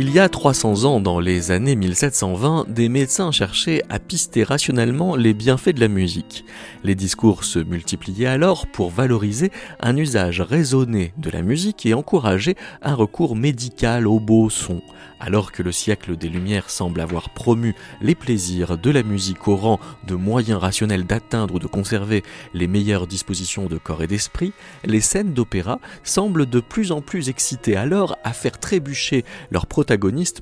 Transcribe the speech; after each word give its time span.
Il 0.00 0.12
y 0.12 0.20
a 0.20 0.28
300 0.28 0.84
ans, 0.84 1.00
dans 1.00 1.18
les 1.18 1.50
années 1.50 1.74
1720, 1.74 2.66
des 2.68 2.88
médecins 2.88 3.32
cherchaient 3.32 3.82
à 3.88 3.98
pister 3.98 4.44
rationnellement 4.44 5.16
les 5.16 5.34
bienfaits 5.34 5.70
de 5.70 5.80
la 5.80 5.88
musique. 5.88 6.44
Les 6.84 6.94
discours 6.94 7.42
se 7.42 7.58
multipliaient 7.58 8.28
alors 8.28 8.68
pour 8.68 8.90
valoriser 8.90 9.50
un 9.80 9.96
usage 9.96 10.40
raisonné 10.40 11.12
de 11.16 11.30
la 11.30 11.42
musique 11.42 11.84
et 11.84 11.94
encourager 11.94 12.54
un 12.80 12.94
recours 12.94 13.34
médical 13.34 14.06
au 14.06 14.20
beau 14.20 14.50
son. 14.50 14.82
Alors 15.20 15.50
que 15.50 15.64
le 15.64 15.72
siècle 15.72 16.16
des 16.16 16.28
Lumières 16.28 16.70
semble 16.70 17.00
avoir 17.00 17.30
promu 17.30 17.74
les 18.00 18.14
plaisirs 18.14 18.78
de 18.78 18.90
la 18.90 19.02
musique 19.02 19.48
au 19.48 19.56
rang 19.56 19.80
de 20.06 20.14
moyens 20.14 20.60
rationnels 20.60 21.06
d'atteindre 21.06 21.56
ou 21.56 21.58
de 21.58 21.66
conserver 21.66 22.22
les 22.54 22.68
meilleures 22.68 23.08
dispositions 23.08 23.66
de 23.66 23.78
corps 23.78 24.04
et 24.04 24.06
d'esprit, 24.06 24.52
les 24.84 25.00
scènes 25.00 25.34
d'opéra 25.34 25.80
semblent 26.04 26.46
de 26.46 26.60
plus 26.60 26.92
en 26.92 27.00
plus 27.00 27.28
exciter 27.28 27.76
alors 27.76 28.16
à 28.22 28.32
faire 28.32 28.60
trébucher 28.60 29.24
leurs 29.50 29.66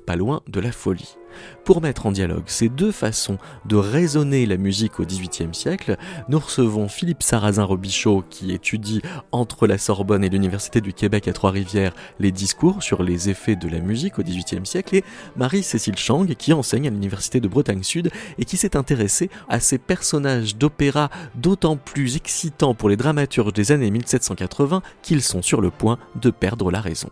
pas 0.04 0.16
loin 0.16 0.42
de 0.48 0.60
la 0.60 0.72
folie. 0.72 1.16
Pour 1.64 1.82
mettre 1.82 2.06
en 2.06 2.12
dialogue 2.12 2.44
ces 2.46 2.68
deux 2.68 2.92
façons 2.92 3.38
de 3.66 3.76
raisonner 3.76 4.46
la 4.46 4.56
musique 4.56 4.98
au 5.00 5.04
XVIIIe 5.04 5.54
siècle, 5.54 5.96
nous 6.28 6.38
recevons 6.38 6.88
Philippe 6.88 7.22
Sarrazin-Robichaud 7.22 8.24
qui 8.30 8.52
étudie 8.52 9.02
entre 9.32 9.66
la 9.66 9.78
Sorbonne 9.78 10.24
et 10.24 10.28
l'Université 10.28 10.80
du 10.80 10.92
Québec 10.92 11.28
à 11.28 11.32
Trois-Rivières 11.32 11.94
les 12.18 12.32
discours 12.32 12.82
sur 12.82 13.02
les 13.02 13.28
effets 13.28 13.56
de 13.56 13.68
la 13.68 13.80
musique 13.80 14.18
au 14.18 14.22
XVIIIe 14.22 14.64
siècle 14.64 14.96
et 14.96 15.04
Marie-Cécile 15.36 15.98
Chang 15.98 16.26
qui 16.38 16.52
enseigne 16.52 16.86
à 16.86 16.90
l'Université 16.90 17.40
de 17.40 17.48
Bretagne 17.48 17.82
Sud 17.82 18.10
et 18.38 18.44
qui 18.44 18.56
s'est 18.56 18.76
intéressée 18.76 19.30
à 19.48 19.60
ces 19.60 19.78
personnages 19.78 20.56
d'opéra 20.56 21.10
d'autant 21.34 21.76
plus 21.76 22.16
excitants 22.16 22.74
pour 22.74 22.88
les 22.88 22.96
dramaturges 22.96 23.52
des 23.52 23.72
années 23.72 23.90
1780 23.90 24.82
qu'ils 25.02 25.22
sont 25.22 25.42
sur 25.42 25.60
le 25.60 25.70
point 25.70 25.98
de 26.20 26.30
perdre 26.30 26.70
la 26.70 26.80
raison. 26.80 27.10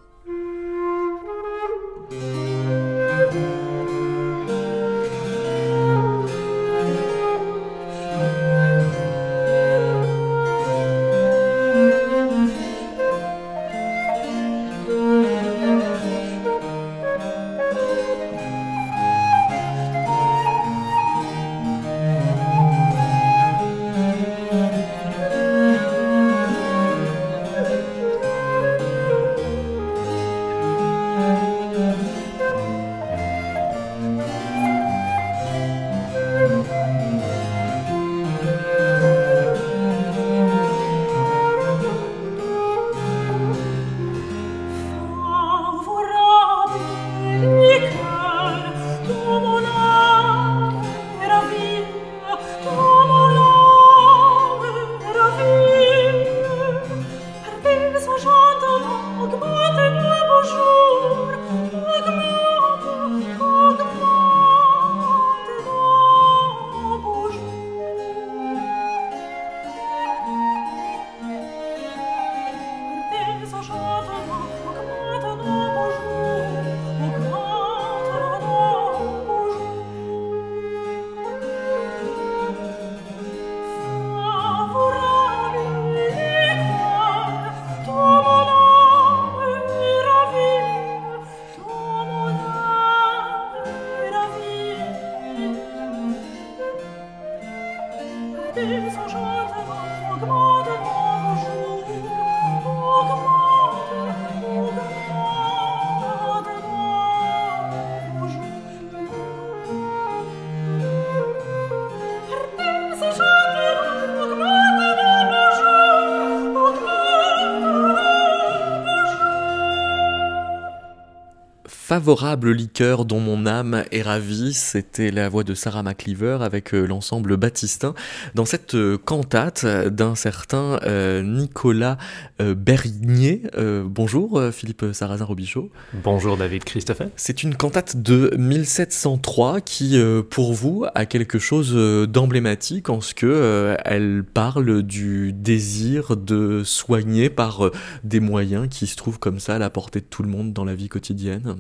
Favorable 121.95 122.51
liqueur 122.51 123.05
dont 123.05 123.21
mon 123.21 123.47
âme 123.47 123.85
est 123.93 124.03
ravie. 124.03 124.53
C'était 124.53 125.13
la 125.13 125.29
voix 125.29 125.45
de 125.45 125.55
Sarah 125.55 125.85
McLeaver 125.85 126.39
avec 126.41 126.75
euh, 126.75 126.87
l'ensemble 126.87 127.37
Baptistin 127.37 127.95
dans 128.35 128.45
cette 128.45 128.75
euh, 128.75 128.99
cantate 128.99 129.65
d'un 129.65 130.17
certain 130.17 130.81
euh, 130.83 131.23
Nicolas 131.23 131.97
Bernier. 132.41 133.43
bonjour 133.85 134.43
Philippe 134.51 134.87
Sarrazin-Robichaud. 134.93 135.71
Bonjour 135.93 136.37
David 136.37 136.65
Christophe. 136.65 137.03
C'est 137.15 137.45
une 137.45 137.55
cantate 137.55 138.03
de 138.03 138.35
1703 138.37 139.61
qui, 139.61 139.97
pour 140.31 140.53
vous, 140.53 140.85
a 140.97 141.07
quelque 141.07 141.39
chose 141.39 141.73
d'emblématique 142.09 142.91
en 142.91 143.01
ce 143.01 143.15
que 143.15 143.77
elle 143.85 144.25
parle 144.25 144.83
du 144.83 145.33
désir 145.33 146.17
de 146.17 146.65
soigner 146.65 147.31
par 147.31 147.71
des 148.03 148.19
moyens 148.19 148.67
qui 148.69 148.89
se 148.89 148.97
trouvent 148.97 149.21
comme 149.21 149.39
ça 149.39 149.55
à 149.55 149.59
la 149.61 149.71
portée 149.71 150.01
de 150.01 150.07
tout 150.07 150.25
le 150.25 150.29
monde 150.29 150.53
dans 150.53 150.65
la 150.65 150.75
vie 150.75 150.89
quotidienne. 150.89 151.57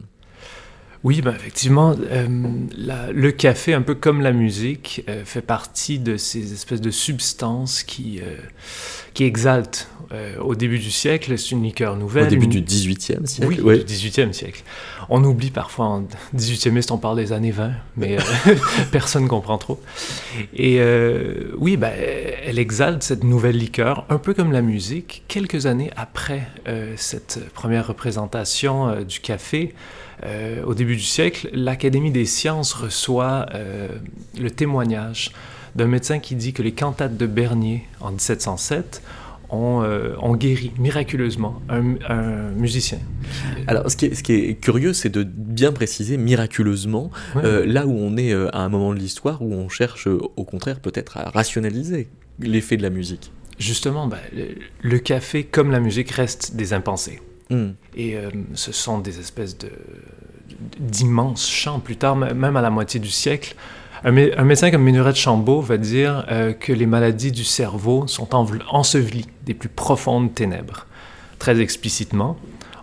Oui, 1.04 1.20
ben 1.20 1.34
effectivement, 1.34 1.94
euh, 2.10 2.26
le 3.12 3.31
café, 3.31 3.75
un 3.75 3.82
peu 3.82 3.94
comme 3.94 4.22
la 4.22 4.32
musique, 4.32 5.04
euh, 5.10 5.22
fait 5.26 5.42
partie 5.42 5.98
de 5.98 6.16
ces 6.16 6.54
espèces 6.54 6.81
de 6.81 6.91
substances 6.91 7.82
qui, 7.82 8.20
euh, 8.20 8.37
qui 9.12 9.25
exaltent. 9.25 9.88
au 10.41 10.54
début 10.54 10.78
du 10.78 10.93
siècle, 10.93 11.37
c'est 11.37 11.50
une 11.50 11.64
liqueur 11.64 11.97
nouvelle. 11.97 12.26
Au 12.26 12.31
début 12.31 12.47
du 12.47 12.60
18e 12.62 13.26
siècle 13.26 13.60
Oui, 13.64 13.84
du 13.84 13.93
18e 13.93 14.32
siècle. 14.32 14.62
On 15.09 15.25
oublie 15.25 15.50
parfois, 15.50 15.87
en 15.87 16.06
18e, 16.37 16.93
on 16.93 16.98
parle 16.98 17.16
des 17.16 17.32
années 17.32 17.50
20, 17.50 17.72
mais 17.97 18.16
personne 18.93 19.25
ne 19.25 19.28
comprend 19.28 19.59
trop. 19.59 19.81
Et 20.54 20.81
oui, 21.59 21.76
ben, 21.76 21.93
elle 22.44 22.60
exalte 22.60 23.03
cette 23.03 23.25
nouvelle 23.25 23.56
liqueur, 23.56 24.06
un 24.09 24.19
peu 24.19 24.34
comme 24.34 24.53
la 24.53 24.62
musique, 24.62 25.25
quelques 25.26 25.66
années 25.66 25.91
après 25.97 26.47
cette 26.94 27.41
première 27.53 27.88
représentation 27.88 29.03
du 29.03 29.19
café. 29.19 29.75
Euh, 30.25 30.62
au 30.64 30.75
début 30.75 30.97
du 30.97 31.02
siècle, 31.02 31.48
l'Académie 31.52 32.10
des 32.10 32.26
sciences 32.26 32.72
reçoit 32.72 33.47
euh, 33.54 33.88
le 34.38 34.50
témoignage 34.50 35.32
d'un 35.75 35.87
médecin 35.87 36.19
qui 36.19 36.34
dit 36.37 36.52
que 36.52 36.62
les 36.62 36.72
cantates 36.72 37.16
de 37.16 37.26
Bernier 37.26 37.84
en 38.00 38.11
1707 38.11 39.02
euh, 39.52 40.16
ont, 40.20 40.34
guéri 40.34 40.72
miraculeusement 40.78 41.61
un, 41.69 42.50
musicien. 42.56 42.99
Alors, 43.66 43.90
ce 43.90 43.96
qui 43.96 44.06
est, 44.06 44.61
curieux, 44.61 44.93
c'est 44.93 45.11
de 45.11 45.22
bien 45.22 45.72
préciser 45.72 46.17
miraculeusement, 46.17 47.10
là 47.34 47.87
où 47.87 47.93
on 47.93 48.17
est 48.17 48.32
à 48.32 48.60
un 48.60 48.69
moment 48.69 48.93
de 48.93 48.99
l'histoire 48.99 49.43
où 49.43 49.52
on 49.52 49.69
cherche 49.69 50.06
au 50.08 50.44
contraire 50.44 50.81
peut-être 50.81 51.19
à 51.19 51.31
rationaliser 51.31 52.08
l'effet 52.40 52.76
de 52.76 52.82
la 52.82 52.90
musique. 52.90 53.31
Justement, 53.58 54.08
ben, 54.08 54.19
le, 54.82 54.99
café 54.99 55.44
comme 55.44 55.70
la 55.70 55.81
musique 55.81 56.10
reste 56.10 56.56
des 56.56 56.72
impensés. 56.72 57.20
Hmm. 57.50 57.70
Et 57.94 58.17
euh, 58.17 58.31
ce 58.55 58.73
sont 58.73 58.99
des 58.99 59.20
espèces 59.20 59.58
de, 59.58 59.70
d'immenses 60.79 61.49
champs. 61.49 61.81
Plus 61.81 61.96
tard, 61.96 62.17
même 62.17 62.56
à 62.56 62.62
la 62.62 62.70
moitié 62.70 63.00
du 63.00 63.11
siècle, 63.11 63.55
un, 64.05 64.12
médecin 64.12 64.70
comme 64.70 64.82
Ménuret 64.82 65.14
Chambaud 65.14 65.61
va 65.62 65.79
dire 65.79 66.26
euh, 66.31 66.52
que 66.52 66.73
les 66.73 66.87
maladies 66.87 67.32
du 67.32 67.44
cerveau 67.44 68.06
sont 68.06 68.35
ensevelies 68.35 69.26
des 69.46 69.55
plus 69.55 69.70
profondes 69.70 70.35
ténèbres. 70.35 70.87
Très 71.38 71.61
explicitement, 71.61 72.37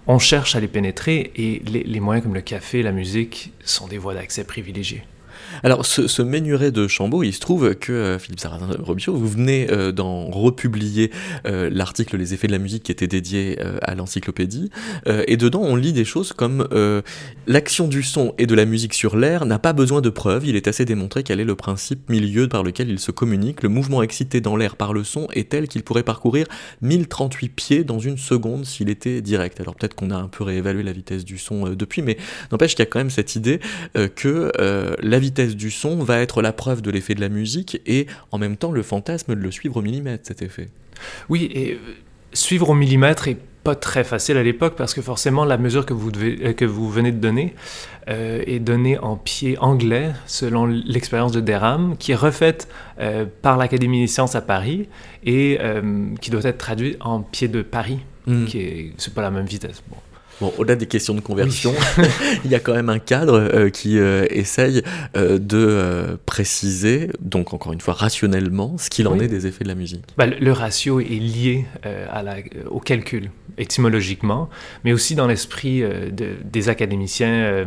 on 0.07 0.17
cherche 0.17 0.55
à 0.55 0.59
les 0.59 0.67
pénétrer 0.67 1.31
et 1.35 1.61
les 1.65 1.99
moyens 1.99 2.23
comme 2.23 2.33
le 2.33 2.41
café, 2.41 2.81
la 2.81 2.91
musique 2.91 3.53
sont 3.63 3.87
des 3.87 3.99
voies 3.99 4.15
d'accès 4.15 4.43
privilégiées. 4.43 5.03
Alors, 5.63 5.85
ce, 5.85 6.07
ce 6.07 6.21
Ménuret 6.21 6.71
de 6.71 6.87
Chambaud, 6.87 7.23
il 7.23 7.33
se 7.33 7.39
trouve 7.39 7.75
que, 7.75 7.91
euh, 7.91 8.19
Philippe 8.19 8.39
Sarrazin-Robichaud, 8.39 9.13
vous 9.13 9.27
venez 9.27 9.69
euh, 9.69 9.91
d'en 9.91 10.25
republier 10.29 11.11
euh, 11.45 11.69
l'article 11.71 12.17
Les 12.17 12.33
effets 12.33 12.47
de 12.47 12.51
la 12.51 12.57
musique 12.57 12.83
qui 12.83 12.91
était 12.91 13.07
dédié 13.07 13.57
à 13.81 13.95
l'encyclopédie, 13.95 14.69
et 15.05 15.37
dedans 15.37 15.61
on 15.61 15.75
lit 15.75 15.93
des 15.93 16.05
choses 16.05 16.33
comme 16.33 16.67
l'action 17.47 17.87
du 17.87 18.03
son 18.03 18.33
et 18.37 18.45
de 18.45 18.55
la 18.55 18.65
musique 18.65 18.93
sur 18.93 19.17
l'air 19.17 19.45
n'a 19.45 19.59
pas 19.59 19.73
besoin 19.73 20.01
de 20.01 20.09
preuves, 20.09 20.45
il 20.45 20.55
est 20.55 20.67
assez 20.67 20.85
démontré 20.85 21.23
quel 21.23 21.39
est 21.39 21.45
le 21.45 21.55
principe 21.55 22.09
milieu 22.09 22.47
par 22.47 22.63
lequel 22.63 22.89
il 22.89 22.99
se 22.99 23.11
communique, 23.11 23.63
le 23.63 23.69
mouvement 23.69 24.03
excité 24.03 24.41
dans 24.41 24.55
l'air 24.55 24.75
par 24.75 24.93
le 24.93 25.03
son 25.03 25.27
est 25.33 25.49
tel 25.49 25.67
qu'il 25.67 25.83
pourrait 25.83 26.03
parcourir 26.03 26.47
1038 26.81 27.49
pieds 27.49 27.83
dans 27.83 27.99
une 27.99 28.17
seconde 28.17 28.65
s'il 28.65 28.89
était 28.89 29.21
direct. 29.21 29.59
Alors 29.59 29.75
peut-être 29.75 29.95
qu'on 29.95 30.11
a 30.11 30.17
un 30.17 30.27
peu 30.27 30.43
réévalué 30.43 30.83
la 30.83 30.93
vitesse 30.93 31.25
du 31.25 31.37
son 31.37 31.69
depuis, 31.69 32.01
mais 32.01 32.17
n'empêche 32.51 32.71
qu'il 32.75 32.83
y 32.83 32.87
a 32.87 32.89
quand 32.89 32.99
même 32.99 33.09
cette 33.09 33.35
idée 33.35 33.59
que 34.15 34.51
la 35.01 35.19
vitesse 35.19 35.40
du 35.47 35.71
son 35.71 35.97
va 36.03 36.19
être 36.19 36.41
la 36.41 36.53
preuve 36.53 36.81
de 36.81 36.91
l'effet 36.91 37.15
de 37.15 37.21
la 37.21 37.29
musique 37.29 37.81
et 37.85 38.07
en 38.31 38.37
même 38.37 38.57
temps 38.57 38.71
le 38.71 38.83
fantasme 38.83 39.35
de 39.35 39.39
le 39.39 39.51
suivre 39.51 39.77
au 39.77 39.81
millimètre, 39.81 40.27
cet 40.27 40.41
effet. 40.41 40.69
Oui, 41.29 41.49
et 41.53 41.73
euh, 41.73 41.77
suivre 42.33 42.69
au 42.69 42.73
millimètre 42.73 43.27
est 43.27 43.37
pas 43.63 43.75
très 43.75 44.03
facile 44.03 44.37
à 44.37 44.43
l'époque 44.43 44.75
parce 44.75 44.93
que 44.93 45.01
forcément 45.01 45.45
la 45.45 45.57
mesure 45.57 45.85
que 45.85 45.93
vous, 45.93 46.11
devez, 46.11 46.39
euh, 46.43 46.53
que 46.53 46.65
vous 46.65 46.89
venez 46.89 47.11
de 47.11 47.19
donner 47.19 47.53
euh, 48.09 48.43
est 48.47 48.59
donnée 48.59 48.97
en 48.97 49.17
pied 49.17 49.57
anglais 49.59 50.11
selon 50.25 50.65
l'expérience 50.65 51.31
de 51.31 51.41
Derham 51.41 51.95
qui 51.97 52.11
est 52.11 52.15
refaite 52.15 52.67
par 53.41 53.57
l'Académie 53.57 54.01
des 54.01 54.07
sciences 54.07 54.35
à 54.35 54.41
Paris 54.41 54.87
et 55.23 55.57
qui 56.21 56.29
doit 56.29 56.43
être 56.43 56.59
traduite 56.59 56.97
en 56.99 57.21
pied 57.21 57.47
de 57.47 57.63
Paris, 57.63 57.97
mmh. 58.27 58.45
qui 58.45 58.59
est 58.59 58.93
c'est 58.97 59.13
pas 59.13 59.23
la 59.23 59.31
même 59.31 59.47
vitesse. 59.47 59.81
Bon. 59.89 59.97
Bon, 60.41 60.51
au-delà 60.57 60.75
des 60.75 60.87
questions 60.87 61.13
de 61.13 61.19
conversion, 61.21 61.71
il 62.45 62.49
y 62.49 62.55
a 62.55 62.59
quand 62.59 62.73
même 62.73 62.89
un 62.89 62.97
cadre 62.97 63.35
euh, 63.35 63.69
qui 63.69 63.99
euh, 63.99 64.25
essaye 64.31 64.81
euh, 65.15 65.37
de 65.37 66.17
préciser, 66.25 67.11
donc 67.19 67.53
encore 67.53 67.73
une 67.73 67.79
fois 67.79 67.93
rationnellement, 67.93 68.75
ce 68.79 68.89
qu'il 68.89 69.07
en 69.07 69.19
est 69.19 69.27
des 69.27 69.45
effets 69.45 69.63
de 69.63 69.69
la 69.69 69.75
musique. 69.75 70.03
Bah, 70.17 70.25
le, 70.25 70.51
ratio 70.51 70.99
est 70.99 71.03
lié 71.03 71.67
à 71.83 72.23
la, 72.23 72.37
au 72.71 72.79
calcul, 72.79 73.29
étymologiquement, 73.59 74.49
mais 74.83 74.93
aussi 74.93 75.13
dans 75.13 75.27
l'esprit 75.27 75.81
de, 75.81 76.37
des 76.43 76.69
académiciens 76.69 77.65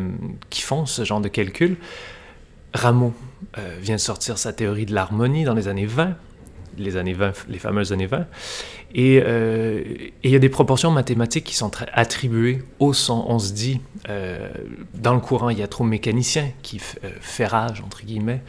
qui 0.51 0.63
font 0.63 0.85
ce 0.85 1.05
genre 1.05 1.21
de 1.21 1.29
calcul. 1.29 1.77
Rameau 2.73 3.15
vient 3.81 3.97
de 3.97 4.01
sortir 4.01 4.37
sa 4.37 4.53
théorie 4.53 4.87
de 4.87 4.95
l'harmonie 4.95 5.45
dans 5.45 5.55
les 5.55 5.69
années 5.69 5.87
20, 5.87 6.17
les 6.77 6.97
années 6.97 7.15
20, 7.15 7.47
les 7.49 7.59
fameuses 7.59 7.93
années 7.93 8.07
20. 8.07 8.27
Euh, 8.97 9.83
et 9.87 10.13
il 10.23 10.31
y 10.31 10.37
a 10.37 10.39
des 10.39 10.49
proportions 10.49 10.91
mathématiques 10.91 11.45
qui 11.45 11.57
sont 11.57 11.71
attribuées 11.93 12.63
au 12.79 12.93
son. 12.93 13.25
On 13.29 13.39
se 13.39 13.53
dit, 13.53 13.81
euh, 14.09 14.49
dans 14.95 15.15
le 15.15 15.21
courant 15.21 15.51
il 15.51 15.59
y 15.59 15.63
a 15.63 15.67
trop 15.69 15.85
mécaniciens 15.85 16.51
qui 16.63 16.81
euh, 17.03 17.11
fait 17.21 17.47
rage, 17.47 17.83
entre 17.85 18.05
guillemets, 18.05 18.43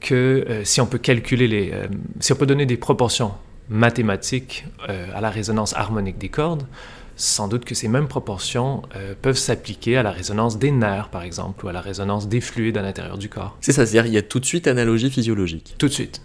que 0.00 0.62
si 0.64 0.80
on 0.80 0.86
peut 0.86 0.98
calculer 0.98 1.46
les... 1.46 1.74
si 2.20 2.32
on 2.32 2.36
peut 2.36 2.46
donner 2.46 2.64
des 2.64 2.78
proportions 2.78 3.32
mathématiques 3.68 4.64
à 4.88 5.20
la 5.20 5.28
résonance 5.28 5.74
harmonique 5.74 6.16
des 6.16 6.30
cordes, 6.30 6.64
sans 7.20 7.48
doute 7.48 7.66
que 7.66 7.74
ces 7.74 7.86
mêmes 7.86 8.08
proportions 8.08 8.82
euh, 8.96 9.14
peuvent 9.20 9.36
s'appliquer 9.36 9.98
à 9.98 10.02
la 10.02 10.10
résonance 10.10 10.58
des 10.58 10.70
nerfs, 10.70 11.10
par 11.10 11.22
exemple, 11.22 11.66
ou 11.66 11.68
à 11.68 11.72
la 11.72 11.82
résonance 11.82 12.28
des 12.28 12.40
fluides 12.40 12.78
à 12.78 12.82
l'intérieur 12.82 13.18
du 13.18 13.28
corps. 13.28 13.56
C'est 13.60 13.72
ça, 13.72 13.84
c'est-à-dire 13.84 14.10
il 14.10 14.14
y 14.14 14.18
a 14.18 14.22
tout 14.22 14.40
de 14.40 14.46
suite 14.46 14.66
analogie 14.66 15.10
physiologique. 15.10 15.74
Tout 15.76 15.88
de 15.88 15.92
suite. 15.92 16.22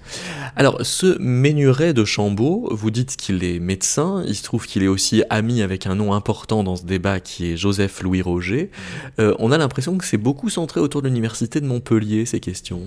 Alors, 0.55 0.85
ce 0.85 1.17
Ménuret 1.19 1.93
de 1.93 2.05
Chambaud, 2.05 2.69
vous 2.71 2.91
dites 2.91 3.17
qu'il 3.17 3.43
est 3.43 3.59
médecin, 3.59 4.23
il 4.25 4.35
se 4.35 4.43
trouve 4.43 4.65
qu'il 4.67 4.83
est 4.83 4.87
aussi 4.87 5.23
ami 5.29 5.61
avec 5.61 5.85
un 5.85 5.95
nom 5.95 6.13
important 6.13 6.63
dans 6.63 6.77
ce 6.77 6.85
débat 6.85 7.19
qui 7.19 7.51
est 7.51 7.57
Joseph 7.57 8.01
Louis 8.01 8.21
Roger. 8.21 8.71
Euh, 9.19 9.35
on 9.39 9.51
a 9.51 9.57
l'impression 9.57 9.97
que 9.97 10.05
c'est 10.05 10.17
beaucoup 10.17 10.49
centré 10.49 10.79
autour 10.79 11.01
de 11.01 11.09
l'université 11.09 11.59
de 11.59 11.65
Montpellier, 11.65 12.25
ces 12.25 12.39
questions. 12.39 12.83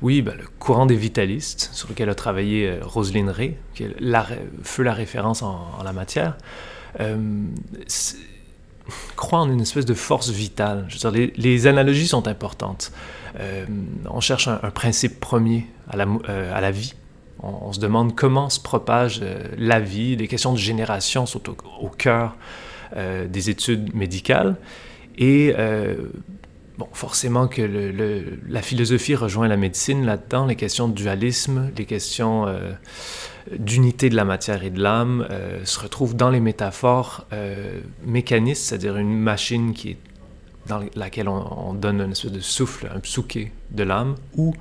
Oui, 0.00 0.20
bah, 0.20 0.32
le 0.36 0.46
courant 0.58 0.86
des 0.86 0.96
vitalistes, 0.96 1.70
sur 1.72 1.88
lequel 1.88 2.08
a 2.08 2.16
travaillé 2.16 2.68
euh, 2.68 2.80
Roselyne 2.82 3.30
Ray, 3.30 3.54
qui 3.74 3.84
est 3.84 3.94
la, 4.00 4.26
fut 4.64 4.82
la 4.82 4.94
référence 4.94 5.42
en, 5.42 5.64
en 5.78 5.84
la 5.84 5.92
matière. 5.92 6.36
Euh, 7.00 7.46
croit 9.16 9.40
en 9.40 9.50
une 9.50 9.60
espèce 9.60 9.86
de 9.86 9.94
force 9.94 10.30
vitale. 10.30 10.88
Les, 11.36 11.66
analogies 11.66 12.08
sont 12.08 12.26
importantes. 12.26 12.92
Euh, 13.38 13.64
on 14.10 14.20
cherche 14.20 14.48
un, 14.48 14.56
principe 14.70 15.20
premier 15.20 15.66
à 15.88 15.96
la, 15.96 16.06
euh, 16.28 16.70
vie. 16.70 16.94
On, 17.42 17.72
se 17.72 17.80
demande 17.80 18.14
comment 18.14 18.50
se 18.50 18.60
propage 18.60 19.22
la 19.56 19.80
vie. 19.80 20.16
Les 20.16 20.28
questions 20.28 20.52
de 20.52 20.58
génération 20.58 21.26
sont 21.26 21.42
au, 21.48 21.88
cœur 21.88 22.36
des 22.94 23.50
études 23.50 23.94
médicales. 23.94 24.56
Et 25.16 25.54
forcément 26.92 27.48
que 27.48 27.62
la 28.48 28.62
philosophie 28.62 29.14
rejoint 29.14 29.48
la 29.48 29.56
médecine 29.56 30.04
là-dedans, 30.04 30.46
les 30.46 30.56
questions 30.56 30.88
de 30.88 30.94
dualisme, 30.94 31.70
les 31.76 31.84
questions 31.84 32.46
d'unité 33.50 34.10
de 34.10 34.16
la 34.16 34.24
matière 34.24 34.64
et 34.64 34.70
de 34.70 34.80
l'âme 34.80 35.26
euh, 35.30 35.64
se 35.64 35.80
retrouve 35.80 36.14
dans 36.14 36.30
les 36.30 36.40
métaphores 36.40 37.26
euh, 37.32 37.80
mécanistes, 38.04 38.64
c'est-à-dire 38.64 38.96
une 38.96 39.16
machine 39.16 39.72
qui 39.72 39.90
est 39.90 39.96
dans 40.66 40.80
laquelle 40.94 41.28
on, 41.28 41.74
donne 41.74 42.00
une 42.00 42.12
espèce 42.12 42.30
de 42.30 42.40
souffle, 42.40 42.88
un 42.94 43.00
psouké 43.00 43.50
de 43.72 43.82
l'âme, 43.82 44.14
ou 44.36 44.54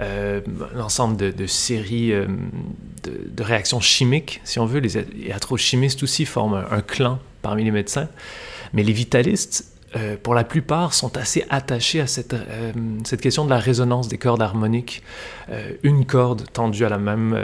euh, 0.00 0.40
l'ensemble 0.72 1.16
de, 1.16 1.46
séries 1.46 2.12
de, 2.12 3.42
réactions 3.42 3.80
chimiques, 3.80 4.40
si 4.44 4.60
on 4.60 4.66
veut. 4.66 4.78
Les 4.78 4.96
iatrochimistes 4.98 6.04
aussi 6.04 6.26
forment 6.26 6.64
un 6.70 6.80
clan 6.80 7.18
parmi 7.42 7.64
les 7.64 7.72
médecins. 7.72 8.08
Mais 8.72 8.84
les 8.84 8.92
vitalistes 8.92 9.71
euh, 9.94 10.16
pour 10.22 10.34
la 10.34 10.44
plupart, 10.44 10.94
sont 10.94 11.16
assez 11.16 11.44
attachés 11.50 12.00
à 12.00 12.06
cette, 12.06 12.34
euh, 12.34 12.72
question 13.20 13.44
de 13.44 13.50
la 13.50 13.58
résonance 13.58 14.08
des 14.08 14.18
cordes 14.18 14.40
harmoniques. 14.40 15.02
Euh, 15.50 15.72
une 15.82 16.06
corde 16.06 16.50
tendue 16.52 16.84
à 16.84 16.88
la 16.88 16.98
même, 16.98 17.38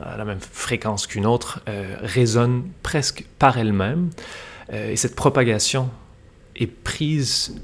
à 0.00 0.16
la 0.16 0.24
même 0.24 0.40
fréquence 0.40 1.06
qu'une 1.06 1.26
autre 1.26 1.60
résonne 2.00 2.64
presque 2.82 3.24
par 3.38 3.58
elle-même. 3.58 4.10
et 4.72 4.96
cette 4.96 5.16
propagation 5.16 5.90
est 6.56 6.66
prise, 6.66 7.60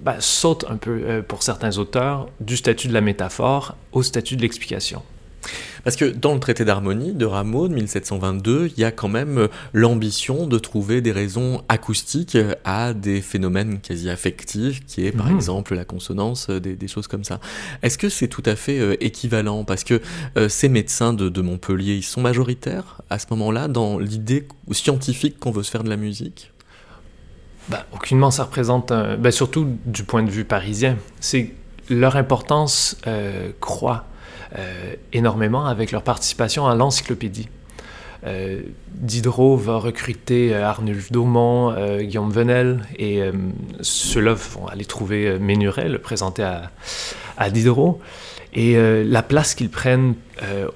bah, 0.00 0.16
saute 0.20 0.64
un 0.68 0.76
peu 0.76 1.22
pour 1.26 1.42
certains 1.42 1.76
auteurs 1.78 2.28
du 2.40 2.56
statut 2.56 2.88
de 2.88 2.94
la 2.94 3.00
métaphore 3.00 3.76
au 3.92 4.02
statut 4.02 4.36
de 4.36 4.42
l'explication. 4.42 5.02
Parce 5.84 5.96
que 5.96 6.04
dans 6.04 6.34
le 6.34 6.40
traité 6.40 6.64
d'harmonie 6.64 7.12
de 7.12 7.24
Rameau 7.24 7.68
de 7.68 7.74
1722, 7.74 8.70
il 8.76 8.80
y 8.80 8.84
a 8.84 8.90
quand 8.90 9.08
même 9.08 9.38
euh, 9.38 9.48
l'ambition 9.72 10.46
de 10.46 10.58
trouver 10.58 11.00
des 11.00 11.12
raisons 11.12 11.62
acoustiques 11.68 12.36
à 12.64 12.92
des 12.94 13.20
phénomènes 13.20 13.80
quasi 13.80 14.10
affectifs, 14.10 14.84
qui 14.86 15.06
est 15.06 15.12
par 15.12 15.26
mhm. 15.26 15.36
exemple 15.36 15.74
la 15.74 15.84
consonance, 15.84 16.48
euh, 16.50 16.60
des, 16.60 16.88
choses 16.88 17.06
comme 17.06 17.24
ça. 17.24 17.40
Est-ce 17.82 17.98
que 17.98 18.08
c'est 18.08 18.28
tout 18.28 18.42
à 18.44 18.56
fait 18.56 18.78
euh, 18.78 19.02
équivalent? 19.02 19.64
Parce 19.64 19.84
que 19.84 20.00
ces 20.48 20.68
médecins 20.68 21.12
de, 21.12 21.40
Montpellier, 21.40 21.94
ils 21.94 22.02
sont 22.02 22.20
majoritaires 22.20 23.00
à 23.10 23.18
ce 23.18 23.26
moment-là 23.30 23.68
dans 23.68 23.98
l'idée 23.98 24.46
scientifique 24.72 25.38
qu'on 25.38 25.50
veut 25.50 25.62
se 25.62 25.70
faire 25.70 25.84
de 25.84 25.88
la 25.88 25.96
musique? 25.96 26.52
Bah, 27.68 27.86
aucunement 27.92 28.30
ça 28.30 28.44
représente, 28.44 28.92
bah, 28.92 29.30
surtout 29.30 29.68
du 29.86 30.04
point 30.04 30.22
de 30.22 30.30
vue 30.30 30.44
parisien, 30.44 30.96
c'est 31.20 31.52
leur 31.88 32.16
importance 32.16 32.96
croît 33.60 34.04
euh, 34.04 34.17
énormément 35.12 35.66
avec 35.66 35.92
leur 35.92 36.02
participation 36.02 36.66
à 36.66 36.74
l'encyclopédie. 36.74 37.48
Euh, 38.26 38.62
Diderot 38.94 39.56
va 39.56 39.76
recruter 39.76 40.52
euh, 40.52 40.64
Arnulf 40.64 41.12
Daumont, 41.12 41.72
Guillaume 41.98 42.30
Venel, 42.30 42.84
et 42.98 43.22
ceux-là 43.80 44.34
vont 44.34 44.66
aller 44.66 44.84
trouver 44.84 45.38
Ménuret, 45.38 45.88
le 45.88 45.98
présenter 45.98 46.42
à, 46.42 46.70
à 47.36 47.50
Diderot. 47.50 48.00
Et 48.54 48.76
la 49.04 49.22
place 49.22 49.54
qu'ils 49.54 49.68
prennent 49.68 50.14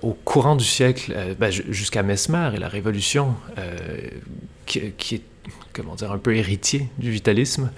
au 0.02 0.12
courant 0.12 0.56
du 0.56 0.64
siècle, 0.64 1.16
ben, 1.40 1.50
jusqu'à 1.50 2.02
Mesmer 2.02 2.50
et 2.54 2.58
la 2.58 2.68
Révolution, 2.68 3.34
qui, 4.66 4.92
qui, 4.92 5.14
est 5.16 5.22
comment 5.72 5.94
dire, 5.94 6.12
un 6.12 6.18
peu 6.18 6.36
héritier 6.36 6.88
du 6.98 7.10
vitalisme, 7.10 7.70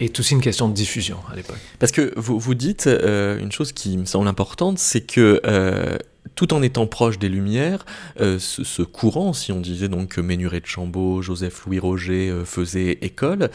est 0.00 0.18
aussi 0.18 0.34
une 0.34 0.40
question 0.40 0.68
de 0.68 0.74
diffusion 0.74 1.18
à 1.30 1.36
l'époque. 1.36 1.58
Parce 1.78 1.92
que 1.92 2.12
vous, 2.16 2.38
vous 2.38 2.54
dites 2.54 2.86
euh, 2.86 3.38
une 3.38 3.52
chose 3.52 3.72
qui 3.72 3.96
me 3.96 4.06
semble 4.06 4.28
importante, 4.28 4.78
c'est 4.78 5.02
que 5.02 5.40
euh, 5.44 5.96
tout 6.34 6.54
en 6.54 6.62
étant 6.62 6.86
proche 6.86 7.18
des 7.18 7.28
Lumières, 7.28 7.84
euh, 8.20 8.38
ce, 8.38 8.82
courant, 8.82 9.32
si 9.32 9.52
on 9.52 9.60
disait 9.60 9.88
donc 9.88 10.08
que 10.08 10.20
Ménuret 10.20 10.60
de 10.60 10.66
Chambaud, 10.66 11.22
Joseph-Louis 11.22 11.78
Roger 11.78 12.42
faisaient 12.44 12.98
école, 13.02 13.50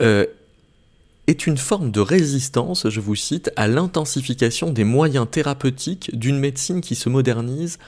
est 0.00 1.46
une 1.46 1.58
forme 1.58 1.90
de 1.90 2.00
résistance, 2.00 2.88
je 2.88 3.00
vous 3.00 3.14
cite, 3.14 3.50
à 3.56 3.68
l'intensification 3.68 4.70
des 4.70 4.84
moyens 4.84 5.26
thérapeutiques 5.30 6.10
d'une 6.18 6.38
médecine 6.38 6.80
qui 6.80 6.94
se 6.94 7.10
modernise 7.10 7.78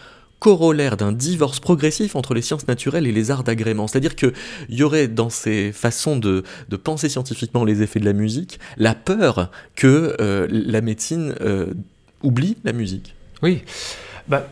corollaire 0.41 0.97
d'un 0.97 1.13
divorce 1.13 1.61
progressif 1.61 2.17
entre 2.17 2.35
les 2.35 2.43
sciences 2.43 2.67
naturelles 2.67 3.07
et 3.07 3.13
les 3.13 3.31
arts 3.31 3.45
d'agrément. 3.45 3.87
C'est-à-dire 3.87 4.17
qu'il 4.17 4.33
y 4.69 4.83
aurait 4.83 5.07
dans 5.07 5.31
ces 5.31 5.71
façons 5.73 6.17
de, 6.17 6.43
penser 6.83 7.09
scientifiquement 7.09 7.65
les 7.65 7.83
effets 7.83 8.01
de 8.01 8.07
la 8.07 8.13
musique 8.13 8.59
la 8.77 8.95
peur 8.95 9.51
que 9.77 10.17
euh, 10.21 10.49
la 10.51 10.81
médecine 10.81 11.35
euh, 11.41 11.67
oublie 12.23 12.57
la 12.65 12.73
musique. 12.73 13.15
Oui. 13.43 13.63
Bah, 14.29 14.47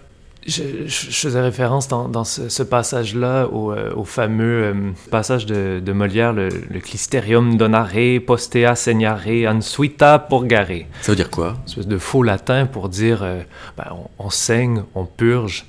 Je, 0.48 0.62
faisais 0.88 1.40
référence 1.42 1.88
dans, 1.88 2.24
ce, 2.24 2.62
passage-là 2.62 3.46
au, 3.48 3.72
euh, 3.72 4.04
fameux 4.04 4.62
euh, 4.64 4.74
passage 5.10 5.44
de, 5.44 5.92
Molière, 5.92 6.32
le, 6.32 6.48
le, 6.48 6.80
Clisterium 6.80 7.58
donare, 7.58 8.20
postea 8.26 8.74
segnare, 8.74 9.46
ansuita 9.46 10.18
purgare. 10.18 10.86
Ça 11.02 11.12
veut 11.12 11.16
dire 11.16 11.28
quoi? 11.28 11.56
Une 11.58 11.68
espèce 11.68 11.86
de 11.86 11.98
faux 11.98 12.22
latin 12.22 12.64
pour 12.64 12.88
dire 12.88 13.22
euh, 13.22 13.42
ben, 13.76 13.94
on, 14.18 14.30
saigne, 14.30 14.84
on 14.94 15.04
purge. 15.04 15.66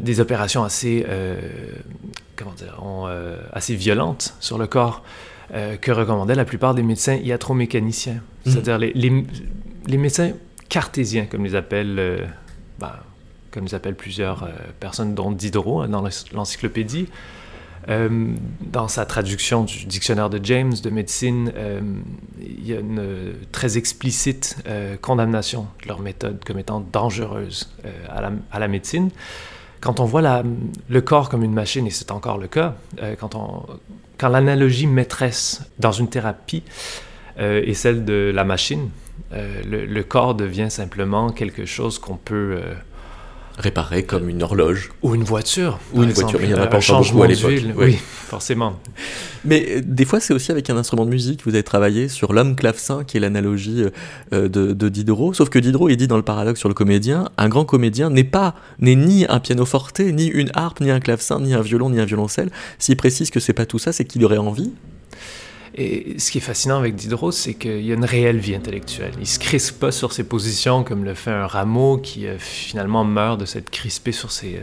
Des 0.00 0.20
opérations 0.20 0.62
assez, 0.62 1.04
comment 2.36 2.52
dire, 2.52 2.80
assez 3.52 3.74
violentes 3.74 4.34
sur 4.40 4.58
le 4.58 4.66
corps 4.66 5.02
que 5.50 5.90
recommandaient 5.90 6.34
la 6.34 6.44
plupart 6.44 6.74
des 6.74 6.82
médecins 6.82 7.16
iatromécaniciens. 7.16 8.14
Mmh. 8.44 8.50
C'est-à-dire 8.50 8.78
les, 8.78 8.92
les, 8.92 9.98
médecins 9.98 10.32
cartésiens, 10.68 11.26
comme 11.26 11.44
les 11.44 11.56
appellent 11.56 12.28
ben, 12.78 12.92
comme 13.56 13.66
ils 13.66 13.74
appellent 13.74 13.94
plusieurs 13.94 14.42
euh, 14.42 14.50
personnes, 14.80 15.14
dont 15.14 15.30
Diderot 15.30 15.80
hein, 15.80 15.88
dans 15.88 16.04
l'encyclopédie. 16.34 17.08
Euh, 17.88 18.34
dans 18.60 18.88
sa 18.88 19.06
traduction 19.06 19.64
du 19.64 19.86
dictionnaire 19.86 20.28
de 20.28 20.38
James 20.44 20.74
de 20.82 20.90
médecine, 20.90 21.52
euh, 21.56 21.80
il 22.38 22.66
y 22.66 22.74
a 22.74 22.80
une 22.80 23.32
très 23.52 23.78
explicite 23.78 24.56
condamnation 25.00 25.68
de 25.82 25.88
leur 25.88 26.00
méthode 26.00 26.44
comme 26.44 26.58
étant 26.58 26.80
dangereuse 26.80 27.72
à 28.10 28.20
la, 28.20 28.32
à, 28.50 28.58
la, 28.58 28.68
médecine. 28.68 29.10
Quand 29.80 30.00
on 30.00 30.04
voit 30.04 30.42
le 30.88 31.00
corps 31.00 31.28
comme 31.28 31.42
une 31.42 31.52
machine, 31.52 31.86
et 31.86 31.90
c'est 31.90 32.10
encore 32.10 32.38
le 32.38 32.48
cas, 32.48 32.74
quand, 33.18 33.34
on, 33.34 33.66
quand 34.18 34.28
l'analogie 34.28 34.86
maîtresse 34.86 35.62
dans 35.78 35.92
une 35.92 36.08
thérapie 36.08 36.62
est 37.38 37.74
celle 37.74 38.04
de 38.04 38.32
la 38.34 38.44
machine, 38.44 38.88
le, 39.32 39.84
le, 39.84 40.02
corps 40.02 40.34
devient 40.34 40.70
simplement 40.70 41.30
quelque 41.30 41.66
chose 41.66 41.98
qu'on 41.98 42.16
peut 42.16 42.60
réparé 43.58 44.04
comme 44.04 44.28
une 44.28 44.42
horloge. 44.42 44.90
Ou 45.02 45.14
une 45.14 45.24
voiture. 45.24 45.78
Ou 45.94 46.02
une 46.02 46.12
voiture, 46.12 46.38
mais 46.40 46.46
il 46.46 46.52
n'y 46.52 46.58
en 46.58 46.62
a 46.62 46.66
pas 46.66 46.78
encore 46.78 47.02
beaucoup 47.02 47.22
à 47.22 47.26
l'époque. 47.26 47.52
Oui. 47.76 47.98
forcément. 48.26 48.78
Mais 49.44 49.66
euh, 49.68 49.82
des 49.84 50.04
fois, 50.04 50.20
c'est 50.20 50.34
aussi 50.34 50.50
avec 50.50 50.68
un 50.70 50.76
instrument 50.76 51.04
de 51.04 51.10
musique. 51.10 51.42
Vous 51.44 51.54
avez 51.54 51.62
travaillé 51.62 52.08
sur 52.08 52.32
l'homme 52.32 52.56
clavecin, 52.56 53.04
qui 53.04 53.16
est 53.16 53.20
l'analogie 53.20 53.84
euh, 54.32 54.48
de, 54.48 54.72
de, 54.72 54.88
Diderot. 54.88 55.32
Sauf 55.32 55.48
que 55.48 55.58
Diderot, 55.58 55.88
il 55.88 55.96
dit 55.96 56.08
dans 56.08 56.16
le 56.16 56.22
paradoxe 56.22 56.60
sur 56.60 56.68
le 56.68 56.74
comédien, 56.74 57.28
un 57.38 57.48
grand 57.48 57.64
comédien 57.64 58.10
n'est 58.10 58.24
pas, 58.24 58.54
n'est 58.78 58.94
ni 58.94 59.26
un 59.28 59.40
pianoforte, 59.40 60.00
ni 60.00 60.26
une 60.26 60.50
harpe, 60.54 60.80
ni 60.80 60.90
un 60.90 61.00
clavecin, 61.00 61.40
ni 61.40 61.54
un 61.54 61.62
violon, 61.62 61.90
ni 61.90 62.00
un 62.00 62.04
violoncelle. 62.04 62.50
S'il 62.78 62.96
précise 62.96 63.30
que 63.30 63.40
c'est 63.40 63.52
pas 63.52 63.66
tout 63.66 63.78
ça, 63.78 63.92
c'est 63.92 64.04
qu'il 64.04 64.24
aurait 64.24 64.38
envie 64.38 64.72
et 65.76 66.18
ce 66.18 66.30
qui 66.30 66.38
est 66.38 66.42
fascinant 66.42 66.78
avec 66.78 66.94
Diderot, 66.94 67.32
c'est 67.32 67.52
qu'il 67.52 67.82
y 67.82 67.90
a 67.90 67.94
une 67.94 68.04
réelle 68.04 68.38
vie 68.38 68.54
intellectuelle. 68.54 69.12
Il 69.20 69.26
se 69.26 69.38
crispe 69.38 69.78
pas 69.78 69.92
sur 69.92 70.12
ses 70.12 70.24
positions 70.24 70.84
comme 70.84 71.04
le 71.04 71.12
fait 71.12 71.30
un 71.30 71.46
Rameau 71.46 71.98
qui 71.98 72.26
euh, 72.26 72.38
finalement 72.38 73.04
meurt 73.04 73.38
de 73.38 73.44
s'être 73.44 73.68
crispé 73.68 74.10
sur 74.10 74.32
ses, 74.32 74.58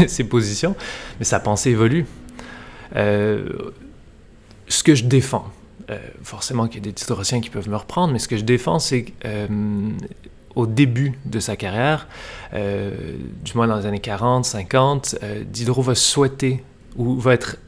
euh, 0.00 0.24
positions, 0.30 0.76
mais 1.18 1.24
sa 1.24 1.40
pensée 1.40 1.70
évolue. 1.70 2.06
Euh, 2.94 3.48
ce 4.68 4.84
que 4.84 4.94
je 4.94 5.04
défends, 5.04 5.50
forcément 6.22 6.66
qu'il 6.66 6.76
y 6.76 6.78
a 6.78 6.84
des 6.84 6.92
Diderottiens 6.92 7.40
qui 7.40 7.50
peuvent 7.50 7.68
me 7.68 7.76
reprendre, 7.76 8.12
mais 8.12 8.18
ce 8.18 8.26
que 8.26 8.36
je 8.36 8.42
défends, 8.42 8.80
c'est 8.80 9.06
au 10.56 10.66
début 10.66 11.16
de 11.24 11.38
sa 11.38 11.54
carrière, 11.54 12.08
du 12.52 13.52
moins 13.54 13.68
dans 13.68 13.76
les 13.76 13.86
années 13.86 14.00
40, 14.00 14.44
50, 14.44 15.16
Diderot 15.46 15.82
va 15.82 15.94
souhaiter 15.94 16.64
ou 16.96 17.16
va 17.20 17.34
être 17.34 17.58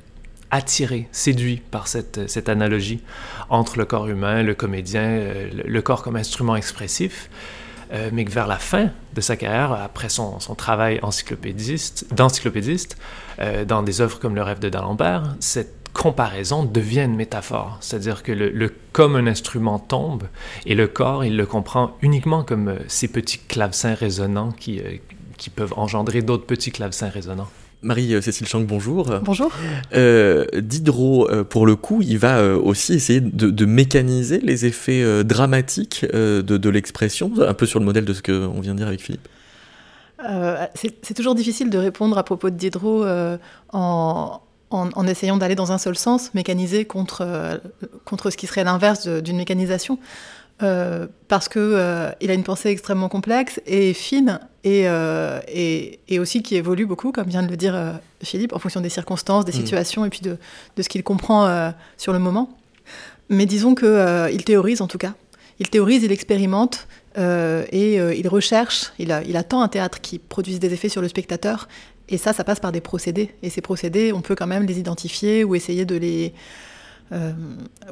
attiré, 0.50 1.08
séduit 1.12 1.62
par 1.70 1.88
cette, 1.88 2.28
cette 2.28 2.48
analogie 2.48 3.02
entre 3.50 3.78
le 3.78 3.84
corps 3.84 4.08
humain, 4.08 4.42
le 4.42 4.54
comédien, 4.54 5.02
euh, 5.02 5.50
le, 5.64 5.82
corps 5.82 6.02
comme 6.02 6.16
instrument 6.16 6.56
expressif. 6.56 7.30
Euh, 7.90 8.10
mais 8.12 8.26
que 8.26 8.30
vers 8.30 8.46
la 8.46 8.58
fin 8.58 8.90
de 9.14 9.20
sa 9.22 9.36
carrière, 9.36 9.72
après 9.72 10.10
son, 10.10 10.40
son 10.40 10.54
travail 10.54 11.00
encyclopédiste, 11.02 12.12
d'encyclopédiste, 12.12 12.98
euh, 13.38 13.64
dans 13.64 13.82
des 13.82 14.02
œuvres 14.02 14.18
comme 14.18 14.34
Le 14.34 14.42
rêve 14.42 14.58
de 14.58 14.68
D'Alembert, 14.68 15.34
cette 15.40 15.88
comparaison 15.94 16.64
devient 16.64 17.04
une 17.04 17.16
métaphore. 17.16 17.78
C'est-à-dire 17.80 18.22
que 18.22 18.32
le, 18.32 18.74
comme 18.92 19.16
un 19.16 19.26
instrument 19.26 19.78
tombe, 19.78 20.24
et 20.66 20.74
le 20.74 20.86
corps, 20.86 21.24
il 21.24 21.38
le 21.38 21.46
comprend 21.46 21.96
uniquement 22.02 22.44
comme 22.44 22.78
ces 22.88 23.08
petits 23.08 23.38
clavecins 23.38 23.94
résonnants 23.94 24.52
qui, 24.52 24.82
qui 25.38 25.48
peuvent 25.48 25.72
engendrer 25.78 26.20
d'autres 26.20 26.44
petits 26.44 26.72
clavecins 26.72 27.08
résonnants. 27.08 27.48
Marie-Cécile 27.82 28.46
Chang, 28.46 28.60
bonjour. 28.60 29.06
Bonjour. 29.22 29.52
Euh, 29.94 30.44
Diderot, 30.56 31.30
euh, 31.30 31.44
pour 31.44 31.64
le 31.64 31.76
coup, 31.76 32.02
il 32.02 32.18
va 32.18 32.38
euh, 32.38 32.56
aussi 32.56 32.94
essayer 32.94 33.20
de, 33.20 33.64
mécaniser 33.64 34.40
les 34.40 34.66
effets 34.66 35.24
dramatiques 35.24 36.04
de, 36.04 36.68
l'expression, 36.68 37.32
un 37.38 37.54
peu 37.54 37.66
sur 37.66 37.78
le 37.78 37.84
modèle 37.84 38.04
de 38.04 38.12
ce 38.12 38.22
qu'on 38.22 38.60
vient 38.60 38.72
de 38.72 38.78
dire 38.78 38.88
avec 38.88 39.00
Philippe. 39.00 39.28
c'est 40.74 41.14
toujours 41.14 41.34
difficile 41.34 41.70
de 41.70 41.78
répondre 41.78 42.18
à 42.18 42.24
propos 42.24 42.50
de 42.50 42.56
Diderot 42.56 43.06
en, 43.72 44.40
en, 44.70 45.06
essayant 45.06 45.36
d'aller 45.36 45.54
dans 45.54 45.70
un 45.70 45.78
seul 45.78 45.96
sens, 45.96 46.34
mécaniser 46.34 46.84
contre, 46.84 47.60
contre 48.04 48.30
ce 48.30 48.36
qui 48.36 48.46
serait 48.46 48.64
l'inverse 48.64 49.06
d'une 49.06 49.36
mécanisation. 49.36 49.98
Euh, 50.60 51.06
parce 51.28 51.48
que 51.48 51.60
euh, 51.60 52.10
il 52.20 52.32
a 52.32 52.34
une 52.34 52.42
pensée 52.42 52.70
extrêmement 52.70 53.08
complexe 53.08 53.60
et 53.64 53.92
fine 53.94 54.40
euh, 54.66 55.40
et, 55.46 56.00
et, 56.08 56.18
aussi 56.18 56.42
qui 56.42 56.56
évolue 56.56 56.84
beaucoup, 56.84 57.12
comme 57.12 57.28
vient 57.28 57.44
de 57.44 57.48
le 57.48 57.56
dire 57.56 58.00
Philippe, 58.24 58.52
en 58.52 58.58
fonction 58.58 58.80
des 58.80 58.88
circonstances, 58.88 59.44
des 59.44 59.52
mm. 59.52 59.54
situations 59.54 60.04
et 60.04 60.10
puis 60.10 60.20
de, 60.20 60.36
de 60.76 60.82
ce 60.82 60.88
qu'il 60.88 61.04
comprend 61.04 61.72
sur 61.96 62.12
le 62.12 62.18
moment. 62.18 62.50
Mais 63.28 63.46
disons 63.46 63.74
qu'il 63.74 64.44
théorise 64.44 64.82
en 64.82 64.88
tout 64.88 64.98
cas. 64.98 65.14
Il 65.60 65.70
théorise, 65.70 66.02
il 66.02 66.12
expérimente 66.12 66.88
et 67.16 67.94
il 67.96 68.28
recherche, 68.28 68.92
il, 68.98 69.12
a, 69.12 69.22
il 69.22 69.36
attend 69.36 69.62
un 69.62 69.68
théâtre 69.68 70.00
qui 70.00 70.18
produise 70.18 70.58
des 70.58 70.72
effets 70.74 70.88
sur 70.88 71.02
le 71.02 71.08
spectateur. 71.08 71.68
Et 72.08 72.16
ça, 72.16 72.32
ça 72.32 72.42
passe 72.42 72.58
par 72.58 72.72
des 72.72 72.80
procédés. 72.80 73.34
Et 73.42 73.50
ces 73.50 73.60
procédés, 73.60 74.12
on 74.12 74.22
peut 74.22 74.34
quand 74.34 74.46
même 74.46 74.64
les 74.64 74.78
identifier 74.78 75.44
ou 75.44 75.54
essayer 75.54 75.84
de 75.84 75.96
les, 75.96 76.32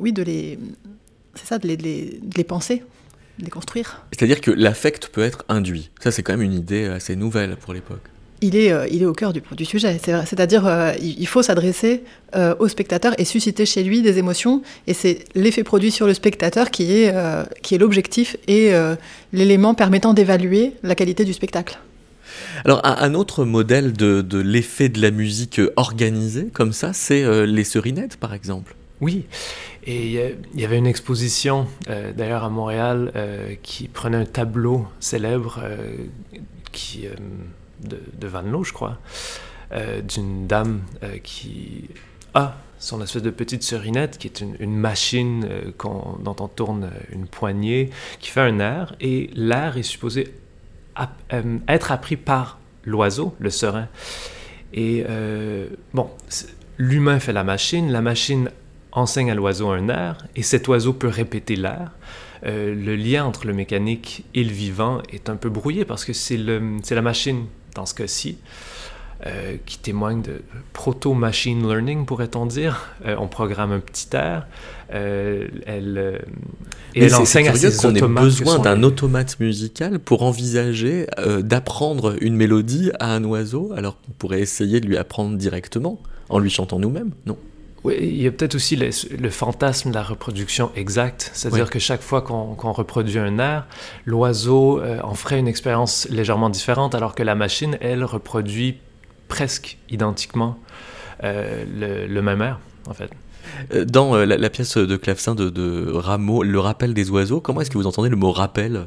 oui, 0.01 0.13
de 0.13 0.23
les, 0.23 0.59
c'est 1.37 1.47
ça, 1.47 1.59
de 1.59 1.69
les, 1.69 2.45
penser, 2.45 2.83
de 3.39 3.45
les 3.45 3.51
construire. 3.51 4.03
C'est-à-dire 4.13 4.41
que 4.41 4.51
l'affect 4.51 5.09
peut 5.09 5.23
être 5.23 5.45
induit. 5.49 5.91
Ça, 6.01 6.11
c'est 6.11 6.23
quand 6.23 6.33
même 6.33 6.43
une 6.43 6.55
idée 6.55 6.87
assez 6.87 7.17
nouvelle 7.17 7.57
pour 7.57 7.75
l'époque. 7.75 8.03
Il 8.43 8.55
est, 8.55 8.71
euh, 8.71 8.87
il 8.91 9.03
est 9.03 9.07
au 9.07 9.15
cœur 9.15 9.33
du, 9.33 9.43
du 9.57 9.65
sujet. 9.65 9.99
C'est-à-dire, 9.99 10.67
euh, 10.67 10.93
il 11.01 11.27
faut 11.27 11.43
s'adresser 11.43 12.03
euh, 12.35 12.55
au 12.59 12.69
spectateur 12.69 13.15
et 13.19 13.25
susciter 13.25 13.65
chez 13.65 13.83
lui 13.83 14.03
des 14.03 14.19
émotions. 14.19 14.63
Et 14.87 14.93
c'est 14.93 15.25
l'effet 15.35 15.65
produit 15.65 15.91
sur 15.91 16.07
le 16.07 16.13
spectateur 16.13 16.71
qui 16.71 16.93
est, 16.93 17.15
qui 17.63 17.75
est 17.75 17.79
l'objectif 17.79 18.37
et 18.47 18.73
l'élément 19.33 19.75
permettant 19.75 20.13
d'évaluer 20.13 20.73
la 20.83 20.95
qualité 20.95 21.25
du 21.25 21.33
spectacle. 21.33 21.79
Alors, 22.65 22.81
un, 22.85 23.15
autre 23.15 23.45
modèle 23.45 23.93
de, 23.93 24.21
de 24.21 24.39
l'effet 24.39 24.89
de 24.89 25.01
la 25.01 25.11
musique 25.11 25.61
organisée, 25.77 26.49
comme 26.53 26.73
ça, 26.73 26.93
c'est 26.93 27.47
les 27.47 27.65
serinettes, 27.65 28.17
par 28.17 28.35
exemple. 28.35 28.75
Oui, 29.01 29.27
et 29.85 30.35
il 30.55 30.61
y 30.61 30.65
avait 30.65 30.79
une 30.79 30.87
exposition, 30.87 31.67
euh, 31.89 32.13
d'ailleurs 32.13 32.45
à 32.45 32.51
Montréal, 32.51 33.13
euh, 33.15 33.55
qui 33.63 33.89
prenait 33.89 34.17
un 34.17 34.25
tableau 34.25 34.87
célèbre 35.01 35.61
euh, 35.63 35.97
qui, 36.73 37.07
de, 37.83 38.27
Van 38.27 38.43
Loo, 38.43 38.65
je 38.65 38.73
crois, 38.73 38.99
d'une 40.05 40.47
dame 40.47 40.83
qui 41.23 41.89
a 42.35 42.57
son 42.79 43.03
espèce 43.03 43.23
de 43.23 43.31
petite 43.31 43.63
serinette, 43.63 44.19
qui 44.19 44.29
est 44.29 44.41
une, 44.41 44.77
machine 44.77 45.49
dont 45.79 46.37
on 46.39 46.49
tourne 46.49 46.91
une 47.11 47.27
poignée, 47.27 47.91
qui 48.21 48.31
fait 48.31 48.43
un 48.43 48.61
air, 48.61 48.95
et 49.01 49.31
l'air 49.35 49.77
est 49.77 49.83
supposé 49.83 50.35
être 51.69 51.93
appris 51.93 52.17
par 52.17 52.59
l'oiseau, 52.85 53.35
le 53.39 53.51
serin. 53.51 53.89
Et 54.73 55.05
bon, 55.95 56.11
l'humain 56.79 57.19
fait 57.19 57.33
la 57.33 57.45
machine, 57.45 57.91
la 57.91 58.03
machine 58.03 58.51
enseigne 58.97 59.31
à 59.31 59.35
l'oiseau 59.35 59.69
un 59.69 59.89
air 59.89 60.27
et 60.35 60.43
cet 60.43 60.67
oiseau 60.69 60.93
peut 60.93 61.09
répéter 61.09 61.55
l'air. 61.55 61.93
Euh, 62.45 62.75
le 62.75 62.97
lien 62.97 63.25
entre 63.25 63.47
le 63.47 63.53
mécanique 63.53 64.25
et 64.35 64.43
le 64.43 64.53
vivant 64.53 65.03
est 65.13 65.29
un 65.29 65.37
peu 65.37 65.49
brouillé 65.49 65.85
parce 65.85 66.05
que 66.05 66.13
c'est 66.13 66.37
la 66.37 67.03
machine, 67.03 67.45
dans 67.75 67.87
ce 67.87 67.95
cas-ci, 67.95 68.39
euh, 69.27 69.57
qui 69.65 69.79
témoigne 69.79 70.23
de 70.23 70.43
proto-machine 70.73 71.67
learning, 71.67 72.05
pourrait-on 72.05 72.47
dire. 72.47 72.95
Euh, 73.07 73.17
on 73.19 73.29
programme 73.29 73.73
un 73.73 73.81
petit 73.81 74.09
air, 74.15 74.47
elle, 74.91 76.23
et 76.95 77.05
elle 77.05 77.15
enseigne 77.15 77.49
à 77.49 77.55
ses 77.55 77.77
qu'on 77.77 77.95
ait 77.95 78.01
besoin 78.01 78.59
d'un 78.59 78.83
automate 78.83 79.39
musical 79.41 79.99
pour 79.99 80.23
envisager 80.23 81.07
d'apprendre 81.41 82.17
une 82.21 82.37
mélodie 82.37 82.93
à 83.01 83.15
un 83.15 83.25
oiseau, 83.25 83.73
alors 83.77 84.01
qu'on 84.01 84.13
pourrait 84.13 84.41
essayer 84.41 84.81
de 84.81 84.87
lui 84.87 84.97
apprendre 84.97 85.37
directement 85.37 86.01
en 86.29 86.39
lui 86.39 86.51
chantant 86.51 86.79
nous-mêmes, 86.79 87.13
non? 87.27 87.37
Oui, 87.87 87.97
il 88.01 88.21
y 88.21 88.27
a 88.27 88.33
peut-être 88.33 88.57
aussi 88.57 88.75
le, 88.75 89.31
fantasme 89.31 89.91
de 89.91 89.95
la 89.95 90.03
reproduction 90.03 90.73
exacte, 90.75 91.31
c'est-à-dire 91.35 91.71
que 91.71 91.79
chaque 91.79 92.03
fois 92.03 92.21
qu'on 92.21 92.73
reproduit 92.73 93.21
un 93.21 93.39
air, 93.39 93.67
l'oiseau 94.07 94.81
euh, 94.81 94.99
en 95.03 95.15
ferait 95.15 95.39
une 95.39 95.47
expérience 95.47 96.09
légèrement 96.11 96.51
différente, 96.51 96.97
alors 96.97 97.15
que 97.15 97.23
la 97.23 97.37
machine, 97.37 97.79
elle, 97.81 98.03
reproduit 98.03 98.79
presque 99.29 99.79
identiquement 99.89 100.59
euh, 101.23 102.07
le, 102.09 102.23
même 102.23 102.43
air, 102.43 102.59
en 102.89 102.95
fait. 102.95 103.11
Euh, 103.73 103.85
dans 103.85 104.17
la, 104.17 104.51
pièce 104.51 104.77
de 104.77 104.97
clavecin 104.97 105.37
de, 105.37 105.49
de, 105.49 105.93
Rameau, 105.93 106.43
Le 106.43 106.59
rappel 106.59 106.93
des 106.93 107.09
oiseaux, 107.11 107.41
comment 107.41 107.61
est-ce 107.61 107.71
que 107.71 107.79
vous 107.79 107.87
entendez 107.87 108.09
le 108.09 108.17
mot 108.17 108.33
rappel? 108.33 108.87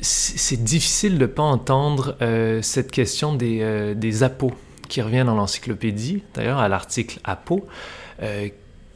C'est 0.00 0.62
difficile 0.62 1.14
de 1.14 1.22
ne 1.22 1.26
pas 1.26 1.42
entendre 1.42 2.16
cette 2.62 2.92
question 2.92 3.34
des, 3.34 3.94
des 3.96 4.22
apos 4.22 4.52
qui 4.88 5.02
revient 5.02 5.24
dans 5.26 5.34
l'encyclopédie, 5.34 6.22
d'ailleurs 6.34 6.58
à 6.58 6.68
l'article 6.68 7.20
apo, 7.24 7.66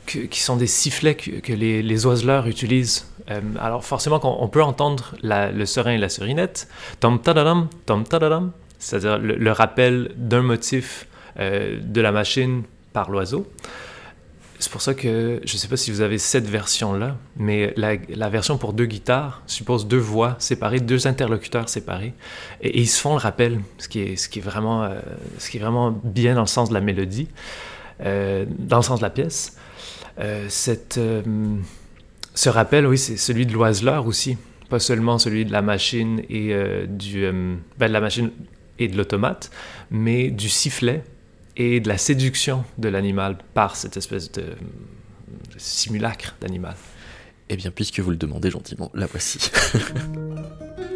qui 0.07 0.41
sont 0.41 0.57
des 0.57 0.67
sifflets 0.67 1.15
que, 1.15 1.53
les, 1.53 2.07
oiseleurs 2.07 2.47
utilisent. 2.47 3.07
alors 3.61 3.85
forcément, 3.85 4.21
on, 4.43 4.49
peut 4.49 4.63
entendre 4.63 5.15
le 5.23 5.65
serin 5.67 5.93
et 5.93 5.99
la 5.99 6.09
serinette, 6.09 6.69
tom 7.01 7.21
tadadam, 7.21 7.69
tom 7.85 8.05
tadadam, 8.05 8.53
c'est-à-dire 8.79 9.19
le, 9.19 9.53
rappel 9.53 10.13
d'un 10.17 10.43
motif 10.43 11.07
de 11.39 12.01
la 12.01 12.13
machine 12.13 12.63
par 12.93 13.11
l'oiseau. 13.11 13.47
C'est 14.61 14.73
pour 14.73 14.83
ça 14.83 14.95
que 14.95 15.41
je 15.45 15.55
ne 15.55 15.59
sais 15.59 15.69
pas 15.69 15.77
si 15.77 15.93
vous 15.93 16.01
avez 16.01 16.19
cette 16.19 16.47
version-là, 16.47 17.17
mais 17.37 17.73
la, 17.77 18.29
version 18.29 18.59
pour 18.59 18.73
deux 18.73 18.87
guitares 18.87 19.43
suppose 19.47 19.87
deux 19.87 19.99
voix 19.99 20.35
séparées, 20.41 20.81
deux 20.81 21.07
interlocuteurs 21.07 21.69
séparés, 21.69 22.13
et, 22.61 22.81
ils 22.81 22.89
se 22.89 23.01
font 23.01 23.13
le 23.13 23.21
rappel, 23.21 23.61
ce 23.79 23.87
qui 23.87 24.01
est, 24.01 24.41
vraiment, 24.41 24.83
euh, 24.83 25.01
ce 25.39 25.51
qui 25.51 25.59
est 25.59 25.61
vraiment 25.61 25.93
bien 25.93 26.35
dans 26.35 26.41
le 26.41 26.49
sens 26.49 26.71
de 26.71 26.75
la 26.75 26.81
mélodie, 26.81 27.29
euh, 28.01 28.47
dans 28.49 28.79
le 28.79 28.83
sens 28.83 28.99
de 28.99 29.05
la 29.05 29.11
pièce. 29.11 29.57
Euh, 30.19 30.49
ce 30.51 32.49
rappel, 32.49 32.87
oui, 32.87 32.99
c'est 32.99 33.17
celui 33.17 33.47
de 33.47 33.53
l'oiseleur 33.53 34.09
aussi, 34.09 34.39
pas 34.69 34.81
seulement 34.81 35.19
celui 35.19 35.45
de 35.45 35.53
la 35.53 35.63
machine 35.63 36.21
et 36.29 36.53
ben, 36.53 36.89
de 36.89 37.93
la 37.93 38.01
machine 38.01 38.33
et 38.81 38.89
de 38.89 38.97
l'automate, 38.97 39.53
mais 39.93 40.31
du 40.31 40.49
sifflet 40.49 41.05
et 41.59 41.81
de 41.81 41.89
la 41.89 41.99
séduction 41.99 42.65
de 42.79 42.89
l'animal 42.89 43.37
par 43.53 43.77
cette 43.77 43.97
espèce 43.97 44.33
de, 44.33 44.45
simulacre 45.57 46.37
d'animal. 46.41 46.77
Eh 47.51 47.57
bien, 47.57 47.71
puisque 47.71 48.01
vous 48.01 48.11
le 48.11 48.17
demandez 48.17 48.51
gentiment, 48.51 48.91
la 48.95 49.07
voici. 49.07 49.51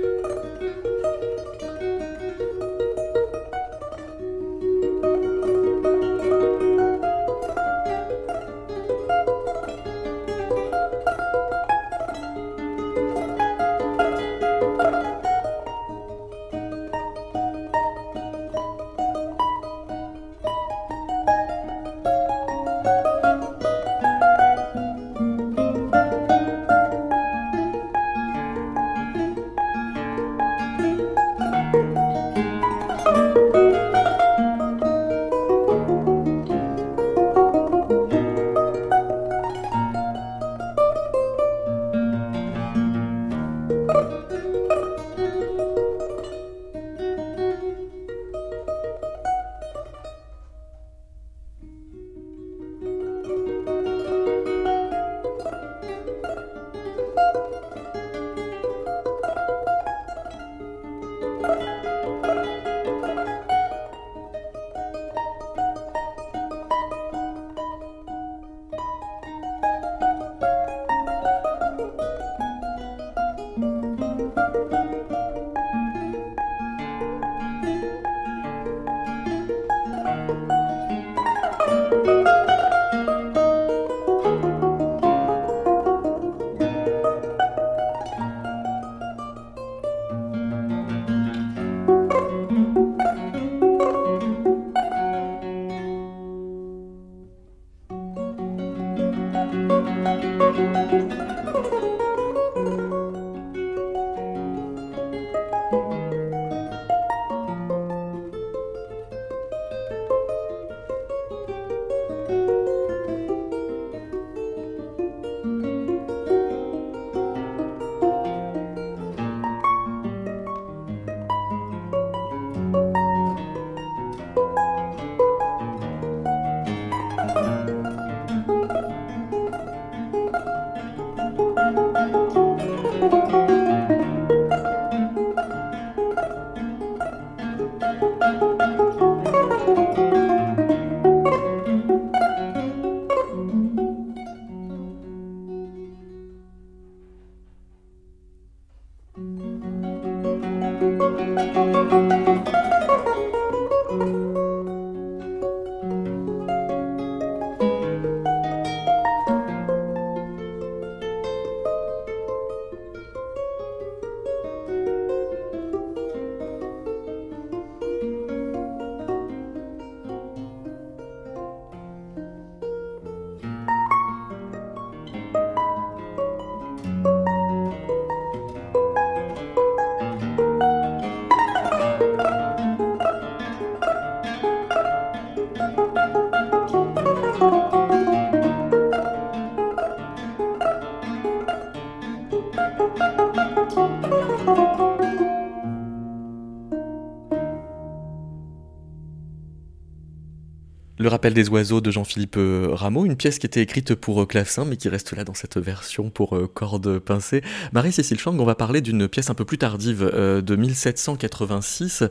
Le 201.03 201.09
rappel 201.09 201.35
des 201.35 201.49
oiseaux 201.49 201.81
de 201.81 201.91
Jean-Philippe 201.91 202.37
euh, 202.37 202.69
Rameau, 202.71 203.05
une 203.05 203.17
pièce 203.17 203.41
qui 203.41 203.47
était 203.47 203.61
écrite 203.61 203.97
pour 203.97 204.23
euh, 204.23 204.25
clavecin 204.25 204.65
mais 204.65 204.77
qui 204.77 204.88
reste 204.88 205.17
là 205.17 205.25
dans 205.25 205.35
cette 205.35 205.57
version 205.57 206.11
pour 206.11 206.37
euh, 206.37 206.47
cordes 206.47 207.01
pincées. 207.01 207.43
Marie-Cécile 207.73 208.21
Chang, 208.21 208.38
on 208.38 208.45
va 208.45 208.55
parler 208.55 208.81
d'une 208.81 209.09
pièce 209.09 209.29
un 209.29 209.35
peu 209.35 209.45
plus 209.45 209.59
tardive 209.59 210.05
de 210.15 210.57
1786 210.57 212.05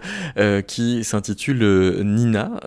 qui 0.67 1.05
s'intitule 1.05 2.01
Nina. 2.03 2.59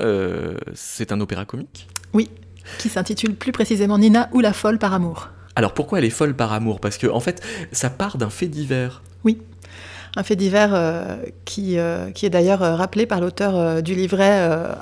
C'est 0.73 1.13
un 1.13 1.21
opéra 1.21 1.45
comique? 1.45 1.89
Oui, 2.15 2.31
qui 2.79 2.89
s'intitule 2.89 3.35
plus 3.35 3.53
précisément 3.53 3.99
Nina 3.99 4.31
ou 4.33 4.41
la 4.41 4.55
folle 4.55 4.79
par 4.79 4.95
amour. 4.95 5.29
Alors 5.57 5.75
pourquoi 5.75 5.99
elle 5.99 6.07
est 6.07 6.11
folle 6.11 6.35
par 6.35 6.55
amour? 6.55 6.81
Parce 6.81 6.97
que 6.97 7.07
en 7.07 7.21
fait, 7.21 7.43
ça 7.71 7.91
part 7.91 8.17
d'un 8.17 8.31
fait 8.31 8.49
divers. 8.49 9.03
Oui, 9.25 9.43
un 10.17 10.23
fait 10.23 10.37
divers 10.37 11.19
qui, 11.45 11.77
qui 12.15 12.27
est 12.27 12.31
d'ailleurs 12.31 12.61
rappelé 12.61 13.05
par 13.05 13.21
l'auteur 13.21 13.83
du 13.83 13.95
livret 13.95 14.75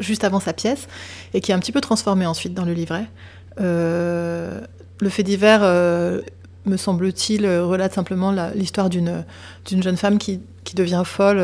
juste 0.00 0.24
avant 0.24 0.40
sa 0.40 0.52
pièce, 0.52 0.88
et 1.34 1.40
qui 1.40 1.52
est 1.52 1.54
un 1.54 1.58
petit 1.58 1.72
peu 1.72 1.80
transformé 1.80 2.26
ensuite 2.26 2.54
dans 2.54 2.64
le 2.64 2.72
livret. 2.72 3.06
Euh, 3.60 4.60
le 5.00 5.08
fait 5.08 5.22
divers 5.22 5.60
euh, 5.62 6.20
me 6.66 6.76
semble-t-il, 6.76 7.46
relate 7.46 7.94
simplement 7.94 8.34
l'histoire 8.54 8.90
d'une 8.90 9.24
jeune 9.66 9.96
femme 9.96 10.18
qui, 10.18 10.40
qui, 10.64 10.74
devient 10.74 11.02
folle 11.04 11.42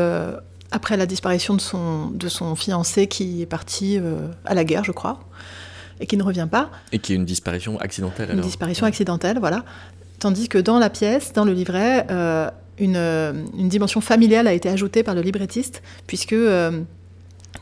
après 0.71 0.97
la 0.97 1.05
disparition 1.05 1.55
de 1.55 1.61
son, 1.61 2.07
de 2.07 2.27
son 2.27 2.55
fiancé 2.55 3.07
qui 3.07 3.41
est 3.41 3.47
parti 3.47 3.99
à 4.45 4.53
la 4.53 4.63
guerre, 4.63 4.83
je 4.83 4.91
crois, 4.91 5.19
et 5.99 6.05
qui 6.05 6.17
ne 6.17 6.23
revient 6.23 6.47
pas. 6.49 6.69
Et 6.91 6.99
qui 6.99 7.13
est 7.13 7.15
une 7.15 7.25
disparition 7.25 7.79
accidentelle. 7.79 8.29
Une 8.31 8.41
disparition 8.41 8.85
accidentelle, 8.85 9.39
voilà. 9.39 9.65
Tandis 10.19 10.49
que 10.49 10.59
dans 10.59 10.77
la 10.77 10.91
pièce, 10.91 11.33
dans 11.33 11.45
le 11.45 11.53
livret, 11.53 12.05
une, 12.77 12.95
une, 13.57 13.69
dimension 13.69 14.01
familiale 14.01 14.45
a 14.45 14.53
été 14.53 14.69
ajoutée 14.69 15.01
par 15.01 15.15
le 15.15 15.21
librettiste, 15.21 15.81
puisque 16.05 16.35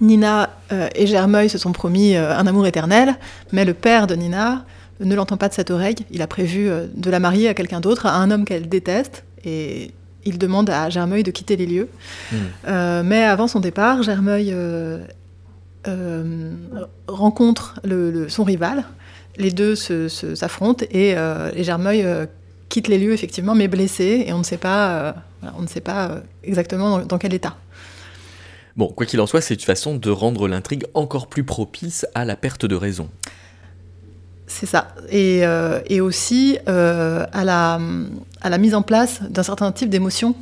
Nina 0.02 0.50
euh, 0.72 0.90
et 0.96 1.08
Germeuil 1.08 1.50
se 1.50 1.58
sont 1.58 1.72
promis 1.72 2.16
euh, 2.16 2.36
un 2.36 2.48
amour 2.48 2.68
éternel, 2.68 3.16
mais 3.52 3.66
le 3.66 3.74
père 3.74 4.08
de 4.08 4.16
Nina 4.16 4.66
ne 5.00 5.16
l'entend 5.16 5.38
pas 5.38 5.50
de 5.50 5.54
cette 5.54 5.72
oreille. 5.72 5.96
Il 6.12 6.22
a 6.22 6.28
prévu 6.28 6.70
euh, 6.70 6.88
de 6.94 7.10
la 7.10 7.20
marier 7.20 7.48
à 7.48 7.54
quelqu'un 7.54 7.80
d'autre, 7.80 8.06
à 8.06 8.16
un 8.16 8.32
homme 8.32 8.46
qu'elle 8.46 8.70
déteste, 8.70 9.24
et 9.44 9.92
il 10.26 10.38
demande 10.38 10.70
à 10.70 10.90
Germeuil 10.90 11.24
de 11.24 11.32
quitter 11.32 11.56
les 11.56 11.68
lieux. 11.68 11.90
Hmm. 12.32 13.02
mais 13.04 13.24
avant 13.24 13.48
son 13.48 13.60
départ, 13.60 14.02
Germeuil 14.02 14.56
rencontre 17.08 17.76
son 18.28 18.44
rival. 18.44 18.86
Les 19.38 19.52
deux 19.52 19.76
s'affrontent 19.76 20.84
et, 20.90 21.12
et, 21.12 21.64
Germeuil 21.64 22.04
quitte 22.70 22.88
les 22.88 22.98
lieux 22.98 23.14
effectivement, 23.14 23.54
mais 23.54 23.68
blessé, 23.68 24.26
et 24.26 24.34
on 24.34 24.40
ne 24.40 24.44
sait 24.44 24.58
pas, 24.58 25.14
on 25.60 25.62
ne 25.62 25.68
sait 25.68 25.80
pas 25.82 26.24
exactement 26.44 26.98
dans 27.00 27.20
quel 27.20 27.36
état. 27.36 27.56
Bon, 28.76 28.90
quoi 28.90 29.06
qu'il 29.06 29.22
en 29.22 29.28
soit, 29.28 29.40
c'est 29.40 29.54
une 29.54 29.62
façon 29.62 29.96
de 29.96 30.10
rendre 30.10 30.50
l'intrigue 30.50 30.86
encore 30.94 31.28
plus 31.28 31.46
propice 31.46 32.06
à 32.14 32.26
la 32.26 32.36
perte 32.36 32.66
de 32.66 32.76
raison. 32.76 33.10
C'est 34.48 34.66
ça. 34.66 34.90
Et, 35.10 35.46
euh, 35.46 35.80
aussi 36.02 36.58
euh, 36.68 37.26
à, 37.32 37.46
la, 37.46 37.80
à 38.42 38.50
la 38.50 38.58
mise 38.58 38.76
en 38.76 38.82
place 38.82 39.22
d'un 39.24 39.44
certain 39.44 39.72
type 39.72 39.90
d'émotion. 39.90 40.36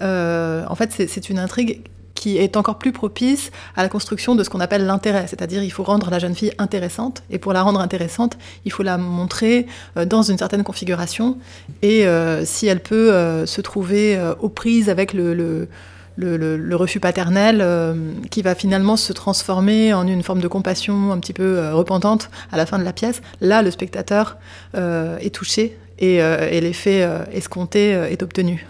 Euh, 0.00 0.64
en 0.68 0.76
fait, 0.76 0.92
c'est 1.08 1.28
une 1.28 1.40
intrigue 1.40 1.82
qui 2.14 2.38
est 2.38 2.56
encore 2.56 2.78
plus 2.78 2.92
propice 2.92 3.50
à 3.76 3.82
la 3.82 3.88
construction 3.88 4.36
de 4.36 4.44
ce 4.44 4.48
qu'on 4.48 4.60
appelle 4.60 4.86
l'intérêt, 4.86 5.26
c'est-à-dire 5.26 5.62
il 5.62 5.70
faut 5.70 5.82
rendre 5.82 6.08
la 6.08 6.18
jeune 6.18 6.34
fille 6.34 6.52
intéressante, 6.56 7.22
et 7.30 7.38
pour 7.38 7.52
la 7.52 7.62
rendre 7.62 7.80
intéressante, 7.80 8.38
il 8.64 8.72
faut 8.72 8.82
la 8.82 8.96
montrer 8.96 9.66
dans 10.06 10.22
une 10.22 10.38
certaine 10.38 10.64
configuration, 10.64 11.36
et 11.82 12.06
si 12.44 12.66
elle 12.68 12.80
peut 12.80 13.44
se 13.44 13.60
trouver 13.60 14.18
aux 14.40 14.48
prises 14.48 14.88
avec 14.88 15.12
le, 15.12 15.68
refus 16.18 17.00
paternel 17.00 17.60
euh, 17.60 17.94
qui 18.30 18.42
va 18.42 18.54
finalement 18.54 18.96
se 18.96 19.12
transformer 19.12 19.92
en 19.92 20.06
une 20.06 20.22
forme 20.22 20.40
de 20.40 20.48
compassion 20.48 21.12
un 21.12 21.18
petit 21.18 21.32
peu 21.32 21.58
euh, 21.58 21.74
repentante 21.74 22.30
à 22.52 22.56
la 22.56 22.66
fin 22.66 22.78
de 22.78 22.84
la 22.84 22.92
pièce. 22.92 23.20
Là, 23.40 23.62
le 23.62 23.70
spectateur 23.70 24.38
euh, 24.74 25.18
est 25.18 25.34
touché 25.34 25.76
et, 25.98 26.20
l'effet 26.60 27.08
escompté 27.32 27.92
est 27.92 28.22
obtenu. 28.22 28.66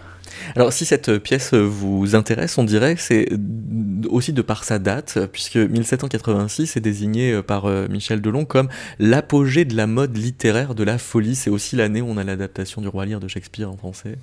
Alors 0.55 0.71
si 0.71 0.85
cette 0.85 1.17
pièce 1.17 1.53
vous 1.53 2.15
intéresse, 2.15 2.57
on 2.57 2.63
dirait 2.63 2.95
que 2.95 3.01
c'est 3.01 3.27
aussi 4.09 4.31
de 4.31 4.41
par 4.41 4.63
sa 4.63 4.79
date, 4.79 5.19
puisque 5.33 5.57
1786 5.57 6.77
est 6.77 6.79
désigné 6.79 7.41
par 7.41 7.67
Michel 7.89 8.21
Delon 8.21 8.45
comme 8.45 8.69
l'apogée 8.99 9.65
de 9.65 9.75
la 9.75 9.87
mode 9.87 10.15
littéraire 10.15 10.73
de 10.73 10.85
la 10.85 10.97
folie. 10.97 11.35
C'est 11.35 11.49
aussi 11.49 11.75
l'année 11.75 12.01
où 12.01 12.07
on 12.07 12.15
a 12.15 12.23
l'adaptation 12.23 12.81
du 12.81 12.87
Roi 12.87 13.05
Lear 13.05 13.19
de 13.19 13.27
Shakespeare 13.27 13.69
en 13.69 13.75
français. 13.75 14.15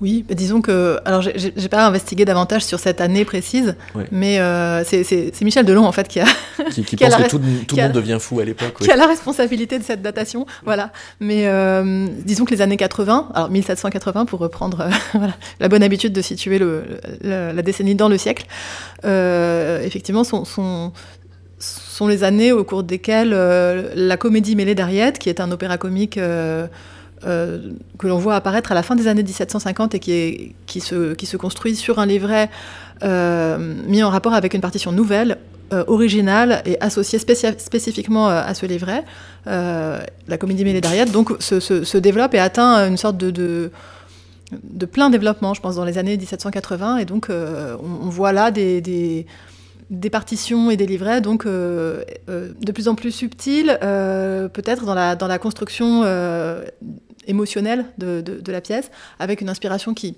Oui, 0.00 0.24
disons 0.28 0.60
que. 0.60 0.98
Alors, 1.04 1.22
j'ai 1.22 1.68
pas 1.68 1.86
investigué 1.86 2.24
davantage 2.24 2.64
sur 2.64 2.80
cette 2.80 3.00
année 3.00 3.24
précise, 3.24 3.76
mais 4.10 4.40
euh, 4.40 4.82
c'est 4.84 5.40
Michel 5.42 5.64
Delon, 5.64 5.86
en 5.86 5.92
fait, 5.92 6.08
qui 6.08 6.20
a. 6.20 6.24
Qui, 6.70 6.96
pense 6.96 7.14
que 7.14 7.28
tout, 7.28 7.38
le 7.76 7.82
monde 7.82 7.92
devient 7.92 8.18
fou 8.20 8.40
à 8.40 8.44
l'époque. 8.44 8.78
Qui 8.80 8.90
a 8.90 8.96
la 8.96 9.06
responsabilité 9.06 9.78
de 9.78 9.84
cette 9.84 10.02
datation, 10.02 10.46
voilà. 10.64 10.90
Mais 11.20 11.46
euh, 11.46 12.06
disons 12.24 12.44
que 12.44 12.50
les 12.50 12.60
années 12.60 12.76
80, 12.76 13.30
alors 13.34 13.50
1780, 13.50 14.26
pour 14.26 14.40
reprendre 14.40 14.88
euh, 15.14 15.18
la 15.60 15.68
bonne 15.68 15.82
habitude 15.82 16.12
de 16.12 16.22
situer 16.22 16.58
le, 16.58 16.84
la 17.22 17.62
décennie 17.62 17.94
dans 17.94 18.08
le 18.08 18.18
siècle, 18.18 18.46
effectivement, 19.04 20.24
sont, 20.24 20.44
sont, 20.44 20.92
sont, 21.58 22.08
les 22.08 22.24
années 22.24 22.52
au 22.52 22.64
cours 22.64 22.82
desquelles 22.82 23.30
la 23.30 24.16
comédie 24.16 24.56
mêlée 24.56 24.74
d'Ariette, 24.74 25.18
qui 25.18 25.28
est 25.28 25.40
un 25.40 25.50
opéra 25.52 25.78
comique. 25.78 26.18
Euh, 26.18 26.66
que 27.24 28.06
l'on 28.06 28.18
voit 28.18 28.34
apparaître 28.34 28.72
à 28.72 28.74
la 28.74 28.82
fin 28.82 28.96
des 28.96 29.08
années 29.08 29.22
1750 29.22 29.94
et 29.94 29.98
qui, 30.66 30.80
se, 30.80 31.36
construit 31.36 31.74
sur 31.74 31.98
un 31.98 32.06
livret 32.06 32.50
euh, 33.02 33.58
mis 33.86 34.02
en 34.02 34.10
rapport 34.10 34.34
avec 34.34 34.54
une 34.54 34.60
partition 34.60 34.92
nouvelle, 34.92 35.38
euh, 35.72 35.84
originale 35.86 36.62
et 36.66 36.80
associée 36.80 37.18
spécifiquement 37.18 38.28
à 38.28 38.54
ce 38.54 38.66
livret. 38.66 39.04
la 39.46 40.38
comédie 40.38 40.64
mêlée 40.64 40.80
d'Ariette 40.80 41.12
donc 41.12 41.32
se, 41.40 41.96
développe 41.98 42.34
et 42.34 42.38
atteint 42.38 42.86
une 42.88 42.96
sorte 42.96 43.16
de, 43.16 43.70
plein 44.92 45.10
développement, 45.10 45.54
je 45.54 45.60
pense, 45.60 45.76
dans 45.76 45.84
les 45.84 45.98
années 45.98 46.16
1780. 46.16 46.98
Et 46.98 47.04
donc 47.04 47.28
on, 47.30 48.08
voit 48.10 48.32
là 48.32 48.50
des, 48.50 49.26
des 49.90 50.10
partitions 50.10 50.70
et 50.70 50.76
des 50.76 50.86
livrets, 50.86 51.20
donc 51.20 51.46
de 51.46 52.72
plus 52.72 52.88
en 52.88 52.94
plus 52.94 53.10
subtils, 53.10 53.76
peut-être 53.80 54.84
dans 54.84 55.26
la 55.26 55.38
construction 55.38 56.04
émotionnelle 57.26 57.86
de, 57.98 58.20
de, 58.20 58.52
la 58.52 58.60
pièce, 58.60 58.90
avec 59.18 59.40
une 59.40 59.48
inspiration 59.48 59.94
qui, 59.94 60.16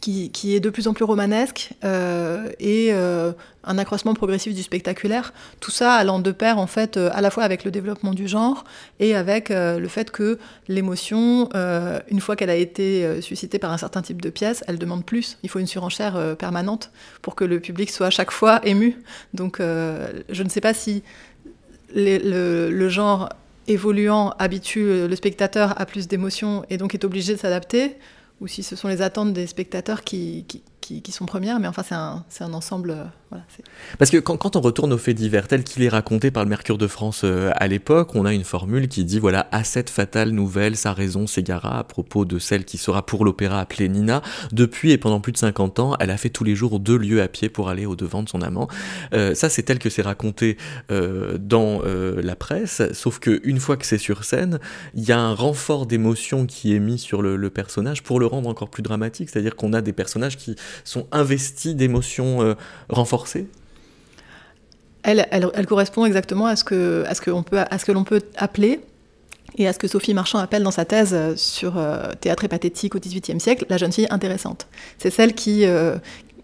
qui, 0.00 0.30
qui, 0.30 0.54
est 0.54 0.60
de 0.60 0.70
plus 0.70 0.88
en 0.88 0.94
plus 0.94 1.04
romanesque 1.04 1.70
euh, 1.84 2.48
et 2.60 2.88
euh, 2.92 3.32
un 3.64 3.78
accroissement 3.78 4.14
progressif 4.14 4.54
du 4.54 4.62
spectaculaire. 4.62 5.32
Tout 5.60 5.70
ça 5.70 5.94
allant 5.94 6.18
de 6.18 6.32
pair, 6.32 6.58
en 6.58 6.66
fait, 6.66 6.96
euh, 6.96 7.10
à 7.12 7.20
la 7.20 7.30
fois 7.30 7.44
avec 7.44 7.64
le 7.64 7.70
développement 7.70 8.12
du 8.12 8.28
genre 8.28 8.64
et 9.00 9.14
avec 9.14 9.48
le 9.50 9.88
fait 9.88 10.10
que 10.10 10.38
l'émotion, 10.68 11.48
une 12.08 12.20
fois 12.20 12.36
qu'elle 12.36 12.50
a 12.50 12.56
été 12.56 13.20
suscitée 13.20 13.58
par 13.58 13.72
un 13.72 13.78
certain 13.78 14.02
type 14.02 14.22
de 14.22 14.30
pièce, 14.30 14.64
elle 14.66 14.78
demande 14.78 15.04
plus. 15.04 15.38
Il 15.42 15.50
faut 15.50 15.58
une 15.58 15.66
surenchère 15.66 16.36
permanente 16.36 16.90
pour 17.22 17.34
que 17.34 17.44
le 17.44 17.60
public 17.60 17.90
soit 17.90 18.06
à 18.06 18.10
chaque 18.10 18.30
fois 18.30 18.60
ému. 18.64 19.02
Donc, 19.34 19.58
je 19.60 20.42
ne 20.42 20.48
sais 20.48 20.60
pas 20.60 20.74
si 20.74 21.02
le, 21.94 22.70
le 22.70 22.88
genre 22.88 23.28
évoluant 23.68 24.30
habitue 24.38 25.08
le 25.08 25.16
spectateur 25.16 25.80
à 25.80 25.86
plus 25.86 26.08
d'émotions 26.08 26.64
et 26.70 26.76
donc 26.76 26.94
est 26.94 27.04
obligé 27.04 27.34
de 27.34 27.38
s'adapter, 27.38 27.96
ou 28.40 28.46
si 28.46 28.62
ce 28.62 28.76
sont 28.76 28.88
les 28.88 29.02
attentes 29.02 29.32
des 29.32 29.46
spectateurs 29.46 30.02
qui, 30.02 30.44
qui, 30.46 30.62
sont 31.10 31.26
premières, 31.26 31.60
mais 31.60 31.68
enfin 31.68 31.82
c'est 32.28 32.44
un, 32.44 32.52
ensemble. 32.52 32.90
Euh, 32.90 33.04
Parce 33.98 34.10
que 34.10 34.18
quand, 34.18 34.56
on 34.56 34.60
retourne 34.60 34.92
aux 34.92 34.98
faits 34.98 35.16
divers 35.16 35.48
tel 35.48 35.64
qu'il 35.64 35.82
est 35.82 35.88
raconté 35.88 36.30
par 36.30 36.44
le 36.44 36.48
Mercure 36.48 36.78
de 36.78 36.86
France 36.86 37.22
euh, 37.24 37.50
à 37.56 37.66
l'époque, 37.66 38.14
on 38.14 38.24
a 38.24 38.32
une 38.32 38.44
formule 38.44 38.88
qui 38.88 39.04
dit 39.04 39.18
voilà, 39.18 39.48
à 39.52 39.64
cette 39.64 39.90
fatale 39.90 40.30
nouvelle, 40.30 40.76
sa 40.76 40.92
raison 40.92 41.26
s'égara 41.26 41.78
à 41.78 41.84
propos 41.84 42.24
de 42.24 42.38
celle 42.38 42.64
qui 42.64 42.78
sera 42.78 43.04
pour 43.04 43.24
l'opéra 43.24 43.60
appelée 43.60 43.88
Nina. 43.88 44.22
Depuis 44.52 44.92
et 44.92 44.98
pendant 44.98 45.20
plus 45.20 45.32
de 45.32 45.38
50 45.38 45.78
ans, 45.80 45.96
elle 46.00 46.10
a 46.10 46.16
fait 46.16 46.30
tous 46.30 46.44
les 46.44 46.54
jours 46.54 46.78
deux 46.80 46.96
lieux 46.96 47.22
à 47.22 47.28
pied 47.28 47.48
pour 47.48 47.68
aller 47.68 47.86
au 47.86 47.96
devant 47.96 48.22
de 48.22 48.28
son 48.28 48.42
amant. 48.42 48.68
Euh, 49.12 49.34
ça, 49.34 49.48
c'est 49.48 49.62
tel 49.62 49.78
que 49.78 49.90
c'est 49.90 50.02
raconté 50.02 50.56
dans 50.88 51.80
la 51.82 52.36
presse, 52.36 52.82
sauf 52.92 53.18
que 53.18 53.40
une 53.44 53.60
fois 53.60 53.76
que 53.76 53.86
c'est 53.86 53.98
sur 53.98 54.24
scène, 54.24 54.58
il 54.94 55.04
y 55.04 55.12
a 55.12 55.18
un 55.18 55.34
renfort 55.34 55.86
d'émotion 55.86 56.46
qui 56.46 56.74
est 56.74 56.78
mis 56.78 56.98
sur 56.98 57.22
le 57.22 57.50
personnage 57.50 58.02
pour 58.02 58.20
le 58.20 58.26
rendre 58.26 58.48
encore 58.48 58.70
plus 58.70 58.82
dramatique. 58.82 59.30
C'est-à-dire 59.30 59.56
qu'on 59.56 59.72
a 59.72 59.80
des 59.80 59.92
personnages 59.92 60.36
qui 60.36 60.56
sont 60.84 61.06
investis 61.12 61.74
d'émotions 61.74 62.42
euh, 62.42 62.54
renforcées 62.88 63.46
elle, 65.02 65.66
correspond 65.68 66.04
exactement 66.04 66.46
à 66.46 66.56
ce 66.56 66.64
que, 66.64 67.04
à 67.06 67.14
ce 67.14 67.20
que, 67.20 67.92
l'on 67.92 68.02
peut 68.02 68.22
appeler 68.36 68.80
et 69.56 69.68
à 69.68 69.72
ce 69.72 69.78
que 69.78 69.86
Sophie 69.86 70.14
Marchand 70.14 70.40
appelle 70.40 70.64
dans 70.64 70.72
sa 70.72 70.84
thèse 70.84 71.14
euh, 71.14 71.36
sur 71.36 71.78
euh, 71.78 72.10
théâtre 72.20 72.42
et 72.42 72.48
pathétique 72.48 72.96
au 72.96 72.98
XVIIIe 72.98 73.38
siècle, 73.38 73.66
la 73.68 73.76
jeune 73.76 73.92
fille 73.92 74.08
intéressante. 74.10 74.66
C'est 74.98 75.10
celle 75.10 75.34
qui, 75.34 75.64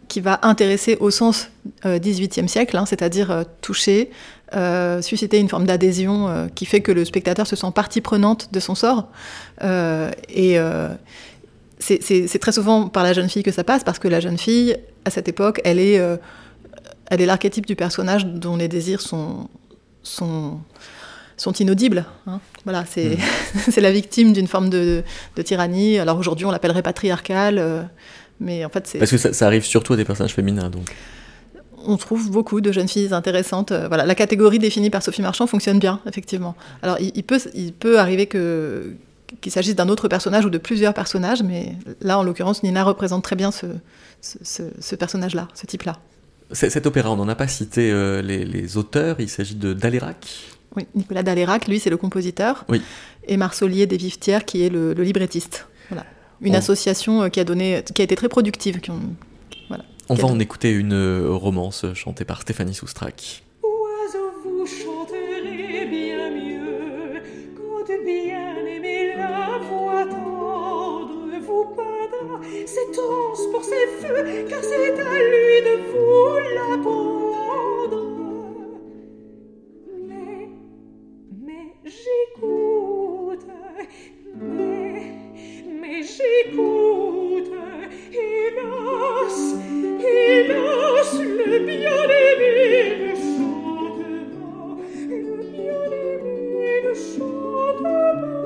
qui 0.07 0.21
va 0.21 0.39
intéresser 0.43 0.97
au 1.01 1.11
sens 1.11 1.49
XVIIIe 1.85 2.49
siècle, 2.49 2.77
hein, 2.77 2.87
c'est-à-dire 2.87 3.45
toucher, 3.63 4.11
susciter 5.01 5.41
une 5.41 5.49
forme 5.49 5.67
d'adhésion 5.67 6.49
qui 6.55 6.65
fait 6.65 6.83
que 6.83 6.93
le 6.93 7.05
spectateur 7.05 7.49
se 7.49 7.57
sent 7.57 7.73
partie 7.75 8.01
prenante 8.01 8.51
de 8.53 8.61
son 8.61 8.77
sort. 8.77 9.09
et 9.61 10.59
c'est 11.83 12.39
très 12.39 12.53
souvent 12.53 12.89
par 12.89 13.03
la 13.03 13.13
jeune 13.13 13.29
fille 13.29 13.43
que 13.43 13.51
ça 13.51 13.65
passe, 13.65 13.85
parce 13.85 13.99
que 13.99 14.09
la 14.09 14.21
jeune 14.21 14.39
fille, 14.39 14.77
à 15.05 15.11
cette 15.11 15.29
époque, 15.29 15.61
elle 15.65 15.79
est, 15.79 15.99
euh, 15.99 16.17
elle 17.07 17.21
est 17.21 17.27
l'archétype 17.27 17.67
du 17.67 17.77
personnage 17.77 18.27
dont 18.27 18.57
les 18.57 18.69
désirs 18.69 19.01
sont, 19.01 19.49
sont, 20.03 20.61
sont 21.37 21.53
inaudibles. 21.53 22.05
Hein. 22.27 22.41
Voilà, 22.65 22.83
mm. 22.83 23.17
c'est 23.71 23.81
la 23.81 23.93
victime 23.93 24.33
d'une 24.33 24.47
forme 24.47 24.71
de, 24.71 25.03
de, 25.37 25.43
tyrannie. 25.43 25.99
Alors 25.99 26.19
aujourd'hui, 26.19 26.47
on 26.47 26.51
l'appellerait 26.51 26.83
patriarcale, 26.83 27.59
euh, 27.59 27.83
mais 28.41 28.65
en 28.65 28.69
fait, 28.69 28.87
c'est... 28.87 28.99
Parce 28.99 29.11
que 29.11 29.19
ça, 29.19 29.47
arrive 29.47 29.65
surtout 29.65 29.95
à 29.95 29.97
des 29.97 30.05
personnages 30.05 30.35
féminins, 30.35 30.71
donc 30.71 30.95
on 31.85 31.97
trouve 31.97 32.31
beaucoup 32.31 32.61
de 32.61 32.71
jeunes 32.71 32.87
filles 32.87 33.13
intéressantes. 33.13 33.73
Euh, 33.73 33.89
voilà, 33.89 34.07
la 34.07 34.15
catégorie 34.15 34.61
définie 34.61 34.89
par 34.89 35.03
Sophie 35.03 35.21
Marchand 35.21 35.49
fonctionne 35.49 35.81
bien, 35.81 36.01
effectivement. 36.07 36.55
Alors, 36.81 36.97
il, 37.01 37.25
peut, 37.25 37.41
il 37.55 37.73
peut 37.73 37.99
arriver 37.99 38.27
que, 38.27 38.95
qu'il 39.41 39.53
s'agisse 39.53 39.75
d'un 39.75 39.89
autre 39.89 40.09
personnage 40.09 40.45
ou 40.45 40.51
de 40.51 40.59
plusieurs 40.59 40.95
personnages, 40.95 41.43
mais 41.43 41.77
là, 42.01 42.19
en 42.19 42.23
l'occurrence, 42.23 42.63
Nina 42.63 42.85
représente 42.85 43.25
très 43.25 43.37
bien 43.37 43.51
ce, 43.51 43.67
ce, 44.21 44.95
personnage-là, 44.95 45.49
ce 45.55 45.67
type-là. 45.67 45.99
Cet 46.53 46.87
opéra, 46.87 47.11
on 47.11 47.17
n'en 47.17 47.29
a 47.29 47.35
pas 47.35 47.49
cité 47.49 47.91
euh, 47.91 48.21
les, 48.21 48.77
auteurs, 48.77 49.21
il 49.21 49.29
s'agit 49.29 49.55
de 49.55 49.73
d'Alérac 49.73 50.29
Oui, 50.77 50.87
Nicolas 50.95 51.23
Dalérac, 51.23 51.67
lui, 51.67 51.81
c'est 51.81 51.91
le 51.91 51.97
compositeur. 51.97 52.65
Oui. 52.69 52.83
Et 53.27 53.37
Marcelier 53.37 53.87
des 53.87 53.97
Vivetières, 53.97 54.45
qui 54.45 54.65
est 54.65 54.69
le, 54.69 54.93
le 54.93 55.03
librettiste. 55.03 55.67
Voilà. 55.89 56.05
Une 56.43 56.57
association 56.57 57.31
qui 57.31 57.41
a, 57.41 57.45
donné, 57.45 57.83
qui 57.95 58.03
a 58.03 58.05
été 58.05 58.17
très 58.17 58.29
productive. 58.29 58.81
Qui 58.81 58.91
ont, 58.91 59.01
voilà, 59.69 59.85
On 60.09 60.15
va 60.15 60.27
en 60.27 60.39
écouter 60.41 60.73
une 60.73 61.27
romance 61.29 61.87
chantée 61.95 62.25
par 62.25 62.43
Stéphanie 62.43 62.75
Soustrac. 62.75 63.45
Trans 72.93 73.51
pour 73.51 73.65
ses 73.65 73.87
feux, 74.01 74.45
car 74.49 74.63
c'est 74.63 74.99
à 74.99 75.19
lui 75.19 75.63
de 75.63 75.75
vous 75.91 76.39
l'apprendre. 76.55 78.03
Mais, 80.09 80.49
mais 81.45 81.75
j'écoute, 81.85 83.47
mais, 84.35 85.03
mais 85.81 86.03
j'écoute, 86.03 87.53
hélas, 88.13 89.55
hélas, 90.01 91.11
le 91.21 91.59
bien-aimé 91.67 92.97
ne 93.01 93.15
chante 93.15 94.03
pas, 94.33 94.77
le 95.09 95.37
bien-aimé 95.37 96.71
ne 96.85 96.95
chante 96.95 97.83
pas. 97.83 98.42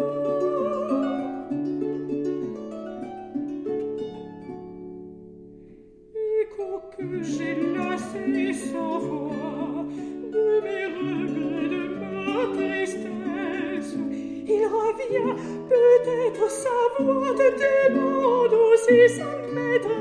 Peut-être 15.68 16.50
sa 16.50 16.70
voix 16.98 17.34
te 17.34 17.48
demande 17.90 18.54
aussi 18.54 19.08
sa 19.16 19.30
maîtresse. 19.54 19.95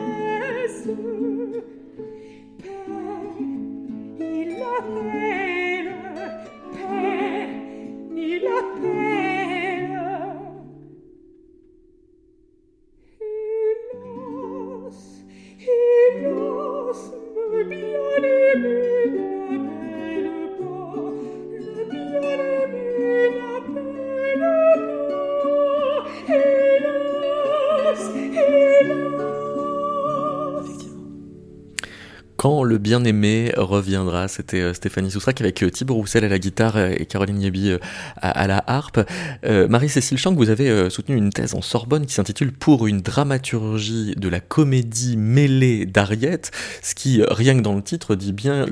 Le 32.45 32.77
bien-aimé 32.77 33.51
reviendra, 33.58 34.27
c'était 34.27 34.62
euh, 34.62 34.73
Stéphanie 34.75 35.10
Soustrac 35.10 35.41
avec 35.41 35.63
euh, 35.63 35.71
Thibaut 35.71 35.95
Roussel 35.95 36.23
à 36.23 36.27
la 36.27 36.38
guitare 36.38 36.77
euh, 36.77 36.91
et 36.95 37.08
Caroline 37.08 37.41
Yébi 37.41 37.73
à, 38.17 38.45
la 38.45 38.63
harpe. 38.67 38.99
Marie-Cécile 39.43 40.19
Chang, 40.19 40.36
vous 40.36 40.49
avez 40.49 40.89
soutenu 40.89 41.15
une 41.15 41.31
thèse 41.31 41.55
en 41.55 41.62
Sorbonne 41.62 42.05
qui 42.05 42.13
s'intitule 42.13 42.51
Pour 42.51 42.86
une 42.86 43.01
dramaturgie 43.01 44.13
de 44.15 44.29
la 44.29 44.39
comédie 44.39 45.17
mêlée 45.17 45.86
d'Ariette, 45.86 46.51
ce 46.84 46.93
qui, 46.93 47.23
rien 47.27 47.55
que 47.55 47.62
dans 47.62 47.73
le 47.73 47.81
titre, 47.81 48.15
dit 48.15 48.31
bien 48.31 48.65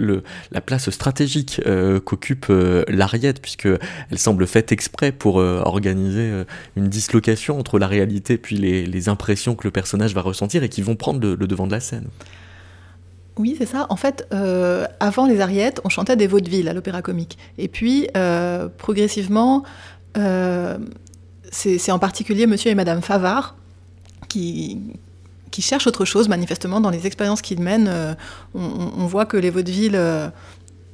la 0.51 0.61
place 0.61 0.89
stratégique 0.89 1.61
qu'occupe 2.05 2.47
l'Ariette, 2.87 3.41
puisqu'elle 3.41 3.79
semble 4.17 4.45
faite 4.47 4.71
exprès 4.71 5.11
pour 5.11 5.37
organiser 5.37 6.43
une 6.75 6.89
dislocation 6.89 7.59
entre 7.59 7.79
la 7.79 7.87
réalité 7.87 8.37
puis 8.37 8.57
les, 8.57 9.09
impressions 9.09 9.55
que 9.55 9.67
le 9.67 9.71
personnage 9.71 10.13
va 10.13 10.21
ressentir 10.21 10.63
et 10.63 10.69
qui 10.69 10.81
vont 10.81 10.95
prendre 10.95 11.19
le 11.27 11.47
devant 11.47 11.67
de 11.67 11.71
la 11.71 11.79
scène. 11.79 12.07
Oui, 13.37 13.55
c'est 13.57 13.65
ça. 13.65 13.87
En 13.89 13.95
fait, 13.95 14.27
euh, 14.31 14.85
avant 14.99 15.25
les 15.25 15.41
Ariettes, 15.41 15.81
on 15.83 15.89
chantait 15.89 16.15
des 16.15 16.27
vaudevilles 16.27 16.67
à 16.69 16.73
l'opéra 16.73 17.01
comique. 17.01 17.37
Et 17.57 17.67
puis, 17.67 18.07
euh, 18.15 18.67
progressivement, 18.77 19.63
euh, 20.17 20.77
c'est 21.51 21.91
en 21.91 21.99
particulier 21.99 22.45
Monsieur 22.45 22.71
et 22.71 22.75
Madame 22.75 23.01
Favard 23.01 23.55
qui, 24.27 24.79
qui 25.51 25.61
cherchent 25.61 25.87
autre 25.87 26.05
chose, 26.05 26.29
manifestement, 26.29 26.79
dans 26.79 26.89
les 26.89 27.07
expériences 27.07 27.41
qu'ils 27.41 27.61
mènent. 27.61 28.15
On, 28.55 29.05
voit 29.05 29.25
que 29.25 29.37
les 29.37 29.49
vaudevilles 29.51 29.99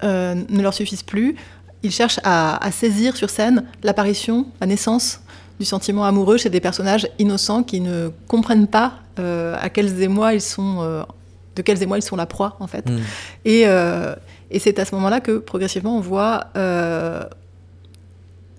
ne 0.04 0.62
leur 0.62 0.74
suffisent 0.74 1.04
plus. 1.04 1.36
Ils 1.84 1.92
cherchent 1.92 2.20
à 2.24 2.70
saisir 2.72 3.16
sur 3.16 3.30
scène 3.30 3.66
l'apparition, 3.84 4.48
la 4.60 4.68
naissance 4.68 5.22
du 5.60 5.66
sentiment 5.66 6.04
amoureux 6.04 6.38
chez 6.38 6.50
des 6.50 6.60
personnages 6.60 7.08
innocents 7.20 7.64
qui 7.64 7.80
ne 7.80 8.10
comprennent 8.28 8.68
pas 8.68 8.96
à 9.18 9.70
quels 9.70 10.02
émois 10.02 10.34
ils 10.34 10.42
sont 10.42 11.06
de 11.56 11.62
quels 11.62 11.82
émois 11.84 11.98
ils 11.98 12.04
sont 12.04 12.16
la 12.16 12.26
proie, 12.26 12.58
en 12.60 12.68
fait. 12.68 12.90
Mm. 12.90 13.00
Et, 13.46 13.64
euh, 13.66 14.16
et 14.52 14.60
c'est 14.60 14.80
à 14.80 14.86
ce 14.86 14.96
moment-là 14.96 15.20
que, 15.20 15.38
progressivement, 15.38 15.98
on 15.98 16.02
voit... 16.02 16.46
Euh, 16.58 17.24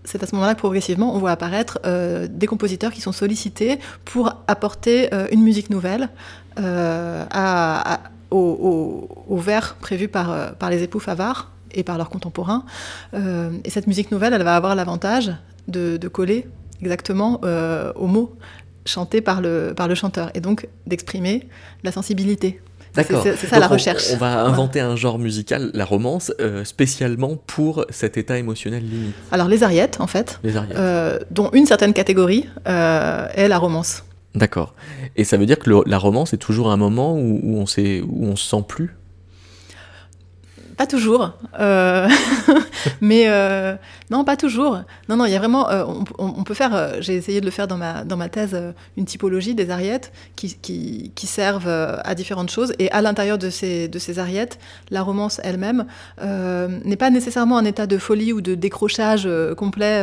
c'est 0.04 0.22
à 0.22 0.26
ce 0.26 0.34
moment-là 0.34 0.54
que, 0.54 0.60
progressivement, 0.60 1.14
on 1.14 1.18
voit 1.18 1.30
apparaître 1.30 1.78
euh, 1.84 2.26
des 2.28 2.46
compositeurs 2.46 2.90
qui 2.90 3.00
sont 3.00 3.12
sollicités 3.12 3.78
pour 4.04 4.34
apporter 4.48 5.10
une 5.30 5.42
musique 5.42 5.70
nouvelle 5.70 6.08
à, 6.56 7.94
à, 7.94 8.00
au, 8.30 8.38
au, 8.38 9.34
au, 9.34 9.36
vers 9.36 9.76
prévu 9.76 10.08
par, 10.08 10.54
par 10.56 10.70
les 10.70 10.82
époux 10.82 11.00
Favard 11.00 11.52
et 11.72 11.84
par 11.84 11.96
leurs 11.96 12.08
contemporains. 12.08 12.64
et 13.12 13.70
cette 13.70 13.86
musique 13.86 14.10
nouvelle, 14.10 14.32
elle 14.32 14.42
va 14.42 14.56
avoir 14.56 14.74
l'avantage 14.74 15.32
de, 15.68 15.96
de, 15.96 16.08
coller 16.08 16.48
exactement 16.80 17.40
aux 17.94 18.06
mots 18.06 18.34
chantés 18.86 19.20
par 19.20 19.40
le, 19.40 19.72
par 19.76 19.88
le 19.88 19.94
chanteur, 19.94 20.30
et 20.34 20.40
donc 20.40 20.68
d'exprimer 20.86 21.48
la 21.82 21.92
sensibilité. 21.92 22.60
D'accord. 22.94 23.22
C'est 23.22 23.36
ça 23.46 23.56
Donc 23.56 23.60
la 23.60 23.68
recherche. 23.68 24.04
On, 24.10 24.14
on 24.14 24.18
va 24.18 24.44
inventer 24.44 24.80
ouais. 24.80 24.86
un 24.86 24.96
genre 24.96 25.18
musical, 25.18 25.70
la 25.74 25.84
romance, 25.84 26.32
euh, 26.40 26.64
spécialement 26.64 27.36
pour 27.46 27.84
cet 27.90 28.16
état 28.16 28.38
émotionnel 28.38 28.82
limite. 28.82 29.14
Alors 29.30 29.48
les 29.48 29.62
ariettes, 29.62 30.00
en 30.00 30.06
fait, 30.06 30.40
les 30.42 30.56
ariettes. 30.56 30.76
Euh, 30.76 31.18
dont 31.30 31.50
une 31.52 31.66
certaine 31.66 31.92
catégorie 31.92 32.48
euh, 32.66 33.26
est 33.34 33.48
la 33.48 33.58
romance. 33.58 34.04
D'accord. 34.34 34.74
Et 35.16 35.24
ça 35.24 35.36
veut 35.36 35.46
dire 35.46 35.58
que 35.58 35.70
le, 35.70 35.82
la 35.86 35.98
romance 35.98 36.32
est 36.32 36.38
toujours 36.38 36.70
un 36.70 36.76
moment 36.76 37.14
où, 37.14 37.40
où 37.42 37.58
on 37.58 37.64
on 38.22 38.36
se 38.36 38.48
sent 38.48 38.64
plus? 38.66 38.94
Pas 40.80 40.86
toujours, 40.86 41.32
euh, 41.60 42.08
mais 43.02 43.24
euh, 43.26 43.76
non, 44.10 44.24
pas 44.24 44.38
toujours. 44.38 44.80
Non, 45.10 45.16
non, 45.16 45.26
il 45.26 45.30
y 45.30 45.36
a 45.36 45.38
vraiment, 45.38 45.68
euh, 45.68 45.84
on, 46.18 46.42
peut 46.42 46.54
faire. 46.54 47.02
J'ai 47.02 47.16
essayé 47.16 47.42
de 47.42 47.44
le 47.44 47.50
faire 47.50 47.68
dans 47.68 47.76
ma 47.76 48.02
dans 48.02 48.16
ma 48.16 48.30
thèse, 48.30 48.56
une 48.96 49.04
typologie 49.04 49.54
des 49.54 49.68
ariettes 49.68 50.10
qui, 50.36 50.54
qui, 50.54 51.12
qui 51.14 51.26
servent 51.26 51.68
à 51.68 52.14
différentes 52.14 52.50
choses. 52.50 52.72
Et 52.78 52.90
à 52.92 53.02
l'intérieur 53.02 53.36
de 53.36 53.50
ces 53.50 53.88
de 53.88 53.98
ces 53.98 54.18
ariettes, 54.18 54.58
la 54.90 55.02
romance 55.02 55.38
elle-même 55.44 55.84
n'est 56.22 56.96
pas 56.96 57.10
nécessairement 57.10 57.58
un 57.58 57.66
état 57.66 57.86
de 57.86 57.98
folie 57.98 58.32
ou 58.32 58.40
de 58.40 58.54
décrochage 58.54 59.28
complet 59.58 60.02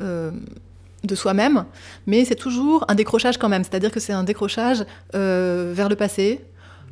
de 0.00 1.14
soi-même, 1.14 1.64
mais 2.08 2.24
c'est 2.24 2.34
toujours 2.34 2.84
un 2.88 2.96
décrochage 2.96 3.38
quand 3.38 3.48
même. 3.48 3.62
C'est-à-dire 3.62 3.92
que 3.92 4.00
c'est 4.00 4.14
un 4.14 4.24
décrochage 4.24 4.84
vers 5.12 5.88
le 5.88 5.94
passé 5.94 6.40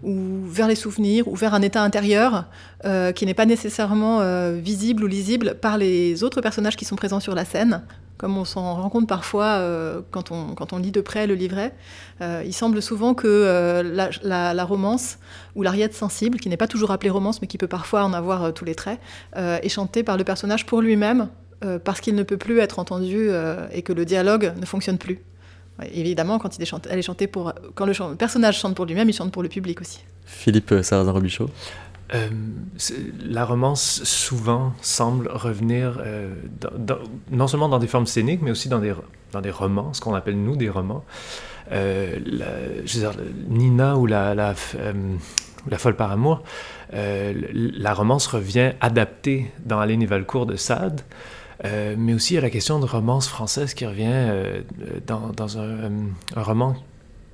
ou 0.03 0.45
vers 0.45 0.69
les 0.69 0.75
souvenirs, 0.75 1.29
ou 1.29 1.35
vers 1.35 1.55
un 1.55 1.63
état 1.63 1.83
intérieur 1.83 2.45
euh, 2.85 3.13
qui 3.13 3.27
n'est 3.27 3.35
pas 3.35 3.47
nécessairement 3.47 4.21
euh, 4.21 4.59
visible 4.61 5.05
ou 5.05 5.07
lisible 5.07 5.57
par 5.61 5.79
les 5.79 6.23
autres 6.23 6.41
personnages 6.41 6.77
qui 6.77 6.85
sont 6.85 6.97
présents 6.97 7.21
sur 7.21 7.35
la 7.35 7.45
scène, 7.45 7.83
comme 8.19 8.37
on 8.37 8.45
s'en 8.45 8.75
rend 8.75 8.89
compte 8.89 9.09
parfois 9.09 9.45
euh, 9.45 10.01
quand, 10.11 10.33
on, 10.33 10.79
lit 10.79 10.93
de 10.93 11.01
près 11.01 11.27
le 11.27 11.35
livret. 11.35 11.75
il 12.21 12.53
semble 12.53 12.81
souvent 12.83 13.15
que 13.15 13.83
la, 13.83 14.11
la, 14.23 14.55
la, 14.55 14.65
romance, 14.65 15.19
ou 15.55 15.63
l'ariette 15.63 15.95
sensible, 15.95 16.39
qui 16.39 16.49
n'est 16.49 16.57
pas 16.57 16.69
toujours 16.69 16.91
appelée 16.91 17.11
romance, 17.11 17.41
mais 17.41 17.49
qui 17.49 17.59
peut 17.59 17.69
parfois 17.69 18.05
en 18.05 18.13
avoir 18.13 18.53
tous 18.55 18.65
les 18.65 18.75
traits, 18.75 19.01
est 19.37 19.69
chantée 19.69 20.03
par 20.03 20.17
le 20.17 20.25
personnage 20.25 20.67
pour 20.67 20.81
lui-même, 20.81 21.29
parce 21.85 22.01
qu'il 22.01 22.15
ne 22.15 22.23
peut 22.23 22.37
plus 22.37 22.59
être 22.59 22.79
entendu 22.79 23.29
et 23.73 23.83
que 23.83 23.93
le 23.93 24.05
dialogue 24.05 24.53
ne 24.59 24.67
fonctionne 24.67 24.99
plus. 24.99 25.23
Ouais, 25.79 25.91
évidemment, 25.95 26.39
quand 26.39 26.57
il 26.57 26.63
est 26.63 26.67
chanté, 26.67 26.89
elle 26.91 26.99
est 26.99 27.03
chantée 27.03 27.27
pour, 27.27 27.53
quand 27.75 27.87
le, 27.87 27.93
le 27.93 28.17
personnage 28.17 28.59
chante 28.59 28.75
pour 28.75 28.87
lui-même, 28.87 29.09
il 29.09 29.13
chante 29.13 29.33
pour 29.33 29.43
le 29.43 29.49
public 29.49 29.81
aussi. 29.81 30.01
Philippe 30.25 30.75
Sarrazin-Robichaud 30.83 31.51
euh, 32.15 32.29
la 33.25 33.45
romance 33.45 34.05
souvent 34.05 34.73
semble 34.81 35.29
revenir 35.29 35.99
euh, 35.99 36.35
dans, 36.61 36.71
dans, 36.79 36.99
non 37.33 37.49
seulement 37.49 37.69
dans 37.69 37.81
des 37.81 37.89
formes 37.89 38.07
scéniques, 38.07 38.43
mais 38.43 38.53
aussi 38.53 38.69
dans 38.69 38.79
des, 38.79 38.95
dans 39.33 39.41
des 39.41 39.51
romans, 39.51 39.93
ce 39.93 40.01
qu'on 40.01 40.15
appelle 40.15 40.41
nous 40.41 40.55
des 40.55 40.71
romans. 40.71 41.05
Euh, 41.73 42.19
la, 42.25 42.47
je 42.85 42.99
veux 42.99 43.01
dire, 43.01 43.21
Nina 43.49 43.97
ou 43.97 44.07
la, 44.07 44.37
la, 44.37 44.55
euh, 44.77 44.93
la 45.69 45.79
folle 45.79 45.97
par 45.97 46.13
amour, 46.13 46.45
euh, 46.95 47.35
la 47.53 47.93
romance 47.93 48.29
revient 48.29 48.73
adaptée 48.81 49.51
dans 49.65 49.81
Aline 49.81 50.03
et 50.03 50.07
Valcourt 50.07 50.47
de 50.47 50.55
Sade. 50.55 51.01
Euh, 51.65 51.95
mais 51.97 52.13
aussi, 52.15 52.37
a 52.37 52.41
la 52.41 52.51
question 52.51 52.79
de 52.79 52.87
romance 52.87 53.29
française 53.29 53.75
qui 53.75 53.87
revient 53.87 54.07
euh, 54.09 54.61
dans, 55.07 55.29
dans 55.29 55.59
un, 55.59 55.91
roman 56.37 56.77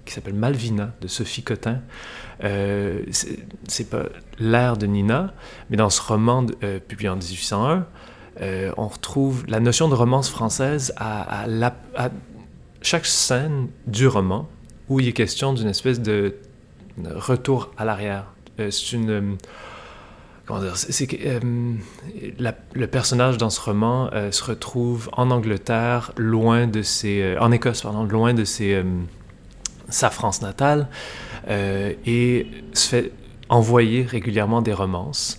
qui 0.04 0.14
s'appelle 0.14 0.34
Malvina 0.34 0.94
de 1.00 1.08
Sophie 1.08 1.42
Cotin. 1.42 1.80
Euh, 2.44 3.02
c'est 3.68 3.90
pas 3.90 4.04
l'ère 4.38 4.76
de 4.76 4.86
Nina, 4.86 5.32
mais 5.70 5.76
dans 5.76 5.90
ce 5.90 6.02
roman 6.02 6.46
publié 6.88 7.08
en 7.08 7.16
1801, 7.16 7.86
euh, 8.40 8.72
on 8.76 8.88
retrouve 8.88 9.44
la 9.46 9.60
notion 9.60 9.88
de 9.88 9.94
romance 9.94 10.30
française 10.30 10.94
à, 10.96 11.46
chaque 12.80 13.06
scène 13.06 13.68
du 13.86 14.08
roman 14.08 14.48
où 14.88 14.98
il 14.98 15.06
est 15.06 15.12
question 15.12 15.52
d'une 15.52 15.68
espèce 15.68 16.00
de 16.00 16.34
retour 17.04 17.70
à 17.76 17.84
l'arrière. 17.84 18.32
Euh, 18.58 18.70
c'est 18.70 18.92
une. 18.96 19.36
C'est 20.74 21.06
que 21.06 21.16
le 22.74 22.86
personnage 22.86 23.38
dans 23.38 23.50
ce 23.50 23.60
roman 23.60 24.10
se 24.30 24.44
retrouve 24.44 25.08
en 25.12 25.30
Angleterre, 25.30 26.12
loin 26.16 26.66
de 26.66 26.82
ses. 26.82 27.36
en 27.38 27.52
Écosse, 27.52 27.82
pardon, 27.82 28.04
loin 28.04 28.34
de 28.34 28.44
ses, 28.44 28.82
sa 29.88 30.10
France 30.10 30.42
natale, 30.42 30.88
et 31.48 32.46
se 32.72 32.88
fait 32.88 33.12
envoyer 33.48 34.02
régulièrement 34.02 34.62
des 34.62 34.72
romances. 34.72 35.38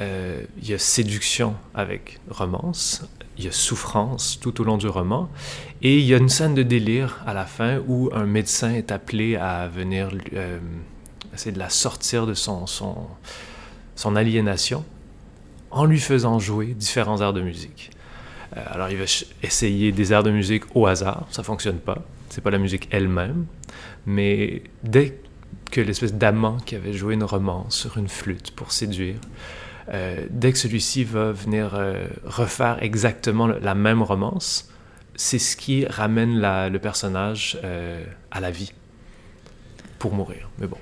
Euh, 0.00 0.42
il 0.62 0.68
y 0.68 0.72
a 0.72 0.78
séduction 0.78 1.54
avec 1.74 2.20
romance, 2.30 3.02
il 3.36 3.44
y 3.44 3.48
a 3.48 3.52
souffrance 3.52 4.38
tout 4.40 4.60
au 4.60 4.64
long 4.64 4.78
du 4.78 4.88
roman, 4.88 5.28
et 5.82 5.98
il 5.98 6.04
y 6.06 6.14
a 6.14 6.16
une 6.16 6.30
scène 6.30 6.54
de 6.54 6.62
délire 6.62 7.22
à 7.26 7.34
la 7.34 7.44
fin 7.44 7.82
où 7.86 8.08
un 8.14 8.24
médecin 8.24 8.72
est 8.72 8.92
appelé 8.92 9.36
à 9.36 9.68
venir 9.68 10.08
euh, 10.32 10.58
essayer 11.34 11.52
de 11.52 11.58
la 11.58 11.68
sortir 11.68 12.26
de 12.26 12.32
son, 12.32 12.64
son, 14.00 14.16
aliénation 14.16 14.84
en 15.70 15.84
lui 15.84 16.00
faisant 16.00 16.38
jouer 16.38 16.66
différents 16.66 17.20
airs 17.20 17.32
de 17.32 17.42
musique. 17.42 17.90
Euh, 18.56 18.60
alors 18.66 18.90
il 18.90 18.96
va 18.96 19.04
essayer 19.42 19.92
des 19.92 20.12
airs 20.12 20.22
de 20.22 20.30
musique 20.30 20.64
au 20.74 20.86
hasard, 20.86 21.26
ça 21.30 21.42
fonctionne 21.42 21.78
pas, 21.78 22.02
c'est 22.28 22.40
pas 22.40 22.50
la 22.50 22.58
musique 22.58 22.88
elle-même, 22.90 23.46
mais 24.06 24.62
dès 24.82 25.20
que 25.70 25.80
l'espèce 25.80 26.14
d'amant 26.14 26.56
qui 26.58 26.74
avait 26.74 26.92
joué 26.92 27.14
une 27.14 27.24
romance 27.24 27.76
sur 27.76 27.96
une 27.98 28.08
flûte 28.08 28.50
pour 28.52 28.72
séduire, 28.72 29.20
euh, 29.92 30.26
dès 30.30 30.52
que 30.52 30.58
celui-ci 30.58 31.04
va 31.04 31.30
venir 31.32 31.74
euh, 31.74 32.06
refaire 32.24 32.82
exactement 32.82 33.46
la 33.46 33.74
même 33.74 34.02
romance, 34.02 34.68
c'est 35.14 35.38
ce 35.38 35.56
qui 35.56 35.86
ramène 35.86 36.40
le 36.40 36.78
personnage 36.78 37.58
à 38.30 38.40
la 38.40 38.50
vie 38.50 38.72
pour 39.98 40.14
mourir. 40.14 40.48
Mais 40.58 40.66
bon. 40.66 40.78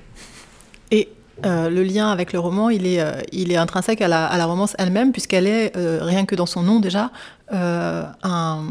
Et 1.45 1.71
le 1.71 1.83
lien 1.83 2.11
avec 2.11 2.33
le 2.33 2.39
roman, 2.39 2.71
il 2.71 2.87
est, 2.87 3.01
est 3.33 3.57
intrinsèque 3.57 4.01
à 4.01 4.09
la, 4.09 4.47
romance 4.47 4.75
elle-même, 4.79 5.13
puisqu'elle 5.13 5.47
est, 5.47 5.73
rien 5.77 6.25
que 6.25 6.35
dans 6.35 6.47
son 6.47 6.63
nom 6.63 6.81
déjà, 6.81 7.11
un, 7.51 8.63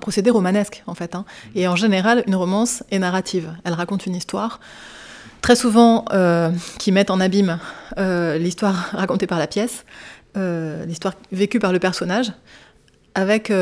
procédé 0.00 0.30
romanesque, 0.30 0.82
en 0.86 0.94
fait. 0.94 1.14
Hein. 1.14 1.24
Et 1.54 1.66
en 1.68 1.76
général, 1.76 2.22
une 2.26 2.36
romance 2.36 2.82
est 2.90 2.98
narrative. 2.98 3.52
Elle 3.64 3.74
raconte 3.74 4.06
une 4.06 4.14
histoire 4.14 4.60
très 5.46 5.54
souvent 5.54 6.04
euh, 6.12 6.50
qui 6.80 6.90
mettent 6.90 7.12
en 7.12 7.20
abîme 7.20 7.60
euh, 7.98 8.36
l'histoire 8.36 8.90
racontée 8.92 9.28
par 9.28 9.38
la 9.38 9.46
pièce, 9.46 9.84
euh, 10.36 10.84
l'histoire 10.86 11.14
vécue 11.30 11.60
par 11.60 11.72
le 11.72 11.78
personnage, 11.78 12.32
avec 13.14 13.52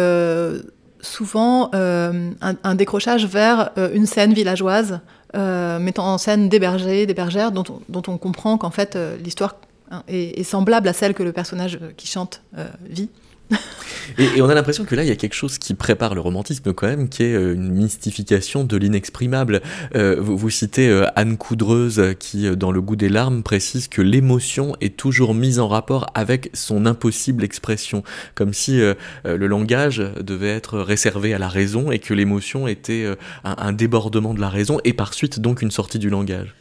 souvent 1.03 1.71
un, 1.75 2.75
décrochage 2.75 3.27
vers 3.27 3.71
une 3.77 4.07
scène 4.07 4.33
villageoise 4.33 5.01
mettant 5.35 6.07
en 6.07 6.19
scène 6.19 6.49
des 6.49 6.59
bergers, 6.59 7.07
des 7.07 7.15
bergères, 7.15 7.53
dont 7.53 7.65
on, 8.07 8.19
comprend 8.19 8.59
qu'en 8.59 8.71
fait 8.71 8.97
l'histoire 9.23 9.57
hein, 9.91 10.03
est, 10.09 10.45
semblable 10.45 10.89
à 10.89 10.93
celle 10.93 11.15
que 11.15 11.23
le 11.23 11.33
personnage 11.33 11.79
qui 11.97 12.07
chante 12.07 12.43
vit. 12.89 13.11
et, 14.19 14.41
on 14.43 14.49
a 14.49 14.55
l'impression 14.55 14.85
que 14.85 14.95
là, 14.95 15.03
il 15.03 15.09
y 15.09 15.13
a 15.13 15.17
quelque 15.17 15.35
chose 15.35 15.59
qui 15.59 15.75
prépare 15.75 16.15
le 16.15 16.21
romantisme 16.21 16.73
quand 16.73 16.87
même, 16.87 17.09
qui 17.09 17.25
est 17.25 17.35
euh, 17.35 17.55
une 17.55 17.73
mystification 17.73 18.65
de 18.65 18.77
l'inexprimable. 18.77 19.61
Euh, 19.95 20.17
vous, 20.19 20.51
citez 20.51 20.89
euh, 20.89 21.07
Anne 21.17 21.37
Coudreuse 21.37 22.15
qui, 22.19 22.55
dans 22.57 22.73
Le 22.73 22.81
goût 22.81 22.97
des 22.97 23.09
larmes, 23.09 23.43
précise 23.43 23.89
que 23.89 24.03
l'émotion 24.03 24.77
est 24.81 24.97
toujours 24.97 25.35
mise 25.35 25.59
en 25.59 25.69
rapport 25.69 26.07
avec 26.15 26.51
son 26.55 26.87
impossible 26.87 27.45
expression, 27.45 28.03
comme 28.35 28.53
si 28.53 28.81
le 29.25 29.47
langage 29.47 29.99
devait 30.21 30.49
être 30.49 30.79
réservé 30.79 31.35
à 31.35 31.39
la 31.39 31.49
raison 31.49 31.91
et 31.91 31.99
que 31.99 32.15
l'émotion 32.15 32.67
était 32.69 33.07
un, 33.45 33.73
débordement 33.73 34.35
de 34.35 34.41
la 34.41 34.49
raison 34.49 34.79
et 34.85 34.93
par 34.93 35.15
suite 35.15 35.41
donc 35.41 35.63
une 35.63 35.71
sortie 35.71 35.99
du 35.99 36.11
langage. 36.11 36.55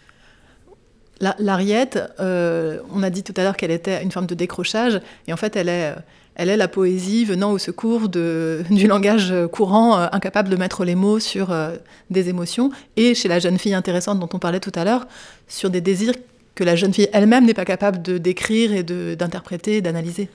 L'Ariette, 1.39 1.99
on 2.19 3.03
a 3.03 3.09
dit 3.09 3.23
tout 3.23 3.33
à 3.37 3.43
l'heure 3.43 3.57
qu'elle 3.57 3.71
était 3.71 4.03
une 4.03 4.11
forme 4.11 4.27
de 4.27 4.35
décrochage, 4.35 4.99
et 5.27 5.33
en 5.33 5.37
fait, 5.37 5.55
elle 5.55 5.69
est 5.69 5.95
elle 6.35 6.49
est 6.49 6.57
la 6.57 6.67
poésie 6.67 7.25
venant 7.25 7.51
au 7.51 7.57
secours 7.57 8.09
du 8.09 8.87
langage 8.87 9.33
courant, 9.51 9.99
euh, 9.99 10.07
incapable 10.11 10.49
de 10.49 10.55
mettre 10.55 10.85
les 10.85 10.95
mots 10.95 11.19
sur 11.19 11.51
euh, 11.51 11.75
des 12.09 12.29
émotions, 12.29 12.71
et 12.97 13.15
chez 13.15 13.27
la 13.27 13.39
jeune 13.39 13.57
fille 13.57 13.73
intéressante 13.73 14.19
dont 14.19 14.29
on 14.33 14.39
parlait 14.39 14.59
tout 14.59 14.71
à 14.75 14.83
l'heure, 14.83 15.07
sur 15.47 15.69
des 15.69 15.81
désirs 15.81 16.13
que 16.55 16.63
la 16.63 16.75
jeune 16.75 16.93
fille 16.93 17.09
elle-même 17.13 17.45
n'est 17.45 17.53
pas 17.53 17.65
capable 17.65 18.01
de 18.01 18.17
décrire 18.17 18.73
et 18.73 18.83
d'interpréter, 18.83 19.81
d'analyser. 19.81 20.29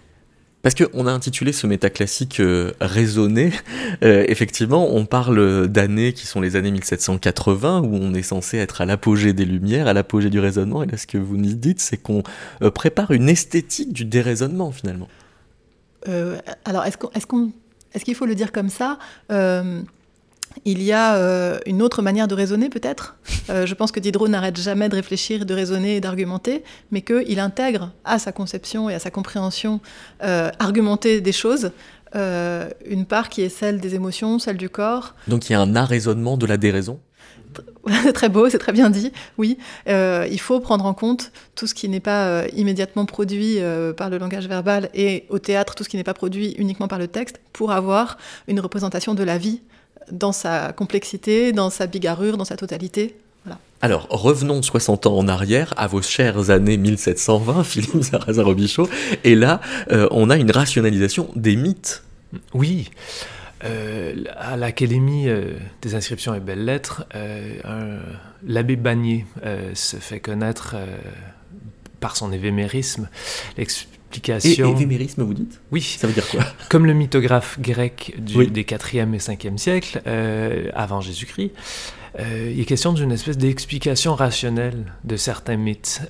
Parce 0.62 0.74
qu'on 0.74 1.06
a 1.06 1.12
intitulé 1.12 1.52
ce 1.52 1.68
métaclassique 1.68 2.40
euh, 2.40 2.72
raisonné. 2.80 3.52
effectivement, 4.02 4.92
on 4.92 5.06
parle 5.06 5.68
d'années 5.68 6.12
qui 6.12 6.26
sont 6.26 6.40
les 6.40 6.56
années 6.56 6.72
1780, 6.72 7.82
où 7.82 7.94
on 7.94 8.12
est 8.12 8.22
censé 8.22 8.58
être 8.58 8.80
à 8.80 8.84
l'apogée 8.84 9.32
des 9.32 9.44
Lumières, 9.44 9.86
à 9.86 9.92
l'apogée 9.92 10.30
du 10.30 10.40
raisonnement. 10.40 10.82
Et 10.82 10.86
là, 10.86 10.96
ce 10.96 11.06
que 11.06 11.16
vous 11.16 11.36
nous 11.36 11.54
dites, 11.54 11.80
c'est 11.80 11.96
qu'on 11.96 12.24
prépare 12.74 13.12
une 13.12 13.28
esthétique 13.28 13.92
du 13.92 14.04
déraisonnement, 14.04 14.72
finalement. 14.72 15.08
Euh, 16.06 16.38
alors, 16.64 16.84
est-ce 16.84 16.96
est-ce 17.94 18.04
qu'il 18.04 18.14
faut 18.14 18.26
le 18.26 18.34
dire 18.34 18.52
comme 18.52 18.68
ça 18.68 18.98
euh, 19.32 19.80
il 20.64 20.82
y 20.82 20.92
a 20.92 21.16
euh, 21.16 21.58
une 21.66 21.82
autre 21.82 22.02
manière 22.02 22.26
de 22.28 22.34
raisonner 22.34 22.68
peut-être? 22.68 23.16
je 23.48 23.72
pense 23.74 23.92
que 23.92 24.00
Diderot 24.00 24.28
n'arrête 24.28 24.58
jamais 24.58 24.90
de 24.90 24.94
réfléchir, 24.94 25.46
de 25.46 25.54
raisonner 25.54 25.96
et 25.96 26.00
d'argumenter, 26.00 26.62
mais 26.90 27.00
qu'il 27.00 27.40
intègre 27.40 27.92
à 28.04 28.18
sa 28.18 28.30
conception 28.30 28.90
et 28.90 28.94
à 28.94 28.98
sa 28.98 29.10
compréhension 29.10 29.80
argumentée 30.20 31.22
des 31.22 31.32
choses 31.32 31.70
une 32.14 33.06
part 33.08 33.30
qui 33.30 33.40
est 33.40 33.48
celle 33.48 33.80
des 33.80 33.94
émotions, 33.94 34.38
celle 34.38 34.58
du 34.58 34.68
corps. 34.68 35.14
Donc 35.28 35.48
il 35.48 35.52
y 35.52 35.54
a 35.54 35.60
un 35.60 35.76
arraisonnement 35.76 36.36
de 36.36 36.44
la 36.44 36.58
déraison? 36.58 37.00
C'est 38.02 38.12
très 38.12 38.28
beau, 38.28 38.48
c'est 38.48 38.58
très 38.58 38.72
bien 38.72 38.90
dit, 38.90 39.12
oui. 39.36 39.58
Euh, 39.88 40.26
il 40.30 40.40
faut 40.40 40.60
prendre 40.60 40.84
en 40.86 40.94
compte 40.94 41.32
tout 41.54 41.66
ce 41.66 41.74
qui 41.74 41.88
n'est 41.88 42.00
pas 42.00 42.26
euh, 42.26 42.48
immédiatement 42.54 43.06
produit 43.06 43.56
euh, 43.58 43.92
par 43.92 44.10
le 44.10 44.18
langage 44.18 44.46
verbal 44.48 44.90
et 44.94 45.24
au 45.28 45.38
théâtre, 45.38 45.74
tout 45.74 45.84
ce 45.84 45.88
qui 45.88 45.96
n'est 45.96 46.04
pas 46.04 46.14
produit 46.14 46.54
uniquement 46.58 46.88
par 46.88 46.98
le 46.98 47.08
texte, 47.08 47.40
pour 47.52 47.72
avoir 47.72 48.18
une 48.46 48.60
représentation 48.60 49.14
de 49.14 49.22
la 49.22 49.38
vie 49.38 49.60
dans 50.10 50.32
sa 50.32 50.72
complexité, 50.72 51.52
dans 51.52 51.70
sa 51.70 51.86
bigarrure, 51.86 52.36
dans 52.36 52.44
sa 52.44 52.56
totalité. 52.56 53.16
Alors, 53.80 54.08
revenons 54.10 54.60
60 54.60 55.06
ans 55.06 55.16
en 55.16 55.28
arrière, 55.28 55.72
à 55.76 55.86
vos 55.86 56.02
chères 56.02 56.50
années 56.50 56.76
1720, 56.76 57.62
Philippe 57.64 58.02
Sarrazin-Robichaud, 58.02 58.88
et 59.22 59.36
là, 59.36 59.60
on 60.10 60.30
a 60.30 60.36
une 60.36 60.50
rationalisation 60.50 61.28
des 61.36 61.54
mythes. 61.54 62.02
Oui. 62.54 62.90
Euh, 63.64 64.14
à 64.36 64.56
l'Académie 64.56 65.28
euh, 65.28 65.54
des 65.82 65.94
inscriptions 65.94 66.34
et 66.34 66.40
belles-lettres, 66.40 67.04
euh, 67.14 68.00
l'abbé 68.46 68.76
Bagné 68.76 69.26
se 69.74 69.96
fait 69.96 70.20
connaître 70.20 70.76
par 72.00 72.16
son 72.16 72.32
évémérisme. 72.32 73.08
L'explication. 73.56 74.70
évémérisme, 74.70 75.22
vous 75.22 75.34
dites? 75.34 75.60
Oui. 75.72 75.82
Ça 75.82 76.06
veut 76.06 76.12
dire 76.12 76.28
quoi? 76.28 76.44
Comme 76.68 76.86
le 76.86 76.92
mythographe 76.94 77.58
grec 77.60 78.14
du, 78.18 78.46
des 78.46 78.64
4e 78.64 79.14
et 79.14 79.18
5e 79.18 79.58
siècles, 79.58 80.02
avant 80.74 81.00
Jésus-Christ, 81.00 81.50
il 82.18 82.60
est 82.60 82.64
question 82.64 82.92
d'une 82.92 83.12
espèce 83.12 83.38
d'explication 83.38 84.14
rationnelle 84.14 84.92
de 85.04 85.16
certains 85.16 85.56
mythes. 85.56 86.00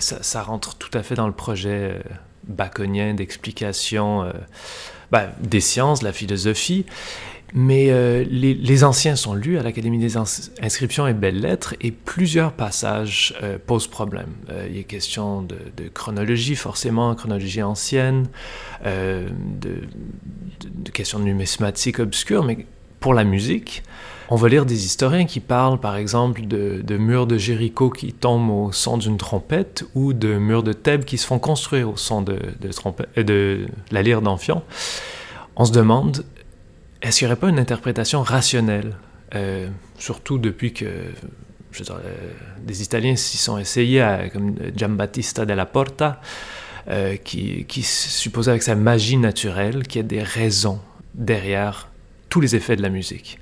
Ça, 0.00 0.22
ça, 0.22 0.42
rentre 0.42 0.76
tout 0.76 0.96
à 0.96 1.02
fait 1.02 1.14
dans 1.14 1.26
le 1.26 1.32
projet 1.32 2.00
baconien 2.44 3.14
d'explication 3.14 4.30
bah, 5.12 5.28
des 5.40 5.60
sciences, 5.60 6.00
de 6.00 6.04
la 6.04 6.12
philosophie. 6.12 6.84
Mais 7.54 7.90
euh, 7.90 8.24
les, 8.28 8.84
anciens 8.84 9.14
sont 9.14 9.34
lus 9.34 9.56
à 9.56 9.62
l'Académie 9.62 9.98
des 9.98 10.16
inscriptions 10.16 11.06
et 11.06 11.14
belles-lettres 11.14 11.74
et 11.80 11.92
plusieurs 11.92 12.52
passages 12.52 13.34
euh, 13.42 13.56
posent 13.64 13.86
problème. 13.86 14.30
Euh, 14.50 14.66
il 14.68 14.78
est 14.78 14.84
question 14.84 15.42
de, 15.42 15.56
chronologie, 15.94 16.56
forcément, 16.56 17.14
chronologie 17.14 17.62
ancienne, 17.62 18.28
de, 18.84 19.24
de, 20.60 20.90
questions 20.90 21.18
de 21.18 21.24
numismatique 21.24 22.00
obscure, 22.00 22.44
mais 22.44 22.66
pour 23.00 23.14
la 23.14 23.24
musique, 23.24 23.84
on 24.28 24.36
va 24.36 24.48
lire 24.48 24.66
des 24.66 24.84
historiens 24.84 25.24
qui 25.24 25.40
parlent 25.40 25.78
par 25.78 25.96
exemple 25.96 26.46
de, 26.46 26.96
murs 26.96 27.26
de 27.26 27.38
Jéricho 27.38 27.90
qui 27.90 28.12
tombent 28.12 28.50
au 28.50 28.72
son 28.72 28.98
d'une 28.98 29.16
trompette 29.16 29.84
ou 29.94 30.12
de 30.12 30.34
murs 30.36 30.62
de 30.62 30.72
Thèbes 30.72 31.04
qui 31.04 31.18
se 31.18 31.26
font 31.26 31.38
construire 31.38 31.90
au 31.90 31.96
son 31.96 32.22
de, 32.22 32.38
de 33.16 33.66
la 33.90 34.02
lyre 34.02 34.22
d'Amphion. 34.22 34.62
On 35.54 35.64
se 35.64 35.72
demande, 35.72 36.24
est-ce 37.02 37.18
qu'il 37.18 37.28
n'y 37.28 37.32
aurait 37.32 37.40
pas 37.40 37.48
une 37.48 37.58
interprétation 37.58 38.22
rationnelle, 38.22 38.96
euh, 39.34 39.68
surtout 39.98 40.38
depuis 40.38 40.72
que 40.72 40.84
euh, 40.84 41.94
des 42.62 42.82
Italiens 42.82 43.16
s'y 43.16 43.36
sont 43.36 43.58
essayés, 43.58 44.28
comme 44.32 44.56
Giambattista 44.74 45.44
della 45.44 45.66
Porta, 45.66 46.20
euh, 46.88 47.16
qui, 47.16 47.64
qui 47.66 47.82
supposait 47.82 48.50
avec 48.50 48.62
sa 48.62 48.74
magie 48.74 49.16
naturelle 49.16 49.86
qu'il 49.86 50.02
y 50.02 50.04
a 50.04 50.08
des 50.08 50.22
raisons 50.22 50.80
derrière 51.14 51.88
tous 52.28 52.40
les 52.40 52.54
effets 52.54 52.76
de 52.76 52.82
la 52.82 52.90
musique. 52.90 53.38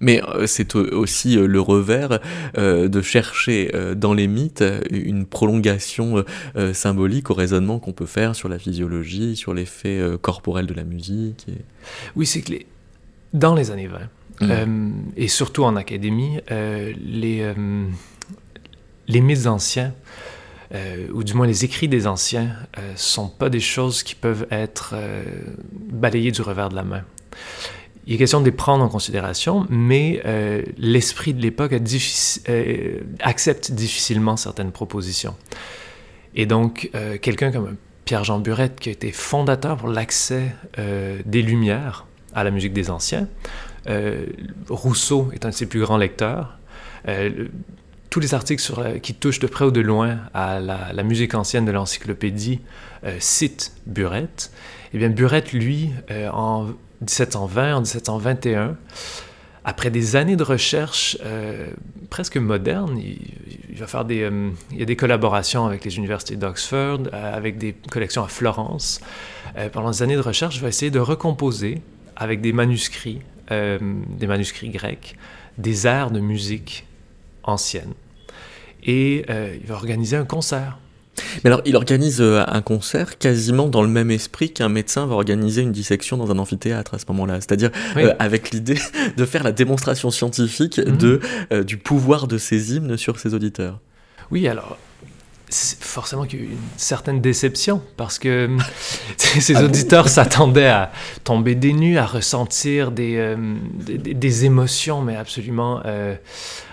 Mais 0.00 0.22
euh, 0.22 0.46
c'est 0.46 0.74
aussi 0.74 1.38
euh, 1.38 1.46
le 1.46 1.60
revers 1.60 2.20
euh, 2.58 2.88
de 2.88 3.00
chercher 3.00 3.72
dans 3.96 4.14
les 4.14 4.26
mythes 4.26 4.64
une 4.90 5.26
prolongation 5.26 6.24
symbolique 6.72 7.30
au 7.30 7.34
raisonnement 7.34 7.78
qu'on 7.78 7.92
peut 7.92 8.06
faire 8.06 8.34
sur 8.34 8.48
la 8.48 8.58
physiologie, 8.58 9.36
sur 9.36 9.54
l'effet 9.54 10.00
corporel 10.20 10.66
de 10.66 10.74
la 10.74 10.84
musique. 10.84 11.46
Oui, 12.14 12.26
c'est 12.26 12.40
que 12.42 12.52
dans 13.32 13.54
les 13.54 13.70
années 13.70 13.88
20, 14.40 14.66
mmh. 14.66 14.92
et 15.16 15.28
surtout 15.28 15.64
en 15.64 15.76
académie, 15.76 16.38
les, 16.50 17.52
les 19.08 19.20
mythes 19.20 19.46
anciens, 19.46 19.92
ou 21.12 21.22
du 21.22 21.34
moins 21.34 21.46
les 21.46 21.64
écrits 21.64 21.88
des 21.88 22.06
anciens, 22.06 22.56
ne 22.76 22.96
sont 22.96 23.28
pas 23.28 23.50
des 23.50 23.60
choses 23.60 24.02
qui 24.02 24.14
peuvent 24.14 24.46
être 24.50 24.94
balayées 25.72 26.32
du 26.32 26.42
revers 26.42 26.68
de 26.68 26.76
la 26.76 26.84
main. 26.84 27.04
Il 28.06 28.14
est 28.14 28.18
question 28.18 28.40
de 28.40 28.44
les 28.44 28.52
prendre 28.52 28.84
en 28.84 28.88
considération, 28.88 29.66
mais 29.68 30.22
euh, 30.26 30.62
l'esprit 30.78 31.34
de 31.34 31.42
l'époque 31.42 31.72
euh, 31.72 33.00
accepte 33.18 33.72
difficilement 33.72 34.36
certaines 34.36 34.70
propositions. 34.70 35.34
Et 36.36 36.46
donc, 36.46 36.88
euh, 36.94 37.18
quelqu'un 37.20 37.50
comme 37.50 37.76
Pierre-Jean 38.04 38.38
Burette, 38.38 38.78
qui 38.78 38.90
a 38.90 38.92
été 38.92 39.10
fondateur 39.10 39.76
pour 39.76 39.88
l'accès 39.88 40.54
des 41.24 41.42
Lumières 41.42 42.06
à 42.34 42.44
la 42.44 42.52
musique 42.52 42.72
des 42.72 42.88
anciens, 42.90 43.26
Rousseau 44.68 45.30
est 45.32 45.44
un 45.44 45.48
de 45.48 45.54
ses 45.54 45.66
plus 45.66 45.80
grands 45.80 45.96
lecteurs. 45.96 46.56
tous 48.10 48.20
les 48.20 48.32
articles 48.32 48.62
qui 49.00 49.14
touchent 49.14 49.40
de 49.40 49.48
près 49.48 49.64
ou 49.64 49.72
de 49.72 49.80
loin 49.80 50.20
à 50.34 50.60
la, 50.60 50.92
la 50.92 51.02
musique 51.02 51.34
ancienne 51.34 51.64
de 51.64 51.72
l'encyclopédie 51.72 52.60
citent 53.18 53.72
Burette. 53.86 54.52
Eh 54.94 54.98
bien, 54.98 55.08
Burette, 55.08 55.52
lui, 55.52 55.90
en 56.32 56.68
1720, 57.00 57.74
en 57.74 57.80
1721, 57.80 58.76
après 59.68 59.90
des 59.90 60.14
années 60.14 60.36
de 60.36 60.44
recherche 60.44 61.18
euh, 61.24 61.72
presque 62.08 62.36
modernes, 62.36 62.98
il, 62.98 63.76
va 63.76 63.88
faire 63.88 64.04
des, 64.04 64.22
euh, 64.22 64.50
il 64.70 64.78
y 64.78 64.82
a 64.82 64.84
des 64.84 64.94
collaborations 64.94 65.66
avec 65.66 65.84
les 65.84 65.96
universités 65.96 66.36
d'Oxford, 66.36 67.00
euh, 67.12 67.36
avec 67.36 67.58
des 67.58 67.74
collections 67.90 68.22
à 68.22 68.28
Florence. 68.28 69.00
pendant 69.72 69.90
des 69.90 70.02
années 70.04 70.14
de 70.14 70.20
recherche, 70.20 70.56
il 70.56 70.62
va 70.62 70.68
essayer 70.68 70.92
de 70.92 71.00
recomposer 71.00 71.82
avec 72.14 72.40
des 72.40 72.52
manuscrits, 72.52 73.20
des 73.50 74.26
manuscrits 74.26 74.70
grecs, 74.70 75.16
des 75.58 75.86
airs 75.86 76.10
de 76.10 76.20
musique 76.20 76.86
ancienne. 77.42 77.94
Et 78.84 79.24
il 79.28 79.66
va 79.66 79.74
organiser 79.74 80.16
un 80.16 80.24
concert 80.24 80.78
mais 81.42 81.48
alors, 81.48 81.62
il 81.64 81.76
organise 81.76 82.20
euh, 82.20 82.42
un 82.46 82.62
concert 82.62 83.18
quasiment 83.18 83.68
dans 83.68 83.82
le 83.82 83.88
même 83.88 84.10
esprit 84.10 84.50
qu'un 84.52 84.68
médecin 84.68 85.06
va 85.06 85.14
organiser 85.14 85.62
une 85.62 85.72
dissection 85.72 86.16
dans 86.16 86.30
un 86.30 86.38
amphithéâtre 86.38 86.94
à 86.94 86.98
ce 86.98 87.04
moment-là. 87.08 87.36
C'est-à-dire 87.36 87.70
euh, 87.96 88.14
avec 88.18 88.50
l'idée 88.50 88.78
de 89.16 89.24
faire 89.24 89.42
la 89.42 89.52
démonstration 89.52 90.10
scientifique 90.10 90.78
mhm. 90.78 90.96
de, 90.96 91.20
euh, 91.52 91.64
du 91.64 91.76
pouvoir 91.76 92.26
de 92.26 92.38
ces 92.38 92.74
hymnes 92.74 92.96
sur 92.96 93.18
ses 93.18 93.34
auditeurs. 93.34 93.80
Oui, 94.30 94.48
alors, 94.48 94.76
forcément 95.50 96.24
qu'il 96.24 96.40
y 96.40 96.42
a 96.42 96.46
eu 96.46 96.48
une 96.50 96.58
certaine 96.76 97.20
déception 97.20 97.80
parce 97.96 98.18
que 98.18 98.56
ces 99.16 99.56
ah 99.56 99.64
auditeurs 99.64 100.08
s'attendaient 100.08 100.68
à 100.68 100.90
tomber 101.24 101.54
des 101.54 101.72
nues, 101.72 101.98
à 101.98 102.06
ressentir 102.06 102.90
des, 102.90 103.36
des, 103.86 104.44
émotions, 104.44 105.02
mais 105.02 105.16
absolument 105.16 105.82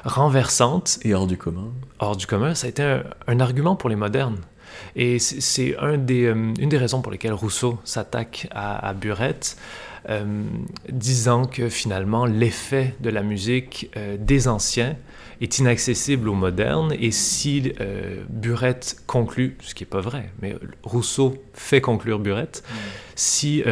renversantes. 0.03 0.99
Et 1.03 1.13
hors 1.13 1.27
du 1.27 1.37
commun. 1.37 1.71
Hors 1.99 2.15
du 2.15 2.25
commun, 2.25 2.55
ça 2.55 2.67
a 2.67 2.69
été 2.69 2.83
un, 2.83 3.03
un 3.27 3.39
argument 3.39 3.75
pour 3.75 3.89
les 3.89 3.95
modernes. 3.95 4.39
Et 4.95 5.19
c'est 5.19 5.75
un 5.79 5.97
des, 5.97 6.25
euh, 6.25 6.53
une 6.59 6.69
des 6.69 6.77
raisons 6.77 7.01
pour 7.01 7.11
lesquelles 7.11 7.33
Rousseau 7.33 7.79
s'attaque 7.83 8.47
à, 8.51 8.87
à, 8.87 8.93
Burette, 8.93 9.57
euh, 10.09 10.43
disant 10.89 11.45
que 11.45 11.69
finalement 11.69 12.25
l'effet 12.25 12.93
de 12.99 13.09
la 13.09 13.23
musique 13.23 13.89
euh, 13.97 14.17
des 14.19 14.47
anciens 14.47 14.95
est 15.43 15.59
inaccessible 15.59 16.29
aux 16.29 16.35
modernes, 16.35 16.93
et 16.99 17.11
si 17.11 17.73
Burette 18.29 18.97
conclut, 19.07 19.57
ce 19.61 19.75
qui 19.75 19.83
n'est 19.83 19.89
pas 19.89 20.01
vrai, 20.01 20.31
mais 20.41 20.55
Rousseau 20.83 21.35
fait 21.53 21.81
conclure 21.81 22.19
Burette, 22.19 22.63
mm. 22.65 22.75
si 23.15 23.63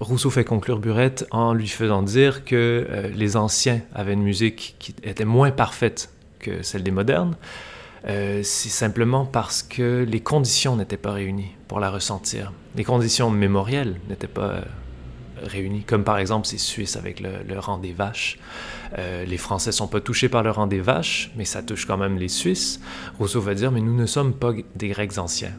Rousseau 0.00 0.30
fait 0.30 0.44
conclure 0.44 0.78
Burette 0.78 1.26
en 1.30 1.52
lui 1.52 1.68
faisant 1.68 2.02
dire 2.02 2.44
que 2.44 2.86
les 3.14 3.36
anciens 3.36 3.82
avaient 3.94 4.14
une 4.14 4.22
musique 4.22 4.76
qui 4.78 4.94
était 5.02 5.24
moins 5.24 5.50
parfaite 5.50 6.10
que 6.38 6.62
celle 6.62 6.82
des 6.82 6.90
modernes, 6.90 7.36
euh, 8.06 8.42
c'est 8.42 8.68
simplement 8.68 9.24
parce 9.24 9.62
que 9.62 10.06
les 10.08 10.20
conditions 10.20 10.76
n'étaient 10.76 10.96
pas 10.96 11.12
réunies 11.12 11.52
pour 11.66 11.80
la 11.80 11.90
ressentir. 11.90 12.52
Les 12.76 12.84
conditions 12.84 13.30
mémorielles 13.30 13.96
n'étaient 14.08 14.26
pas 14.26 14.62
euh, 15.42 15.46
réunies, 15.46 15.82
comme 15.82 16.04
par 16.04 16.18
exemple 16.18 16.46
ces 16.46 16.58
Suisses 16.58 16.96
avec 16.96 17.20
le, 17.20 17.58
rang 17.58 17.78
des 17.78 17.92
vaches. 17.92 18.38
Euh, 18.98 19.24
les 19.24 19.36
Français 19.36 19.72
sont 19.72 19.88
pas 19.88 20.00
touchés 20.00 20.28
par 20.28 20.42
le 20.42 20.50
rang 20.50 20.66
des 20.66 20.80
vaches, 20.80 21.30
mais 21.36 21.44
ça 21.44 21.62
touche 21.62 21.86
quand 21.86 21.98
même 21.98 22.18
les 22.18 22.28
Suisses. 22.28 22.80
Rousseau 23.18 23.40
va 23.40 23.54
dire, 23.54 23.70
mais 23.70 23.80
nous 23.80 23.96
ne 23.96 24.06
sommes 24.06 24.32
pas 24.32 24.52
des 24.76 24.88
Grecs 24.88 25.18
anciens. 25.18 25.52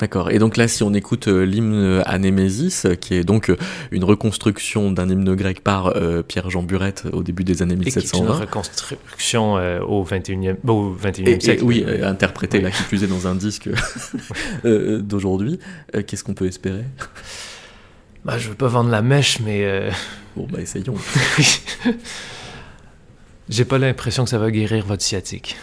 D'accord. 0.00 0.30
Et 0.32 0.38
donc 0.38 0.56
là, 0.56 0.66
si 0.66 0.82
on 0.82 0.92
écoute 0.92 1.28
euh, 1.28 1.44
l'hymne 1.44 2.02
à 2.04 2.18
Némésis, 2.18 2.84
euh, 2.84 2.94
qui 2.94 3.14
est 3.14 3.22
donc 3.22 3.48
euh, 3.48 3.56
une 3.92 4.02
reconstruction 4.02 4.90
d'un 4.90 5.08
hymne 5.08 5.34
grec 5.36 5.60
par 5.60 5.94
Pierre-Jean 6.26 6.62
Burette 6.62 7.04
au 7.12 7.22
début 7.22 7.44
des 7.44 7.62
années 7.62 7.76
1720. 7.76 8.18
Et 8.18 8.26
une 8.26 8.40
reconstruction 8.40 9.54
au 9.54 10.04
21e, 10.04 10.56
au 10.66 10.94
21e 10.94 11.40
siècle. 11.40 11.64
oui, 11.64 11.84
interprété 12.02 12.60
là 12.60 12.70
qui 12.70 12.82
plus 12.84 13.04
est 13.04 13.06
dans 13.06 13.28
un 13.28 13.34
disque 13.34 13.68
d'aujourd'hui. 14.64 15.58
Qu'est-ce 16.06 16.24
qu'on 16.24 16.34
peut 16.34 16.46
espérer? 16.46 16.84
Bah, 18.24 18.38
Je 18.38 18.48
veux 18.48 18.54
pas 18.54 18.68
vendre 18.68 18.90
la 18.90 19.02
mèche, 19.02 19.40
mais... 19.40 19.90
Bon, 20.36 20.48
bah 20.50 20.60
essayons. 20.60 20.96
J'ai 23.48 23.64
pas 23.64 23.78
l'impression 23.78 24.24
que 24.24 24.30
ça 24.30 24.38
va 24.38 24.50
guérir 24.50 24.84
votre 24.84 25.02
sciatique. 25.02 25.56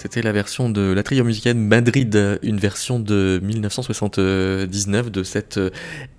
C'était 0.00 0.22
la 0.22 0.32
version 0.32 0.70
de 0.70 0.80
la 0.80 1.02
trio 1.02 1.24
musicale 1.24 1.56
Madrid, 1.56 2.38
une 2.42 2.56
version 2.56 2.98
de 2.98 3.38
1979 3.42 5.10
de 5.10 5.22
cette 5.22 5.58
euh, 5.58 5.68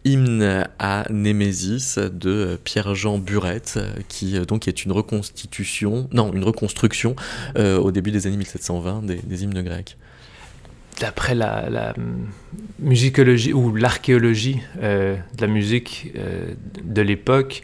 hymne 0.06 0.68
à 0.78 1.08
Némésis 1.10 1.98
de 1.98 2.60
Pierre-Jean 2.64 3.18
Burette, 3.18 3.80
qui 4.08 4.38
euh, 4.38 4.46
donc 4.46 4.68
est 4.68 4.86
une 4.86 4.92
reconstitution, 4.92 6.08
non, 6.14 6.32
une 6.32 6.44
reconstruction 6.44 7.16
euh, 7.58 7.80
au 7.80 7.92
début 7.92 8.12
des 8.12 8.28
années 8.28 8.38
1720 8.38 9.02
des, 9.04 9.44
hymnes 9.44 9.64
grecs. 9.64 9.98
D'après 11.00 11.34
la, 11.34 11.96
musicologie 12.78 13.52
ou 13.52 13.76
l'archéologie 13.76 14.60
de 14.80 15.18
la 15.40 15.48
musique 15.48 16.14
de 16.84 17.02
l'époque, 17.02 17.64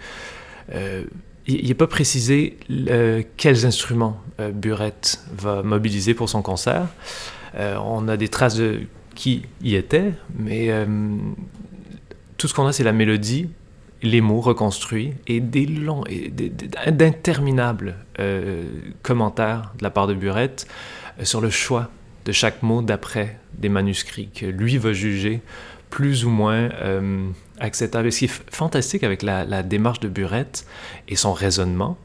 il 1.47 1.67
n'est 1.67 1.73
pas 1.73 1.87
précisé 1.87 2.57
euh, 2.69 3.23
quels 3.37 3.65
instruments 3.65 4.21
euh, 4.39 4.51
Burette 4.51 5.21
va 5.35 5.63
mobiliser 5.63 6.13
pour 6.13 6.29
son 6.29 6.41
concert. 6.41 6.87
Euh, 7.55 7.77
on 7.83 8.07
a 8.07 8.17
des 8.17 8.27
traces 8.27 8.55
de 8.55 8.81
qui 9.15 9.43
y 9.63 9.75
était, 9.75 10.11
mais 10.37 10.69
tout 12.37 12.47
ce 12.47 12.53
qu'on 12.53 12.67
a, 12.67 12.71
c'est 12.71 12.83
la 12.83 12.93
mélodie, 12.93 13.49
les 14.03 14.21
mots 14.21 14.41
reconstruits 14.41 15.13
et 15.25 15.37
et 15.37 16.91
d'interminables 16.91 17.95
commentaires 19.01 19.73
de 19.79 19.83
la 19.83 19.89
part 19.89 20.05
de 20.05 20.13
Burette 20.13 20.67
sur 21.23 21.41
le 21.41 21.49
choix 21.49 21.89
de 22.25 22.31
chaque 22.31 22.61
mot 22.61 22.83
d'après 22.83 23.39
des 23.57 23.69
manuscrits 23.69 24.29
que 24.29 24.45
lui 24.45 24.77
va 24.77 24.93
juger 24.93 25.41
plus 25.89 26.23
ou 26.23 26.29
moins 26.29 26.69
acceptable. 27.59 28.11
ce 28.11 28.19
qui 28.19 28.25
est 28.25 28.41
fantastique 28.51 29.03
avec 29.03 29.23
la, 29.23 29.63
démarche 29.63 29.99
de 29.99 30.07
Burette 30.07 30.65
et 31.07 31.15
son 31.15 31.33
raisonnement, 31.33 31.97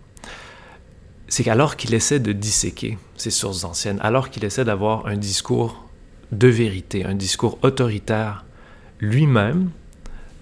c'est 1.28 1.44
qu'alors 1.44 1.76
qu'il 1.76 1.94
essaie 1.94 2.20
de 2.20 2.32
disséquer 2.32 2.98
ces 3.16 3.30
sources 3.30 3.64
anciennes, 3.64 3.98
alors 4.02 4.30
qu'il 4.30 4.44
essaie 4.44 4.64
d'avoir 4.64 5.06
un 5.06 5.16
discours 5.16 5.84
de 6.30 6.48
vérité, 6.48 7.04
un 7.04 7.14
discours 7.14 7.58
autoritaire, 7.62 8.44
lui-même 9.00 9.70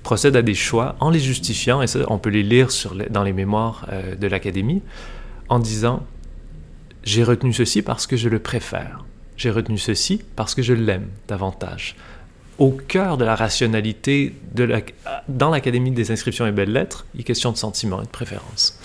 procède 0.03 0.37
à 0.37 0.43
des 0.43 0.55
choix 0.55 0.97
en 1.01 1.11
les 1.11 1.21
justifiant, 1.21 1.83
et 1.83 1.87
ça 1.87 2.01
on 2.09 2.19
peut 2.19 2.31
les 2.31 2.43
lire 2.43 2.69
dans 3.11 3.23
les 3.23 3.33
mémoires 3.33 3.87
euh, 3.91 4.15
de 4.15 4.27
l'Académie, 4.27 4.83
en 5.49 5.59
disant 5.59 6.05
j'ai 7.05 7.25
retenu 7.25 7.53
ceci 7.53 7.83
parce 7.83 8.07
que 8.07 8.17
je 8.17 8.29
le 8.29 8.39
préfère, 8.39 9.05
j'ai 9.37 9.51
retenu 9.51 9.79
ceci 9.79 10.23
parce 10.37 10.55
que 10.55 10.63
je 10.63 10.75
l'aime 10.75 11.09
davantage 11.29 11.97
au 12.61 12.71
cœur 12.71 13.17
de 13.17 13.25
la 13.25 13.35
rationalité 13.35 14.35
de 14.55 14.65
la, 14.65 14.83
dans 15.29 15.51
l'Académie 15.51 15.91
des 15.91 16.13
inscriptions 16.13 16.47
et 16.47 16.53
belles 16.53 16.73
lettres, 16.73 17.07
il 17.15 17.23
est 17.23 17.25
question 17.25 17.51
de 17.51 17.57
sentiment 17.57 18.01
et 18.03 18.05
de 18.05 18.11
préférence. 18.11 18.79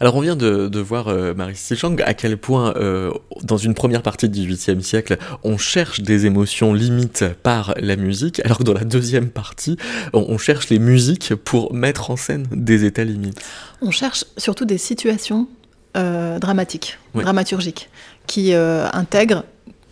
Alors 0.00 0.16
on 0.16 0.20
vient 0.20 0.36
de, 0.36 0.80
voir, 0.80 1.08
euh, 1.08 1.32
Marie 1.34 1.56
Stichang, 1.56 1.96
à 2.04 2.12
quel 2.12 2.36
point, 2.36 2.74
euh, 2.76 3.10
dans 3.42 3.56
une 3.56 3.72
première 3.72 4.02
partie 4.02 4.28
du 4.28 4.46
XVIIIe 4.46 4.82
siècle, 4.82 5.16
on 5.44 5.56
cherche 5.56 6.00
des 6.00 6.26
émotions 6.26 6.74
limites 6.74 7.24
par 7.42 7.74
la 7.78 7.96
musique, 7.96 8.44
alors 8.44 8.58
que 8.58 8.64
dans 8.64 8.74
la 8.74 8.84
deuxième 8.84 9.30
partie, 9.30 9.78
on, 10.12 10.36
cherche 10.36 10.68
les 10.68 10.78
musiques 10.78 11.34
pour 11.34 11.72
mettre 11.72 12.10
en 12.10 12.16
scène 12.16 12.46
des 12.50 12.84
états 12.84 13.04
limites. 13.04 13.40
On 13.80 13.92
cherche 13.92 14.26
surtout 14.36 14.66
des 14.66 14.78
situations 14.78 15.48
euh, 15.96 16.38
dramatiques, 16.38 16.98
dramaturgiques, 17.14 17.88
qui 18.26 18.52
intègrent 18.52 19.44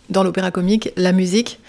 dans 0.09 0.23
l'opéra 0.23 0.51
comique 0.51 0.91
la 0.95 1.11
musique 1.11 1.59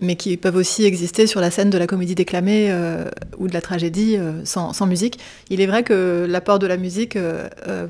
mais 0.00 0.16
qui 0.16 0.36
peuvent 0.36 0.56
aussi 0.56 0.84
exister 0.84 1.26
sur 1.26 1.40
la 1.40 1.50
scène 1.50 1.70
de 1.70 1.78
la 1.78 1.86
comédie 1.86 2.14
déclamée 2.14 2.68
euh, 2.70 3.04
ou 3.38 3.48
de 3.48 3.54
la 3.54 3.60
tragédie 3.60 4.16
euh, 4.16 4.44
sans, 4.44 4.86
musique. 4.86 5.18
Il 5.50 5.60
est 5.60 5.66
vrai 5.66 5.82
que 5.82 6.26
l'apport 6.28 6.58
de 6.58 6.66
la 6.66 6.76
musique 6.76 7.16
euh, 7.16 7.88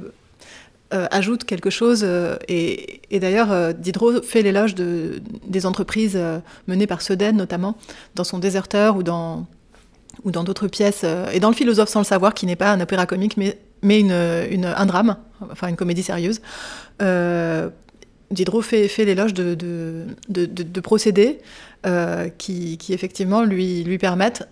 ajoute 0.90 1.44
quelque 1.44 1.70
chose, 1.70 2.04
et, 2.48 3.00
d'ailleurs 3.12 3.72
Diderot 3.74 4.22
fait 4.22 4.42
l'éloge 4.42 4.74
de, 4.74 5.22
des 5.46 5.64
entreprises 5.64 6.18
menées 6.66 6.88
par 6.88 7.00
Sedaine 7.00 7.36
notamment, 7.36 7.76
dans 8.16 8.24
son 8.24 8.38
Déserteur 8.38 8.96
ou 8.96 9.04
dans 9.04 9.46
d'autres 10.24 10.66
pièces, 10.66 11.04
et 11.32 11.38
dans 11.38 11.50
Le 11.50 11.54
philosophe 11.54 11.90
sans 11.90 12.00
le 12.00 12.04
savoir, 12.04 12.34
qui 12.34 12.44
n'est 12.44 12.56
pas 12.56 12.72
un 12.72 12.80
opéra 12.80 13.06
comique, 13.06 13.36
mais, 13.36 13.56
un 13.84 14.86
drame, 14.86 15.16
enfin 15.48 15.68
une 15.68 15.76
comédie 15.76 16.02
sérieuse. 16.02 16.40
Diderot 18.30 18.62
fait, 18.62 18.88
l'éloge 18.98 19.34
de, 19.34 20.80
procédés 20.82 21.40
euh, 21.86 22.28
qui, 22.38 22.78
effectivement 22.90 23.42
lui, 23.42 23.82
lui 23.82 23.98
permettent, 23.98 24.48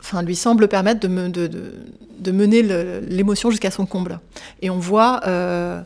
enfin 0.00 0.22
lui 0.22 0.36
semblent 0.36 0.68
permettre 0.68 1.00
de, 1.00 1.08
me, 1.08 1.28
de, 1.28 2.32
mener 2.32 2.62
l'émotion 2.62 3.50
jusqu'à 3.50 3.72
son 3.72 3.84
comble. 3.84 4.20
Et 4.62 4.70
on 4.70 4.78
voit 4.78 5.22
euh, 5.26 5.80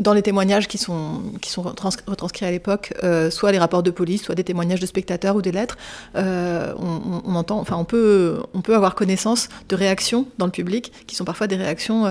dans 0.00 0.12
les 0.12 0.22
témoignages 0.22 0.66
qui 0.66 0.76
sont, 0.76 1.22
qui 1.40 1.54
retranscrits 1.60 2.46
à 2.46 2.50
l'époque, 2.50 2.92
euh, 3.04 3.30
soit 3.30 3.52
les 3.52 3.58
rapports 3.58 3.84
de 3.84 3.92
police, 3.92 4.24
soit 4.24 4.34
des 4.34 4.44
témoignages 4.44 4.80
de 4.80 4.86
spectateurs 4.86 5.36
ou 5.36 5.42
des 5.42 5.52
lettres, 5.52 5.76
on, 6.16 7.34
entend, 7.36 7.60
enfin 7.60 7.76
on 7.76 7.84
peut, 7.84 8.42
avoir 8.66 8.96
connaissance 8.96 9.48
de 9.68 9.76
réactions 9.76 10.26
dans 10.38 10.46
le 10.46 10.52
public 10.52 10.90
qui 11.06 11.14
sont 11.14 11.24
parfois 11.24 11.46
des 11.46 11.56
réactions 11.56 12.06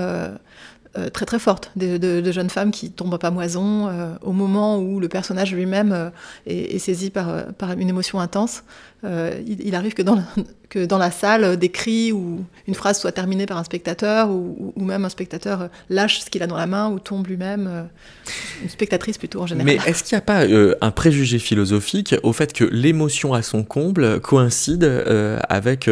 très 1.14 1.26
très 1.26 1.40
forte, 1.40 1.72
de, 1.76 2.32
jeunes 2.32 2.50
femmes 2.50 2.72
qui 2.72 2.92
tombent 2.92 3.14
à 3.14 3.18
pamoison 3.18 3.88
euh, 3.88 4.14
au 4.22 4.34
moment 4.34 4.78
où 4.78 5.00
le 5.00 5.08
personnage 5.08 5.54
lui-même 5.54 5.92
euh, 5.92 6.10
est, 6.46 6.80
saisi 6.80 7.10
par, 7.10 7.46
par 7.54 7.72
une 7.72 7.90
émotion 7.90 8.20
intense. 8.20 8.64
Il, 9.04 9.76
arrive 9.76 9.94
que 9.94 10.02
dans, 10.02 10.98
la, 10.98 11.12
salle, 11.12 11.58
des 11.58 11.70
cris 11.70 12.12
ou 12.12 12.44
une 12.68 12.76
phrase 12.76 13.00
soit 13.00 13.12
terminée 13.12 13.46
par 13.46 13.58
un 13.58 13.64
spectateur 13.64 14.30
ou, 14.30 14.74
même 14.78 15.06
un 15.06 15.10
spectateur 15.10 15.70
lâche 15.90 16.20
ce 16.20 16.30
qu'il 16.30 16.44
a 16.44 16.48
dans 16.48 16.58
la 16.58 16.68
main 16.68 16.90
ou 16.90 17.00
tombe 17.00 17.28
lui-même, 17.28 17.88
une 18.62 18.70
spectatrice 18.70 19.18
plutôt 19.18 19.42
en 19.42 19.48
général. 19.48 19.66
Mais 19.66 19.90
est-ce 19.90 20.04
qu'il 20.04 20.16
n'y 20.16 20.20
a 20.20 20.22
pas 20.22 20.46
un 20.82 20.92
préjugé 20.92 21.40
philosophique 21.40 22.16
au 22.24 22.34
fait 22.34 22.54
que 22.54 22.64
l'émotion 22.64 23.34
à 23.34 23.42
son 23.42 23.64
comble 23.64 24.20
coïncide 24.22 24.84
avec 25.50 25.90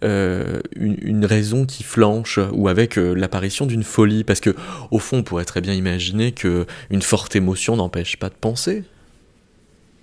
une, 0.00 1.24
raison 1.24 1.66
qui 1.66 1.82
flanche 1.82 2.38
ou 2.52 2.68
avec 2.68 2.96
l'apparition 2.96 3.66
d'une 3.66 3.84
folie? 3.84 4.24
Parce 4.24 4.40
que 4.40 4.54
au 4.90 4.98
fond, 4.98 5.18
on 5.18 5.22
pourrait 5.22 5.44
très 5.44 5.60
bien 5.60 5.74
imaginer 5.74 6.32
que 6.32 6.66
une 6.90 7.02
forte 7.02 7.36
émotion 7.36 7.76
n'empêche 7.76 8.16
pas 8.16 8.28
de 8.28 8.34
penser. 8.34 8.84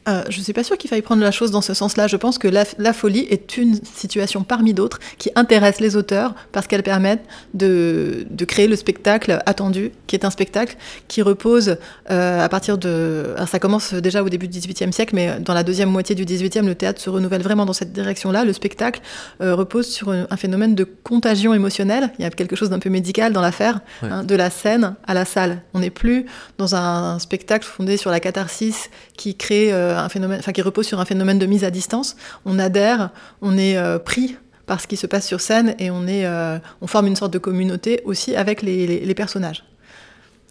Euh, 0.10 0.24
je 0.30 0.40
ne 0.40 0.44
suis 0.44 0.54
pas 0.54 0.64
sûre 0.64 0.78
qu'il 0.78 0.90
faille 0.90 1.02
prendre 1.02 1.22
la 1.22 1.32
chose 1.32 1.52
dans 1.52 1.62
ce 1.62 1.74
sens-là. 1.74 2.08
Je 2.08 2.18
pense 2.18 2.38
que 2.38 2.48
la, 2.48 2.94
folie 2.94 3.28
est 3.30 3.58
une 3.58 3.80
situation 3.84 4.44
parmi 4.44 4.74
d'autres 4.74 5.00
qui 5.18 5.30
intéresse 5.36 5.80
les 5.80 5.96
auteurs 5.96 6.34
parce 6.52 6.68
qu'elle 6.68 6.84
permet 6.84 7.20
de, 7.54 8.26
créer 8.48 8.68
le 8.68 8.76
spectacle 8.76 9.42
attendu, 9.46 9.92
qui 10.08 10.16
est 10.16 10.26
un 10.26 10.32
spectacle 10.32 10.76
qui 11.08 11.22
repose 11.22 11.78
euh, 12.10 12.44
à 12.44 12.50
partir 12.50 12.78
de... 12.78 13.34
Alors 13.36 13.48
ça 13.48 13.60
commence 13.60 13.94
déjà 13.94 14.24
au 14.24 14.30
début 14.30 14.48
du 14.48 14.60
XVIIIe 14.60 14.92
siècle, 14.92 15.14
mais 15.16 15.40
dans 15.40 15.54
la 15.54 15.64
deuxième 15.64 15.90
moitié 15.90 16.16
du 16.16 16.26
XVIIIe, 16.26 16.66
le 16.66 16.76
théâtre 16.76 17.00
se 17.00 17.10
renouvelle 17.10 17.44
vraiment 17.44 17.66
dans 17.66 17.74
cette 17.74 17.94
direction-là. 17.94 18.44
Le 18.44 18.54
spectacle 18.54 19.02
euh, 19.42 19.54
repose 19.54 19.88
sur 19.88 20.10
un, 20.10 20.26
phénomène 20.38 20.74
de 20.74 20.86
contagion 20.86 21.54
émotionnelle. 21.54 22.12
Il 22.18 22.24
y 22.24 22.26
a 22.26 22.30
quelque 22.32 22.56
chose 22.56 22.70
d'un 22.70 22.80
peu 22.80 22.90
médical 22.90 23.34
dans 23.34 23.42
l'affaire, 23.42 23.82
hein, 24.02 24.24
de 24.24 24.36
la 24.36 24.50
scène 24.50 24.96
à 25.06 25.14
la 25.14 25.26
salle. 25.26 25.62
On 25.74 25.80
n'est 25.80 25.90
plus 25.90 26.26
dans 26.58 26.76
un, 26.76 27.20
spectacle 27.20 27.66
fondé 27.66 27.98
sur 27.98 28.12
la 28.12 28.20
catharsis 28.20 28.90
qui 29.18 29.36
crée 29.36 29.72
un 29.72 29.99
phénomène, 30.08 30.40
enfin 30.40 30.54
qui 30.54 30.62
repose 30.62 30.88
sur 30.88 31.00
un 31.00 31.06
phénomène 31.06 31.40
de 31.40 31.46
mise 31.46 31.64
à 31.64 31.72
distance. 31.72 32.16
On 32.46 32.60
adhère, 32.60 33.10
on 33.42 33.58
est 33.58 33.78
euh, 33.78 34.00
pris 34.00 34.38
par 34.66 34.80
ce 34.80 34.88
qui 34.88 34.96
se 34.98 35.08
passe 35.08 35.28
sur 35.28 35.42
scène 35.42 35.76
et 35.80 35.92
on 35.92 36.08
est, 36.08 36.26
euh, 36.26 36.60
on 36.82 36.88
forme 36.88 37.08
une 37.08 37.16
sorte 37.16 37.34
de 37.34 37.40
communauté 37.40 38.02
aussi 38.06 38.36
avec 38.36 38.62
les, 38.62 39.14
personnages, 39.16 39.64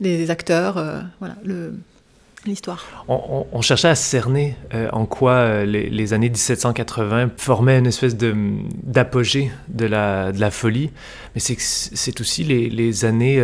les 0.01 0.30
acteurs, 0.30 0.76
euh, 0.76 1.01
voilà, 1.20 1.36
l'histoire. 2.44 2.84
On, 3.07 3.62
cherchait 3.62 3.88
à 3.88 3.94
cerner 3.94 4.57
en 4.92 5.07
quoi 5.07 5.64
les, 5.64 6.12
années 6.12 6.30
1780 6.30 7.30
formaient 7.36 7.78
une 7.78 7.86
espèce 7.86 8.16
de, 8.16 8.34
d'apogée 8.82 9.53
de 9.68 9.86
la, 9.86 10.32
de 10.32 10.40
la 10.40 10.51
folie, 10.51 10.90
mais 11.34 11.40
c'est, 11.40 12.20
aussi 12.20 12.42
les, 12.42 12.68
les 12.68 13.05
années... 13.05 13.40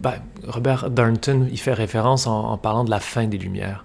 Bah, 0.00 0.14
Robert 0.46 0.90
Darnton 0.90 1.46
y 1.50 1.56
fait 1.56 1.72
référence 1.72 2.26
en, 2.26 2.56
parlant 2.58 2.84
de 2.84 2.90
la 2.90 3.00
fin 3.00 3.26
des 3.26 3.38
Lumières. 3.38 3.84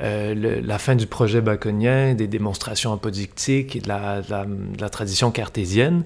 Euh, 0.00 0.60
la 0.62 0.78
fin 0.78 0.96
du 0.96 1.06
projet 1.06 1.40
baconien, 1.40 2.14
des 2.14 2.26
démonstrations 2.26 2.92
apodictiques 2.92 3.76
et 3.76 3.80
de 3.80 3.88
la, 3.88 4.88
tradition 4.90 5.30
cartésienne 5.30 6.04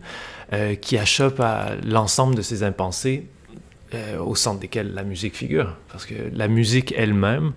euh, 0.53 0.75
qui 0.75 0.99
achoppe 0.99 1.41
à 1.41 1.73
l'ensemble 1.85 2.35
de 2.35 2.43
ces 2.43 2.63
impensés 2.63 3.27
euh, 3.95 4.19
au 4.19 4.35
centre 4.35 4.61
desquels 4.61 4.93
la 4.95 5.05
musique 5.05 5.37
figure. 5.37 5.77
Parce 5.91 6.07
que 6.07 6.15
la 6.33 6.49
musique 6.49 6.95
elle-même 6.97 7.53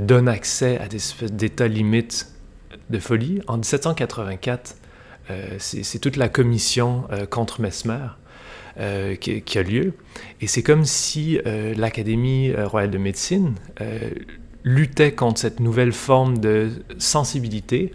donne 0.00 0.28
accès 0.28 0.76
à 0.78 0.88
des 0.88 0.96
espèces 0.96 1.32
d'états 1.32 1.68
limites 1.68 2.32
de 2.90 2.98
folie. 2.98 3.40
En 3.46 3.58
1784, 3.58 4.74
c'est 5.58 6.00
toute 6.00 6.16
la 6.16 6.28
commission 6.28 7.04
contre 7.30 7.60
Mesmer 7.60 8.08
qui, 9.20 9.58
a 9.58 9.62
lieu. 9.62 9.92
Et 10.40 10.48
c'est 10.48 10.64
comme 10.64 10.84
si 10.84 11.38
l'Académie 11.76 12.52
royale 12.56 12.90
de 12.90 12.98
médecine 12.98 13.54
luttait 14.64 15.12
contre 15.12 15.40
cette 15.40 15.60
nouvelle 15.60 15.92
forme 15.92 16.38
de 16.38 16.70
sensibilité 16.98 17.92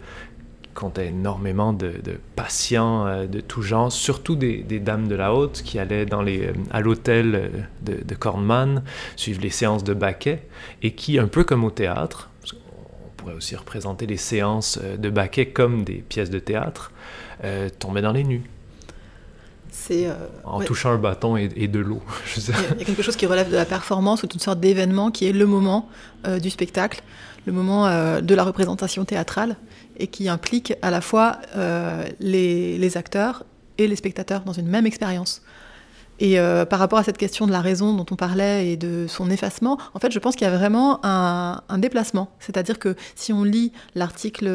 comptait 0.74 1.06
énormément 1.06 1.72
de, 1.72 1.92
patients 2.34 3.26
de 3.26 3.40
tout 3.40 3.62
genre, 3.62 3.92
surtout 3.92 4.34
des, 4.34 4.64
dames 4.80 5.06
de 5.06 5.14
la 5.14 5.32
haute 5.32 5.62
qui 5.62 5.78
allaient 5.78 6.04
dans 6.04 6.20
les, 6.20 6.50
à 6.72 6.80
l'hôtel 6.80 7.68
de, 7.82 8.02
de 8.04 8.14
Kornmann 8.16 8.82
suivre 9.14 9.40
les 9.40 9.50
séances 9.50 9.84
de 9.84 9.94
Baquet 9.94 10.42
et 10.82 10.90
qui, 10.90 11.20
un 11.20 11.28
peu 11.28 11.44
comme 11.44 11.62
au 11.62 11.70
théâtre, 11.70 12.28
on 12.52 13.10
pourrait 13.16 13.34
aussi 13.34 13.54
représenter 13.54 14.06
les 14.06 14.16
séances 14.16 14.80
de 14.80 15.10
Baquet 15.10 15.46
comme 15.46 15.84
des 15.84 16.02
pièces 16.08 16.30
de 16.30 16.40
théâtre, 16.40 16.90
tombaient 17.78 18.02
dans 18.02 18.12
les 18.12 18.24
nues. 18.24 18.42
Euh, 19.90 20.14
en 20.44 20.60
touchant 20.60 20.92
un 20.92 20.98
bâton 20.98 21.36
et, 21.36 21.48
de 21.48 21.78
l'eau. 21.78 22.02
Il 22.36 22.78
y, 22.78 22.82
a 22.82 22.84
quelque 22.84 23.02
chose 23.02 23.16
qui 23.16 23.26
relève 23.26 23.50
de 23.50 23.56
la 23.56 23.64
performance 23.64 24.22
ou 24.22 24.26
d'une 24.26 24.40
sorte 24.40 24.60
d'événement 24.60 25.10
qui 25.10 25.26
est 25.26 25.32
le 25.32 25.46
moment 25.46 25.88
euh, 26.26 26.38
du 26.38 26.50
spectacle, 26.50 27.02
le 27.46 27.52
moment 27.52 27.86
euh, 27.86 28.20
de 28.20 28.34
la 28.34 28.44
représentation 28.44 29.04
théâtrale 29.04 29.56
et 29.98 30.06
qui 30.06 30.28
implique 30.28 30.74
à 30.82 30.90
la 30.90 31.00
fois 31.00 31.38
les, 32.20 32.96
acteurs 32.96 33.44
et 33.78 33.86
les 33.86 33.96
spectateurs 33.96 34.42
dans 34.42 34.52
une 34.52 34.66
même 34.66 34.86
expérience. 34.86 35.42
Et 36.20 36.36
par 36.68 36.78
rapport 36.80 36.98
à 36.98 37.04
cette 37.04 37.18
question 37.18 37.46
de 37.46 37.52
la 37.52 37.60
raison 37.60 37.94
dont 37.94 38.06
on 38.10 38.16
parlait 38.16 38.68
et 38.68 38.76
de 38.76 39.06
son 39.08 39.30
effacement, 39.30 39.78
en 39.94 40.00
fait, 40.00 40.10
je 40.10 40.18
pense 40.18 40.34
qu'il 40.34 40.46
y 40.46 40.50
a 40.50 40.56
vraiment 40.56 40.98
un, 41.04 41.60
un 41.68 41.78
déplacement. 41.78 42.28
C'est-à-dire 42.40 42.80
que 42.80 42.96
si 43.14 43.32
on 43.32 43.44
lit 43.44 43.72
l'article 43.94 44.48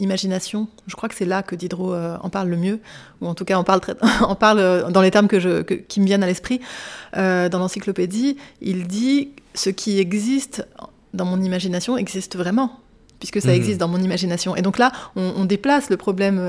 imagination. 0.00 0.68
Je 0.86 0.96
crois 0.96 1.08
que 1.08 1.14
c'est 1.14 1.24
là 1.24 1.42
que 1.42 1.54
Diderot 1.54 1.94
euh, 1.94 2.16
en 2.22 2.30
parle 2.30 2.48
le 2.48 2.56
mieux, 2.56 2.80
ou 3.20 3.28
en 3.28 3.34
tout 3.34 3.44
cas 3.44 3.58
on 3.58 3.64
parle, 3.64 3.80
parle 4.40 4.58
euh, 4.58 4.90
dans 4.90 5.02
les 5.02 5.10
termes 5.10 5.28
que 5.28 5.38
je, 5.38 5.62
qui 5.62 6.00
me 6.00 6.06
viennent 6.06 6.22
à 6.22 6.26
l'esprit. 6.26 6.60
Euh, 7.16 7.48
dans 7.48 7.58
l'encyclopédie, 7.58 8.36
il 8.60 8.86
dit 8.86 9.30
ce 9.54 9.70
qui 9.70 9.98
existe 9.98 10.66
dans 11.14 11.24
mon 11.24 11.42
imagination 11.42 11.96
existe 11.96 12.36
vraiment, 12.36 12.80
puisque 13.18 13.40
ça 13.40 13.48
mhm. 13.48 13.56
existe 13.56 13.78
dans 13.78 13.88
mon 13.88 14.00
imagination. 14.00 14.56
Et 14.56 14.62
donc 14.62 14.78
là, 14.78 14.92
on, 15.16 15.44
déplace 15.44 15.90
le 15.90 15.96
problème 15.96 16.40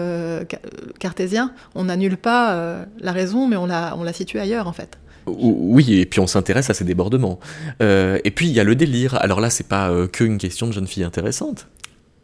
cartésien, 0.99 1.51
on 1.73 1.85
n'annule 1.85 2.17
pas 2.17 2.85
la 2.99 3.11
raison, 3.11 3.47
mais 3.47 3.55
on 3.55 3.65
la, 3.65 3.95
on 3.97 4.03
la 4.03 4.13
situe 4.13 4.39
ailleurs 4.39 4.67
en 4.67 4.73
fait. 4.73 4.99
Oui, 5.25 5.99
et 5.99 6.05
puis 6.05 6.19
on 6.19 6.27
s'intéresse 6.27 6.69
à 6.69 6.75
ces 6.75 6.83
débordements. 6.83 7.39
et 7.79 8.31
puis 8.35 8.47
il 8.47 8.53
y 8.53 8.59
a 8.59 8.63
le 8.63 8.75
délire. 8.75 9.15
Alors 9.15 9.41
là, 9.41 9.49
c'est 9.49 9.67
pas 9.67 9.91
qu'une 10.13 10.37
question 10.37 10.67
de 10.67 10.73
jeune 10.73 10.87
fille 10.87 11.03
intéressante. 11.03 11.67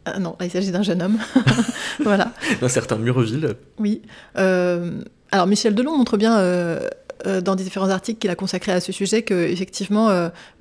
Ah 0.04 0.18
non, 0.18 0.36
il 0.40 0.50
s'agit 0.50 0.70
d'un 0.70 0.82
jeune 0.82 1.02
homme. 1.02 1.18
voilà. 2.00 2.32
D'un 2.60 2.68
certain 2.68 2.96
Murville. 2.96 3.54
Oui. 3.78 4.02
Euh, 4.36 5.02
alors 5.30 5.46
Michel 5.46 5.74
Delon 5.74 5.96
montre 5.96 6.16
bien 6.16 6.38
euh, 6.38 6.80
euh, 7.26 7.40
dans 7.40 7.54
différents 7.54 7.90
articles 7.90 8.18
qu'il 8.18 8.30
a 8.30 8.34
consacrés 8.34 8.72
à 8.72 8.80
ce 8.80 8.92
sujet 8.92 9.22
que 9.22 9.34
effectivement 9.34 10.08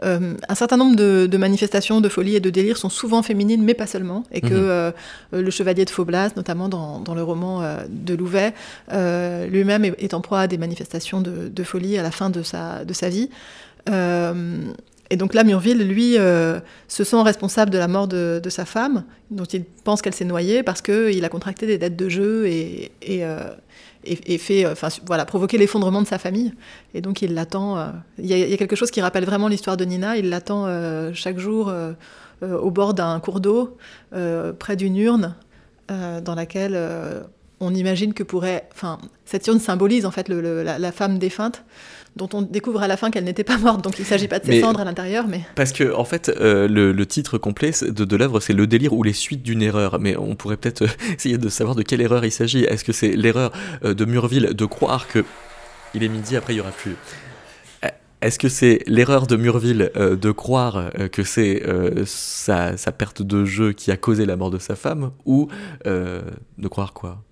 un 0.01 0.55
certain 0.55 0.77
nombre 0.77 0.95
de, 0.95 1.38
manifestations 1.38 2.01
de 2.01 2.09
folie 2.09 2.35
et 2.35 2.39
de 2.39 2.49
délire 2.49 2.77
sont 2.77 2.89
souvent 2.89 3.21
féminines, 3.21 3.63
mais 3.63 3.73
pas 3.73 3.88
seulement, 3.88 4.23
et 4.31 4.41
que 4.41 4.91
mhm. 5.31 5.39
le 5.39 5.51
chevalier 5.51 5.85
de 5.85 5.89
Faublas, 5.89 6.31
notamment 6.35 6.67
dans, 6.67 7.15
le 7.15 7.23
roman 7.23 7.63
de 7.88 8.13
Louvet, 8.15 8.53
lui-même 8.91 9.85
est, 9.85 10.13
en 10.13 10.21
proie 10.21 10.41
à 10.41 10.47
des 10.47 10.57
manifestations 10.57 11.21
de, 11.21 11.47
de, 11.47 11.63
folie 11.63 11.97
à 11.97 12.03
la 12.03 12.11
fin 12.11 12.29
de 12.29 12.41
sa, 12.41 12.83
de 12.83 12.93
sa 12.93 13.07
vie. 13.07 13.29
Et 15.10 15.18
donc 15.18 15.34
là, 15.34 15.43
Murville, 15.43 15.88
lui, 15.88 16.18
euh, 16.18 16.60
se 16.88 17.03
sent 17.03 17.22
responsable 17.22 17.72
de 17.72 17.78
la 17.78 17.88
mort 17.88 18.08
de, 18.08 18.41
sa 18.49 18.66
femme, 18.66 19.03
dont 19.32 19.45
il 19.45 19.64
pense 19.84 20.01
qu'elle 20.01 20.14
s'est 20.14 20.26
noyée 20.26 20.64
parce 20.64 20.82
qu'il 20.82 21.24
a 21.24 21.30
contracté 21.30 21.68
des 21.68 21.78
dettes 21.78 21.95
de 21.95 22.10
jeu 22.10 22.47
et, 22.47 22.91
euh, 23.10 23.51
fait, 24.03 24.66
euh, 24.66 24.72
enfin 24.72 24.89
voilà, 25.05 25.26
provoqué 25.26 25.58
l'effondrement 25.58 26.01
de 26.01 26.08
sa 26.08 26.18
famille. 26.18 26.53
Et 26.93 27.01
donc 27.01 27.22
il 27.22 27.34
l'attend. 27.34 27.93
Il 28.18 28.26
y, 28.26 28.53
a 28.53 28.58
quelque 28.58 28.76
chose 28.76 28.91
qui 28.91 29.01
rappelle 29.01 29.26
vraiment 29.26 29.47
l'histoire 29.47 29.78
de 29.78 29.86
Nina. 29.86 30.18
Il 30.18 30.30
l'attend 30.30 30.68
chaque 31.14 31.38
jour 31.38 31.72
au 32.41 32.72
bord 32.72 32.93
d'un 32.93 33.20
cours 33.20 33.39
d'eau, 33.39 33.78
près 34.60 34.76
d'une 34.76 34.97
urne, 34.97 35.36
dans 35.89 36.36
laquelle 36.36 36.78
on 37.60 37.74
imagine 37.74 38.14
que 38.14 38.24
pourrait, 38.24 38.68
enfin, 38.74 38.97
cette 39.26 39.47
urne 39.47 39.60
symbolise 39.60 40.05
en 40.05 40.12
fait 40.12 40.30
la, 40.30 40.91
femme 40.91 41.18
défunte 41.18 41.64
dont 42.18 42.30
on 42.34 42.41
découvre 42.41 42.82
à 42.82 42.88
la 42.88 42.97
fin 42.97 43.11
qu'elle 43.11 43.24
n'était 43.24 43.43
pas 43.43 43.57
morte, 43.57 43.84
donc 43.84 43.97
il 43.97 44.01
ne 44.01 44.07
s'agit 44.07 44.28
pas 44.28 44.39
de 44.39 44.45
ses 44.45 44.61
cendres 44.61 44.82
à 44.82 44.84
l'intérieur. 44.84 45.28
Mais... 45.28 45.41
Parce 45.55 45.72
que, 45.72 45.93
en 45.93 46.03
fait, 46.03 46.30
euh, 46.30 46.68
le, 46.68 47.05
titre 47.05 47.38
complet 47.38 47.72
de, 47.82 48.03
de 48.03 48.15
l'œuvre, 48.15 48.39
c'est 48.39 48.53
Le 48.53 48.68
délire 48.68 48.93
ou 48.93 49.03
les 49.03 49.13
suites 49.13 49.43
d'une 49.43 49.61
erreur. 49.61 49.99
Mais 49.99 50.18
on 50.18 50.36
pourrait 50.36 50.57
peut-être 50.57 50.84
euh, 50.84 50.88
essayer 51.18 51.38
de 51.38 51.49
savoir 51.49 51.76
de 51.76 51.84
quelle 51.84 52.01
erreur 52.01 52.26
il 52.26 52.32
s'agit. 52.32 52.63
Est-ce 52.63 52.84
que 52.84 52.91
c'est 52.91 53.11
l'erreur 53.11 53.51
euh, 53.86 53.93
de 53.93 54.05
Murville 54.05 54.53
de 54.53 54.65
croire 54.65 55.07
que. 55.07 55.24
Il 55.93 56.03
est 56.03 56.09
midi, 56.09 56.36
après 56.36 56.53
il 56.53 56.57
n'y 56.57 56.61
aura 56.61 56.72
plus. 56.72 56.95
Est-ce 58.20 58.39
que 58.39 58.49
c'est 58.49 58.82
l'erreur 58.88 59.28
de 59.28 59.36
Murville 59.36 59.91
de 59.95 60.32
croire 60.32 60.89
que 61.11 61.24
c'est 61.24 61.63
sa, 62.05 62.76
sa, 62.76 62.91
perte 62.91 63.22
de 63.22 63.45
jeu 63.45 63.74
qui 63.74 63.91
a 63.91 63.95
causé 63.95 64.26
la 64.26 64.36
mort 64.36 64.49
de 64.49 64.57
sa 64.57 64.76
femme 64.76 65.11
ou 65.26 65.49
de 65.86 66.68
croire 66.68 66.93
quoi? 66.93 67.24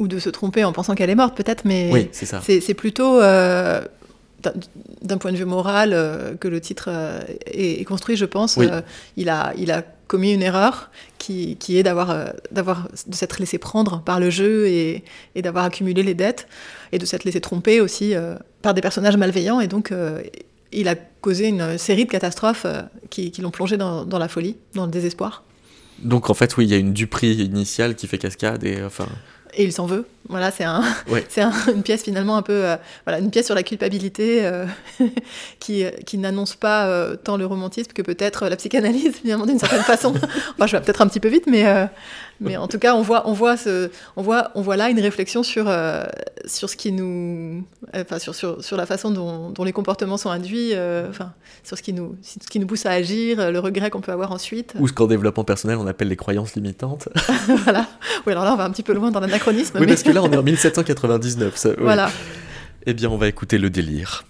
Ou 0.00 0.08
de 0.08 0.18
se 0.18 0.30
tromper 0.30 0.64
en 0.64 0.72
pensant 0.72 0.94
qu'elle 0.94 1.10
est 1.10 1.14
morte 1.14 1.36
peut-être, 1.36 1.64
mais 1.64 2.10
c'est 2.12 2.74
plutôt 2.74 3.20
euh, 3.20 3.82
d'un 5.02 5.18
point 5.18 5.30
de 5.30 5.36
vue 5.36 5.44
moral 5.44 5.90
euh, 5.92 6.34
que 6.36 6.48
le 6.48 6.60
titre 6.60 6.88
euh, 6.88 7.20
est, 7.44 7.84
construit, 7.84 8.16
je 8.16 8.24
pense. 8.24 8.58
il, 9.16 9.28
a, 9.28 9.52
il 9.58 9.70
a 9.70 9.82
commis 10.08 10.32
une 10.32 10.42
erreur 10.42 10.90
qui, 11.18 11.56
qui 11.56 11.76
est 11.78 11.82
d'avoir, 11.82 12.32
d'avoir, 12.50 12.88
de 13.06 13.14
s'être 13.14 13.38
laissé 13.38 13.58
prendre 13.58 14.02
par 14.02 14.18
le 14.18 14.30
jeu 14.30 14.66
et, 14.68 15.04
et 15.34 15.42
d'avoir 15.42 15.66
accumulé 15.66 16.02
les 16.02 16.14
dettes 16.14 16.48
et 16.92 16.98
de 16.98 17.04
s'être 17.04 17.24
laissé 17.24 17.42
tromper 17.42 17.80
aussi 17.80 18.14
par 18.62 18.72
des 18.72 18.80
personnages 18.80 19.18
malveillants 19.18 19.60
et 19.60 19.68
donc 19.68 19.92
il 20.72 20.88
a 20.88 20.94
causé 21.20 21.46
une 21.46 21.78
série 21.78 22.06
de 22.06 22.10
catastrophes 22.10 22.66
qui, 23.10 23.30
qui 23.30 23.42
l'ont 23.42 23.52
plongé 23.52 23.76
dans, 23.76 24.04
dans, 24.04 24.18
la 24.18 24.28
folie, 24.28 24.56
dans 24.74 24.86
le 24.86 24.90
désespoir. 24.90 25.44
Donc 26.00 26.30
en 26.30 26.34
fait, 26.34 26.56
oui, 26.56 26.64
il 26.64 26.70
y 26.70 26.74
a 26.74 26.78
une 26.78 26.94
duperie 26.94 27.34
initiale 27.34 27.94
qui 27.94 28.08
fait 28.08 28.18
cascade 28.18 28.64
et 28.64 28.82
enfin 28.82 29.06
et 29.54 29.64
il 29.64 29.72
s'en 29.72 29.86
veut. 29.86 30.06
Voilà, 30.28 30.50
c'est 30.50 30.64
un, 30.64 30.82
c'est 31.28 31.42
une 31.42 31.82
pièce 31.82 32.02
finalement 32.02 32.36
un 32.36 32.42
peu, 32.42 32.64
euh, 32.64 32.76
voilà, 33.04 33.18
une 33.18 33.30
pièce 33.30 33.46
sur 33.46 33.54
la 33.54 33.62
culpabilité 33.62 34.44
euh, 34.44 34.64
qui, 35.60 35.84
qui 36.06 36.18
n'annonce 36.18 36.54
pas 36.54 36.86
euh, 36.86 37.16
tant 37.16 37.36
le 37.36 37.46
romantisme 37.46 37.92
que 37.92 38.02
peut-être 38.02 38.48
la 38.48 38.56
psychanalyse 38.56 39.16
finalement 39.22 39.46
d'une 39.46 39.58
certaine 39.58 39.82
façon. 39.82 40.14
enfin, 40.14 40.66
je 40.66 40.76
vais 40.76 40.82
peut-être 40.82 41.02
un 41.02 41.08
petit 41.08 41.20
peu 41.20 41.28
vite, 41.28 41.44
mais 41.46 41.64
mais 42.40 42.56
en 42.56 42.68
tout 42.68 42.78
cas, 42.78 42.94
on 42.94 43.02
voit, 43.02 43.28
on 43.28 43.32
voit 43.32 43.56
ce, 43.56 43.90
on 44.16 44.22
voit, 44.22 44.50
on 44.54 44.62
voit 44.62 44.76
là 44.76 44.90
une 44.90 45.00
réflexion 45.00 45.42
sur 45.42 45.70
sur 46.46 46.70
ce 46.70 46.76
qui 46.76 46.92
nous, 46.92 47.64
enfin 47.94 48.18
sur, 48.18 48.34
sur, 48.34 48.64
sur 48.64 48.76
la 48.76 48.86
façon 48.86 49.10
dont, 49.10 49.50
dont, 49.50 49.64
les 49.64 49.72
comportements 49.72 50.16
sont 50.16 50.30
induits, 50.30 50.72
enfin 51.08 51.32
sur 51.62 51.76
ce 51.76 51.82
qui 51.82 51.92
nous, 51.92 52.16
ce 52.22 52.48
qui 52.48 52.58
nous 52.58 52.66
pousse 52.66 52.86
à 52.86 52.92
agir, 52.92 53.50
le 53.50 53.58
regret 53.58 53.90
qu'on 53.90 54.00
peut 54.00 54.12
avoir 54.12 54.32
ensuite. 54.32 54.74
Ou 54.78 54.88
ce 54.88 54.92
qu'en 54.92 55.06
développement 55.06 55.44
personnel 55.44 55.76
on 55.78 55.86
appelle 55.86 56.08
les 56.08 56.16
croyances 56.16 56.54
limitantes. 56.54 57.08
voilà. 57.64 57.86
Oui, 58.26 58.32
alors 58.32 58.44
là, 58.44 58.52
on 58.54 58.56
va 58.56 58.64
un 58.64 58.70
petit 58.70 58.82
peu 58.82 58.92
loin 58.92 59.10
dans 59.10 59.20
l'anachronisme. 59.20 59.78
Oui, 59.80 59.86
parce 59.86 60.02
que 60.02 60.10
là, 60.10 60.22
on 60.22 60.30
est 60.30 60.36
en 60.36 60.42
1799. 60.42 61.56
Ça, 61.56 61.70
Voilà. 61.78 62.10
Eh 62.86 62.94
bien, 62.94 63.10
on 63.10 63.16
va 63.16 63.28
écouter 63.28 63.58
le 63.58 63.70
délire. 63.70 64.24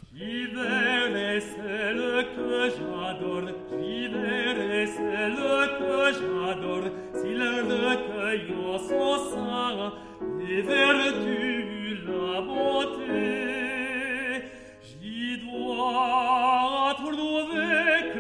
Dois 16.21 16.95
trouver 16.95 18.13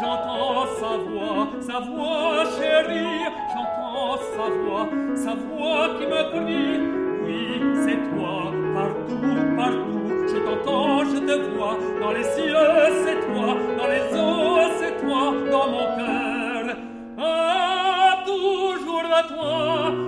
j'entends 0.00 0.66
sa 0.80 0.96
voix, 0.96 1.48
sa 1.60 1.80
voix 1.80 2.44
chérie, 2.58 3.24
j'entends 3.52 4.18
sa 4.34 4.46
voix, 4.58 4.88
sa 5.14 5.34
voix 5.34 5.88
qui 5.98 6.06
me 6.06 6.22
crie, 6.32 6.80
oui, 7.24 7.62
c'est 7.84 8.00
toi, 8.10 8.52
partout, 8.74 9.56
partout, 9.56 10.08
je 10.28 10.38
t'entends, 10.38 11.04
je 11.04 11.18
te 11.18 11.56
vois, 11.56 11.76
dans 12.00 12.12
les 12.12 12.24
cieux, 12.24 12.70
c'est 13.04 13.20
toi, 13.26 13.56
dans 13.78 13.88
les 13.88 14.04
eaux, 14.18 14.70
c'est 14.78 14.94
toi, 15.02 15.34
dans 15.50 15.68
mon 15.70 15.86
cœur, 15.96 16.76
ah, 17.18 18.24
toujours 18.26 19.08
à 19.12 19.22
toi, 19.22 20.07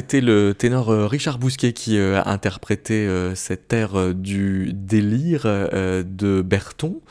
C'était 0.00 0.22
le 0.22 0.54
ténor 0.54 0.88
euh, 0.88 1.06
Richard 1.06 1.38
Bousquet 1.38 1.74
qui 1.74 1.98
euh, 1.98 2.22
a 2.22 2.30
interprété 2.30 3.06
euh, 3.06 3.34
cette 3.34 3.70
air 3.70 4.14
du 4.14 4.72
délire 4.72 5.42
de 5.44 6.40
Berton. 6.40 7.02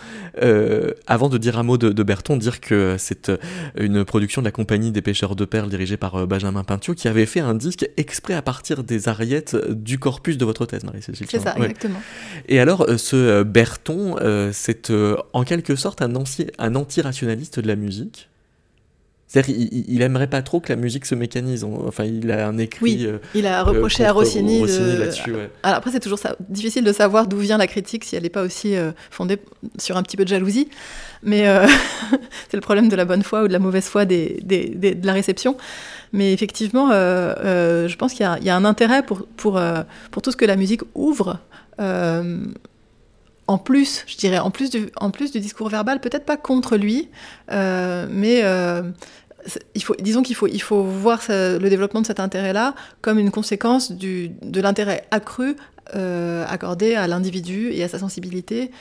avant 1.06 1.30
de 1.30 1.38
dire 1.38 1.60
un 1.60 1.64
mot 1.64 1.78
de, 1.78 1.90
de 1.90 2.04
Berton, 2.04 2.36
dire 2.36 2.60
que 2.60 2.96
c'est 2.98 3.32
une 3.78 4.04
production 4.06 4.42
de 4.42 4.46
la 4.46 4.52
compagnie 4.52 4.92
des 4.92 5.04
pêcheurs 5.04 5.36
de 5.36 5.46
perles 5.46 5.70
dirigée 5.70 5.98
par 5.98 6.26
Benjamin 6.26 6.64
Pintio 6.64 6.96
qui 6.96 7.08
avait 7.08 7.28
fait 7.28 7.42
un 7.42 7.54
disque 7.54 7.88
exprès 7.96 8.34
à 8.34 8.42
partir 8.42 8.84
des 8.84 9.08
ariettes 9.08 9.56
du 9.70 10.00
corpus 10.00 10.40
de 10.40 10.46
votre 10.46 10.66
thèse, 10.66 10.84
Marie-Cécile. 10.84 11.28
C'est 11.30 11.40
ça, 11.40 11.54
exactement. 11.58 12.02
Et 12.48 12.60
alors, 12.60 12.88
ce 12.98 13.44
Berton, 13.44 14.16
c'est 14.52 14.92
en 15.34 15.44
quelque 15.44 15.76
sorte 15.76 16.02
un, 16.02 16.12
un 16.58 16.76
anti-rationaliste 16.76 17.60
de 17.60 17.68
la 17.68 17.76
musique 17.76 18.30
c'est-à-dire 19.30 19.56
il, 19.88 20.02
aimerait 20.02 20.26
pas 20.26 20.42
trop 20.42 20.60
que 20.60 20.74
la 20.74 20.76
musique 20.76 21.06
se 21.06 21.14
mécanise. 21.14 21.64
Enfin, 21.64 22.04
il 22.04 22.32
a 22.32 22.48
un 22.48 22.58
écrit. 22.58 22.80
Oui, 22.82 23.06
euh, 23.06 23.20
il 23.36 23.46
a 23.46 23.62
reproché 23.62 24.04
à 24.04 24.12
Rossini. 24.12 24.62
là-dessus, 24.62 25.36
Alors 25.62 25.78
après, 25.78 25.92
c'est 25.92 26.00
toujours 26.00 26.18
ça, 26.18 26.36
difficile 26.50 26.84
de 26.84 26.92
savoir 26.92 27.28
d'où 27.28 27.38
vient 27.38 27.60
la 27.60 27.68
critique 27.68 28.06
si 28.06 28.16
elle 28.16 28.24
n'est 28.24 28.30
pas 28.30 28.42
aussi 28.42 28.76
euh, 28.76 28.92
fondée 29.12 29.38
sur 29.78 29.98
un 29.98 30.04
petit 30.04 30.18
peu 30.18 30.24
de 30.24 30.30
jalousie. 30.30 30.68
Mais 31.22 31.48
euh, 31.48 31.68
c'est 32.50 32.58
le 32.58 32.62
problème 32.62 32.90
de 32.90 32.96
la 32.96 33.06
bonne 33.06 33.22
foi 33.22 33.44
ou 33.44 33.48
de 33.48 33.54
la 33.54 33.60
mauvaise 33.60 33.86
foi 33.86 34.06
des, 34.06 34.40
de 34.44 35.06
la 35.06 35.14
réception. 35.14 35.58
Mais 36.12 36.34
effectivement, 36.34 36.90
je 36.90 37.96
pense 37.98 38.14
qu'il 38.14 38.28
y, 38.42 38.46
y, 38.46 38.50
a 38.50 38.56
un 38.56 38.66
intérêt 38.66 39.04
pour, 39.04 39.28
pour, 39.38 39.62
pour 40.10 40.22
tout 40.24 40.32
ce 40.32 40.38
que 40.38 40.46
la 40.46 40.56
musique 40.56 40.82
ouvre 40.96 41.38
en 43.50 43.58
plus, 43.58 44.04
je 44.06 44.16
dirais, 44.16 44.38
en 44.38 44.52
plus 44.52 44.70
du, 44.70 44.92
en 44.98 45.10
plus 45.10 45.32
du 45.32 45.40
discours 45.40 45.70
verbal, 45.70 46.00
peut-être 46.00 46.24
pas 46.24 46.38
contre 46.38 46.78
lui, 46.78 47.10
euh, 47.52 48.06
mais 48.08 48.42
euh, 48.44 48.84
il 49.76 49.84
faut, 49.84 49.96
disons 50.00 50.22
qu'il 50.22 50.36
faut, 50.36 50.48
il 50.48 50.62
faut 50.62 50.84
voir 50.84 51.22
le 51.30 51.68
développement 51.68 52.02
de 52.02 52.08
cet 52.08 52.20
intérêt-là 52.20 52.76
comme 53.02 53.20
une 53.20 53.32
conséquence 53.32 53.92
du, 53.92 54.32
de 54.42 54.62
l'intérêt 54.62 55.06
accru 55.12 55.56
euh, 55.96 56.46
accordé 56.48 56.96
à 56.96 57.08
l'individu 57.08 57.72
et 57.72 57.84
à 57.84 57.88
sa 57.88 58.00
sensibilité 58.00 58.72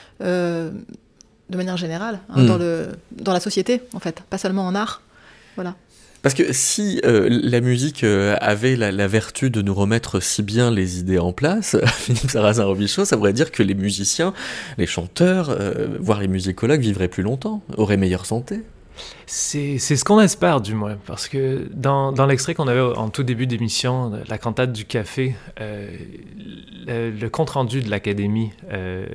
de 1.51 1.57
manière 1.57 1.77
générale, 1.77 2.21
hein, 2.29 2.43
hmm. 2.43 2.47
dans, 2.47 2.59
le, 2.59 2.89
dans 3.13 3.33
la 3.33 3.41
société, 3.41 3.83
en 3.95 4.01
fait, 4.01 4.23
pas 4.29 4.39
seulement 4.39 4.67
en 4.67 4.75
art. 4.75 5.03
Voilà. 5.57 5.75
Parce 6.23 6.35
que 6.35 6.53
si 6.53 7.01
euh, 7.05 7.29
la 7.31 7.61
musique 7.61 8.03
euh, 8.03 8.37
avait 8.41 8.75
la, 8.75 9.07
vertu 9.07 9.51
de 9.51 9.63
nous 9.63 9.75
remettre 9.75 10.21
si 10.21 10.43
bien 10.43 10.71
les 10.71 10.99
idées 10.99 11.19
en 11.19 11.33
place, 11.33 11.77
Philippe 11.87 12.31
Sarrazin-Robichaud, 12.31 13.05
ça 13.05 13.17
voudrait 13.17 13.33
dire 13.33 13.53
que 13.53 13.63
les 13.63 13.75
musiciens, 13.75 14.35
les 14.79 14.87
chanteurs, 14.87 15.51
euh, 15.51 15.97
voire 16.01 16.21
les 16.21 16.29
musicologues 16.29 16.81
vivraient 16.81 17.09
plus 17.09 17.23
longtemps, 17.23 17.63
auraient 17.77 17.97
meilleure 17.97 18.27
santé. 18.27 18.63
C'est 19.27 19.79
ce 19.79 20.05
qu'on 20.05 20.21
espère 20.21 20.61
du 20.61 20.75
moins, 20.75 20.97
parce 21.07 21.29
que 21.29 21.69
dans, 21.73 22.13
dans 22.13 22.27
l'extrait 22.27 22.55
qu'on 22.55 22.69
avait 22.69 22.81
en 22.81 23.09
tout 23.11 23.23
début 23.23 23.47
d'émission, 23.47 24.13
la 24.29 24.39
cantate 24.39 24.73
du 24.73 24.85
café, 24.85 25.35
le, 25.59 27.29
compte-rendu 27.29 27.83
de 27.83 27.91
l'Académie 27.91 28.53
de 28.71 29.09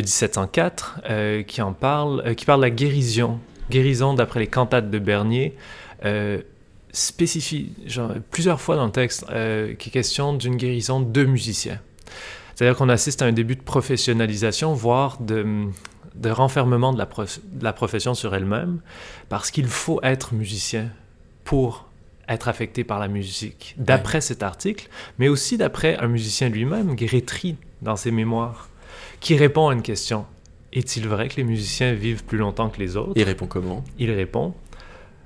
1704, 0.00 1.00
qui 1.46 1.62
en 1.62 1.72
parle, 1.72 2.34
qui 2.34 2.44
parle 2.44 2.60
de 2.60 2.66
la 2.66 2.70
guérison, 2.70 3.38
guérison 3.70 4.14
d'après 4.14 4.40
les 4.40 4.46
cantates 4.46 4.90
de 4.90 4.98
Bernier, 4.98 5.54
euh, 6.04 6.40
spécifie 6.92 7.72
plusieurs 8.30 8.60
fois 8.60 8.74
dans 8.74 8.86
le 8.86 8.90
texte 8.90 9.24
euh, 9.30 9.74
qui 9.74 9.90
est 9.90 9.92
question 9.92 10.34
d'une 10.34 10.56
guérison 10.56 11.00
de 11.00 11.24
musiciens. 11.24 11.78
C'est-à-dire 12.54 12.76
qu'on 12.76 12.88
assiste 12.88 13.22
à 13.22 13.26
un 13.26 13.32
début 13.32 13.54
de 13.54 13.62
professionnalisation, 13.62 14.74
voire 14.74 15.18
de, 15.20 15.68
de 16.20 16.30
renfermement 16.30 16.92
de 16.92 16.98
la, 16.98 17.06
de 17.06 17.64
la 17.64 17.72
profession 17.72 18.14
sur 18.14 18.34
elle-même, 18.34 18.80
parce 19.28 19.50
qu'il 19.50 19.66
faut 19.66 20.00
être 20.02 20.34
musicien 20.34 20.88
pour 21.44 21.86
être 22.28 22.46
affecté 22.46 22.84
par 22.84 23.00
la 23.00 23.08
musique, 23.08 23.74
d'après 23.76 24.20
cet 24.20 24.42
article, 24.44 24.88
mais 25.18 25.28
aussi 25.28 25.56
d'après 25.56 25.96
un 25.96 26.06
musicien 26.06 26.48
lui-même, 26.48 26.94
Guérétry, 26.94 27.56
dans 27.82 27.96
ses 27.96 28.12
mémoires, 28.12 28.68
qui 29.18 29.36
répond 29.36 29.68
à 29.68 29.72
une 29.72 29.82
question. 29.82 30.26
Est-il 30.72 31.08
vrai 31.08 31.28
que 31.28 31.36
les 31.36 31.44
musiciens 31.44 31.92
vivent 31.92 32.24
plus 32.24 32.38
longtemps 32.38 32.68
que 32.68 32.78
les 32.78 32.96
autres? 32.96 33.12
Il 33.16 33.24
répond 33.24 33.46
comment? 33.46 33.84
Il 33.98 34.12
répond 34.12 34.54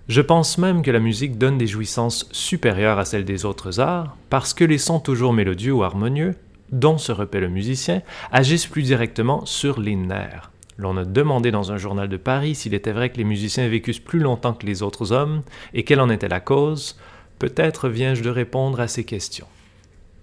je 0.06 0.20
pense 0.20 0.58
même 0.58 0.82
que 0.82 0.90
la 0.90 0.98
musique 0.98 1.38
donne 1.38 1.56
des 1.56 1.66
jouissances 1.66 2.28
supérieures 2.30 2.98
à 2.98 3.06
celles 3.06 3.24
des 3.24 3.46
autres 3.46 3.80
arts, 3.80 4.18
parce 4.28 4.52
que 4.52 4.64
les 4.64 4.76
sons 4.76 5.00
toujours 5.00 5.32
mélodieux 5.32 5.72
ou 5.72 5.82
harmonieux, 5.82 6.34
dont 6.70 6.98
se 6.98 7.10
repaît 7.10 7.40
le 7.40 7.48
musicien, 7.48 8.02
agissent 8.30 8.66
plus 8.66 8.82
directement 8.82 9.46
sur 9.46 9.80
les 9.80 9.96
nerfs. 9.96 10.50
L'on 10.76 10.96
a 10.96 11.04
demandé 11.04 11.50
dans 11.50 11.72
un 11.72 11.76
journal 11.76 12.08
de 12.08 12.16
Paris 12.16 12.54
s'il 12.54 12.74
était 12.74 12.92
vrai 12.92 13.10
que 13.10 13.16
les 13.16 13.24
musiciens 13.24 13.68
vécussent 13.68 14.00
plus 14.00 14.18
longtemps 14.18 14.54
que 14.54 14.66
les 14.66 14.82
autres 14.82 15.12
hommes, 15.12 15.42
et 15.72 15.84
quelle 15.84 16.00
en 16.00 16.10
était 16.10 16.28
la 16.28 16.40
cause. 16.40 16.96
Peut-être 17.38 17.88
viens-je 17.88 18.22
de 18.22 18.30
répondre 18.30 18.80
à 18.80 18.88
ces 18.88 19.04
questions, 19.04 19.46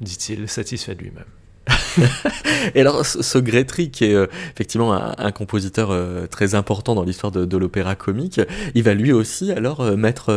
dit-il, 0.02 0.48
satisfait 0.48 0.96
de 0.96 1.04
lui-même. 1.04 1.26
et 2.76 2.82
alors, 2.82 3.06
ce 3.06 3.38
Grétry, 3.38 3.92
qui 3.92 4.06
est 4.06 4.14
euh, 4.14 4.28
effectivement 4.54 4.94
un, 4.94 5.32
compositeur 5.32 5.92
euh, 5.92 6.26
très 6.28 6.56
important 6.56 6.96
dans 6.96 7.04
l'histoire 7.04 7.32
de, 7.32 7.58
l'opéra 7.58 7.96
comique, 7.96 8.42
il 8.76 8.84
va 8.84 8.94
lui 8.94 9.12
aussi 9.12 9.52
alors 9.52 9.82
euh, 9.82 9.96
mettre 9.96 10.32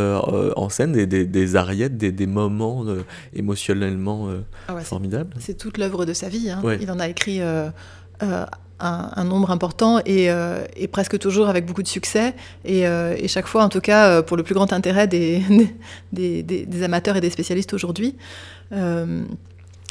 en 0.57 0.69
scène 0.69 0.93
des, 0.93 1.07
des, 1.07 1.57
ariettes, 1.57 1.97
des, 1.97 2.27
moments 2.27 2.85
émotionnellement 3.35 4.29
ah 4.69 4.81
formidables. 4.81 5.35
C'est 5.39 5.57
toute 5.57 5.79
l'œuvre 5.79 6.05
de 6.05 6.12
sa 6.12 6.29
vie. 6.29 6.51
Hein. 6.51 6.62
Il 6.81 6.91
en 6.91 6.99
a 6.99 7.09
écrit 7.09 7.41
un, 8.85 9.24
nombre 9.24 9.51
important 9.51 10.01
et, 10.05 10.28
presque 10.93 11.18
toujours 11.18 11.49
avec 11.49 11.66
beaucoup 11.66 11.82
de 11.82 11.89
succès. 11.89 12.35
Et, 12.64 12.82
et, 12.82 13.28
chaque 13.28 13.47
fois, 13.47 13.64
en 13.64 13.68
tout 13.68 13.80
cas, 13.80 14.22
pour 14.22 14.37
le 14.37 14.43
plus 14.43 14.55
grand 14.55 14.72
intérêt 14.72 15.07
des, 15.07 15.43
des 16.12 16.82
amateurs 16.82 17.16
et 17.16 17.20
des 17.20 17.30
spécialistes 17.30 17.74
aujourd'hui. 17.74 18.16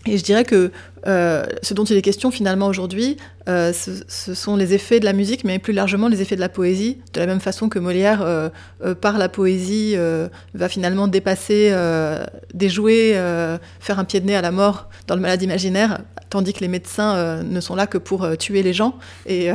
Et 0.05 0.17
je 0.17 0.23
dirais 0.23 0.43
que 0.43 0.71
euh, 1.07 1.45
ce 1.61 1.73
dont 1.73 1.85
il 1.85 1.95
est 1.95 2.01
question 2.01 2.29
finalement 2.29 2.67
aujourd'hui, 2.67 3.17
euh, 3.47 3.71
ce, 3.73 4.33
sont 4.33 4.57
les 4.57 4.73
effets 4.73 4.99
de 4.99 5.05
la 5.05 5.13
musique, 5.13 5.45
mais 5.45 5.59
plus 5.59 5.71
largement 5.71 6.09
les 6.09 6.21
effets 6.21 6.35
de 6.35 6.41
la 6.41 6.49
poésie, 6.49 6.97
de 7.13 7.19
la 7.21 7.25
même 7.25 7.39
façon 7.39 7.69
que 7.69 7.79
Molière, 7.79 8.21
euh, 8.21 8.49
par 8.99 9.17
la 9.17 9.29
poésie, 9.29 9.95
va 10.53 10.69
finalement 10.69 11.07
dépasser, 11.07 11.73
déjouer, 12.53 13.13
faire 13.79 13.99
un 13.99 14.03
pied 14.03 14.19
de 14.19 14.27
nez 14.27 14.35
à 14.35 14.41
la 14.41 14.51
mort 14.51 14.89
dans 15.07 15.15
le 15.15 15.21
malade 15.21 15.41
imaginaire, 15.41 16.01
tandis 16.29 16.53
que 16.53 16.59
les 16.59 16.67
médecins 16.67 17.43
ne 17.43 17.61
sont 17.61 17.75
là 17.75 17.87
que 17.87 17.97
pour 17.97 18.37
tuer 18.37 18.63
les 18.63 18.73
gens 18.73 18.97
et, 19.25 19.51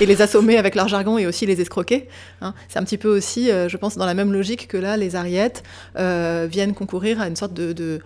les 0.00 0.22
assommer 0.22 0.58
avec 0.58 0.74
leur 0.74 0.88
jargon 0.88 1.18
et 1.18 1.26
aussi 1.26 1.46
les 1.46 1.60
escroquer. 1.60 2.08
Hein. 2.42 2.54
C'est 2.68 2.78
un 2.78 2.84
petit 2.84 2.98
peu 2.98 3.08
aussi, 3.08 3.48
je 3.48 3.76
pense, 3.76 3.96
dans 3.96 4.06
la 4.06 4.14
même 4.14 4.32
logique 4.32 4.68
que 4.68 4.76
là, 4.76 4.96
les 4.96 5.16
ariettes 5.16 5.62
viennent 5.96 6.74
concourir 6.74 7.20
à 7.20 7.28
une 7.28 7.36
sorte 7.36 7.54
de 7.54 8.02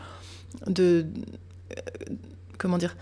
comment 2.58 2.78
dire, 2.78 2.96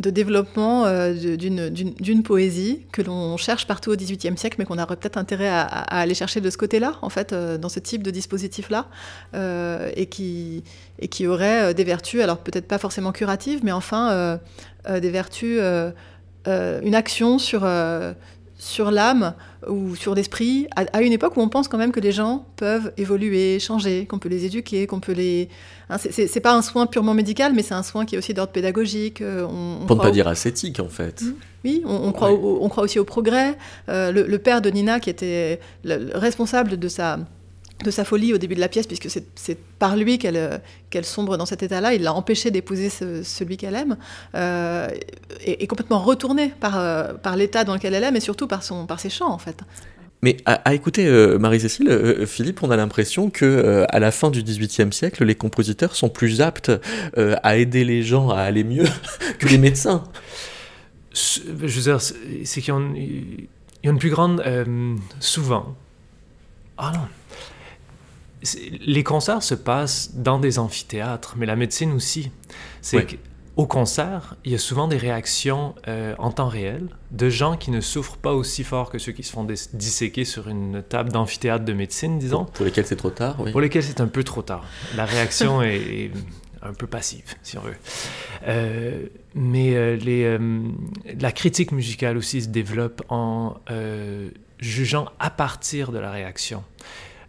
de 0.00 0.10
développement 0.10 0.84
euh, 0.86 1.12
d'une 1.12 2.22
poésie 2.22 2.86
que 2.92 3.02
l'on 3.02 3.36
cherche 3.36 3.66
partout 3.66 3.90
au 3.90 3.96
XVIIIe 3.96 4.36
siècle, 4.38 4.56
mais 4.58 4.64
qu'on 4.64 4.78
aurait 4.78 4.96
peut-être 4.96 5.16
intérêt 5.16 5.48
à, 5.48 5.64
aller 5.64 6.14
chercher 6.14 6.40
de 6.40 6.50
ce 6.50 6.56
côté-là, 6.56 6.94
en 7.02 7.08
fait, 7.08 7.32
euh, 7.32 7.58
dans 7.58 7.68
ce 7.68 7.80
type 7.80 8.04
de 8.04 8.12
dispositif-là, 8.12 8.86
euh, 9.34 9.90
et, 9.96 10.06
qui, 10.06 10.62
et 11.00 11.08
qui 11.08 11.26
aurait 11.26 11.74
des 11.74 11.84
vertus, 11.84 12.20
alors 12.20 12.38
peut-être 12.38 12.68
pas 12.68 12.78
forcément 12.78 13.10
curatives, 13.10 13.60
mais 13.64 13.72
enfin 13.72 14.38
des 14.88 15.10
vertus, 15.10 15.60
une 16.46 16.94
action 16.94 17.38
sur, 17.38 17.66
sur 18.58 18.90
l'âme 18.90 19.34
ou 19.68 19.94
sur 19.94 20.14
l'esprit, 20.14 20.66
à, 20.74 21.00
une 21.00 21.12
époque 21.12 21.36
où 21.36 21.40
on 21.40 21.48
pense 21.48 21.68
quand 21.68 21.78
même 21.78 21.92
que 21.92 22.00
les 22.00 22.10
gens 22.10 22.44
peuvent 22.56 22.92
évoluer, 22.96 23.60
changer, 23.60 24.06
qu'on 24.06 24.18
peut 24.18 24.28
les 24.28 24.44
éduquer, 24.44 24.86
qu'on 24.86 25.00
peut 25.00 25.12
les... 25.12 25.48
Hein, 25.88 25.96
c'est 25.98 26.40
pas 26.40 26.54
un 26.54 26.62
soin 26.62 26.86
purement 26.86 27.14
médical, 27.14 27.52
mais 27.54 27.62
c'est 27.62 27.74
un 27.74 27.84
soin 27.84 28.04
qui 28.04 28.16
est 28.16 28.18
aussi 28.18 28.34
d'ordre 28.34 28.52
pédagogique. 28.52 29.22
Euh, 29.22 29.46
on, 29.48 29.86
Pour 29.86 29.96
ne 29.96 30.02
pas 30.02 30.10
dire 30.10 30.26
ascétique, 30.26 30.80
en 30.80 30.88
fait. 30.88 31.22
Mmh. 31.22 31.34
Oui, 31.64 31.82
on, 31.86 32.12
croit, 32.12 32.30
on 32.32 32.68
croit 32.68 32.84
aussi 32.84 32.98
au 32.98 33.04
progrès. 33.04 33.56
Euh, 33.88 34.12
le, 34.12 34.38
père 34.38 34.60
de 34.60 34.70
Nina, 34.70 35.00
qui 35.00 35.10
était 35.10 35.60
le 35.84 36.16
responsable 36.16 36.78
de 36.78 36.88
sa 36.88 37.18
de 37.84 37.90
sa 37.90 38.04
folie 38.04 38.34
au 38.34 38.38
début 38.38 38.54
de 38.54 38.60
la 38.60 38.68
pièce, 38.68 38.86
puisque 38.86 39.08
c'est 39.08 39.58
par 39.78 39.96
lui 39.96 40.18
qu'elle 40.18 40.60
qu'elle 40.90 41.04
sombre 41.04 41.36
dans 41.36 41.46
cet 41.46 41.62
état-là. 41.62 41.94
Il 41.94 42.02
l'a 42.02 42.12
empêché 42.12 42.50
d'épouser 42.50 42.90
celui 42.90 43.56
qu'elle 43.56 43.74
aime, 43.74 43.96
euh, 44.34 44.88
et, 45.44 45.66
complètement 45.66 46.00
retournée 46.00 46.52
par, 46.60 46.78
euh, 46.78 47.14
par 47.14 47.36
l'état 47.36 47.64
dans 47.64 47.74
lequel 47.74 47.94
elle 47.94 48.04
aime, 48.04 48.16
et 48.16 48.20
surtout 48.20 48.46
par, 48.46 48.62
son, 48.62 48.86
par 48.86 49.00
ses 49.00 49.10
chants, 49.10 49.30
en 49.30 49.38
fait. 49.38 49.60
Mais 50.22 50.38
à, 50.46 50.74
écouter 50.74 51.06
euh, 51.06 51.38
Marie-Cécile, 51.38 52.26
Philippe, 52.26 52.64
on 52.64 52.72
a 52.72 52.76
l'impression 52.76 53.30
que 53.30 53.86
à 53.88 54.00
la 54.00 54.10
fin 54.10 54.30
du 54.30 54.42
XVIIIe 54.42 54.92
siècle, 54.92 55.24
les 55.24 55.36
compositeurs 55.36 55.94
sont 55.94 56.08
plus 56.08 56.40
aptes 56.40 56.72
à 57.16 57.56
aider 57.56 57.84
les 57.84 58.02
gens 58.02 58.30
à 58.30 58.40
aller 58.40 58.64
mieux 58.64 58.86
que 59.38 59.46
les 59.46 59.58
médecins. 59.58 60.02
Je 61.12 61.42
veux 61.52 61.82
dire, 61.82 62.00
c'est 62.00 62.60
qu'il 62.60 62.74
y, 62.74 63.86
a 63.86 63.90
une 63.90 63.98
plus 63.98 64.10
grande... 64.10 64.42
souvent... 65.20 65.76
Ah 66.80 66.92
non 66.94 67.00
les 68.80 69.04
concerts 69.04 69.42
se 69.42 69.54
passent 69.54 70.12
dans 70.14 70.38
des 70.38 70.58
amphithéâtres, 70.58 71.34
mais 71.36 71.46
la 71.46 71.56
médecine 71.56 71.92
aussi. 71.92 72.30
C'est 72.80 73.18
au 73.58 73.66
concert, 73.66 74.36
il 74.44 74.52
y 74.52 74.54
a 74.54 74.58
souvent 74.58 74.86
des 74.86 74.96
réactions 74.96 75.74
euh, 75.88 76.14
en 76.18 76.30
temps 76.30 76.46
réel 76.46 76.90
de 77.10 77.28
gens 77.28 77.56
qui 77.56 77.72
ne 77.72 77.80
souffrent 77.80 78.16
pas 78.16 78.32
aussi 78.32 78.62
fort 78.62 78.88
que 78.88 79.00
ceux 79.00 79.10
qui 79.10 79.24
se 79.24 79.32
font 79.32 79.44
disséquer 79.72 80.24
sur 80.24 80.48
une 80.48 80.80
table 80.88 81.10
d'amphithéâtre 81.10 81.64
de 81.64 81.72
médecine, 81.72 82.20
disons. 82.20 82.44
Pour, 82.44 82.64
lesquels 82.64 82.86
c'est 82.86 82.94
trop 82.94 83.10
tard, 83.10 83.34
oui. 83.40 83.50
Pour 83.50 83.60
lesquels 83.60 83.82
c'est 83.82 84.00
un 84.00 84.06
peu 84.06 84.22
trop 84.22 84.42
tard. 84.42 84.64
La 84.96 85.06
réaction 85.06 85.60
est, 85.62 86.12
un 86.62 86.72
peu 86.72 86.86
passive, 86.86 87.34
si 87.42 87.58
on 87.58 87.62
veut. 87.62 87.74
Euh, 88.46 89.06
mais 89.34 89.74
euh, 89.74 89.96
les, 89.96 90.38
la 91.20 91.32
critique 91.32 91.72
musicale 91.72 92.16
aussi 92.16 92.42
se 92.42 92.48
développe 92.48 93.02
en 93.08 93.56
jugeant 94.60 95.08
à 95.18 95.30
partir 95.30 95.90
de 95.90 95.98
la 95.98 96.12
réaction. 96.12 96.62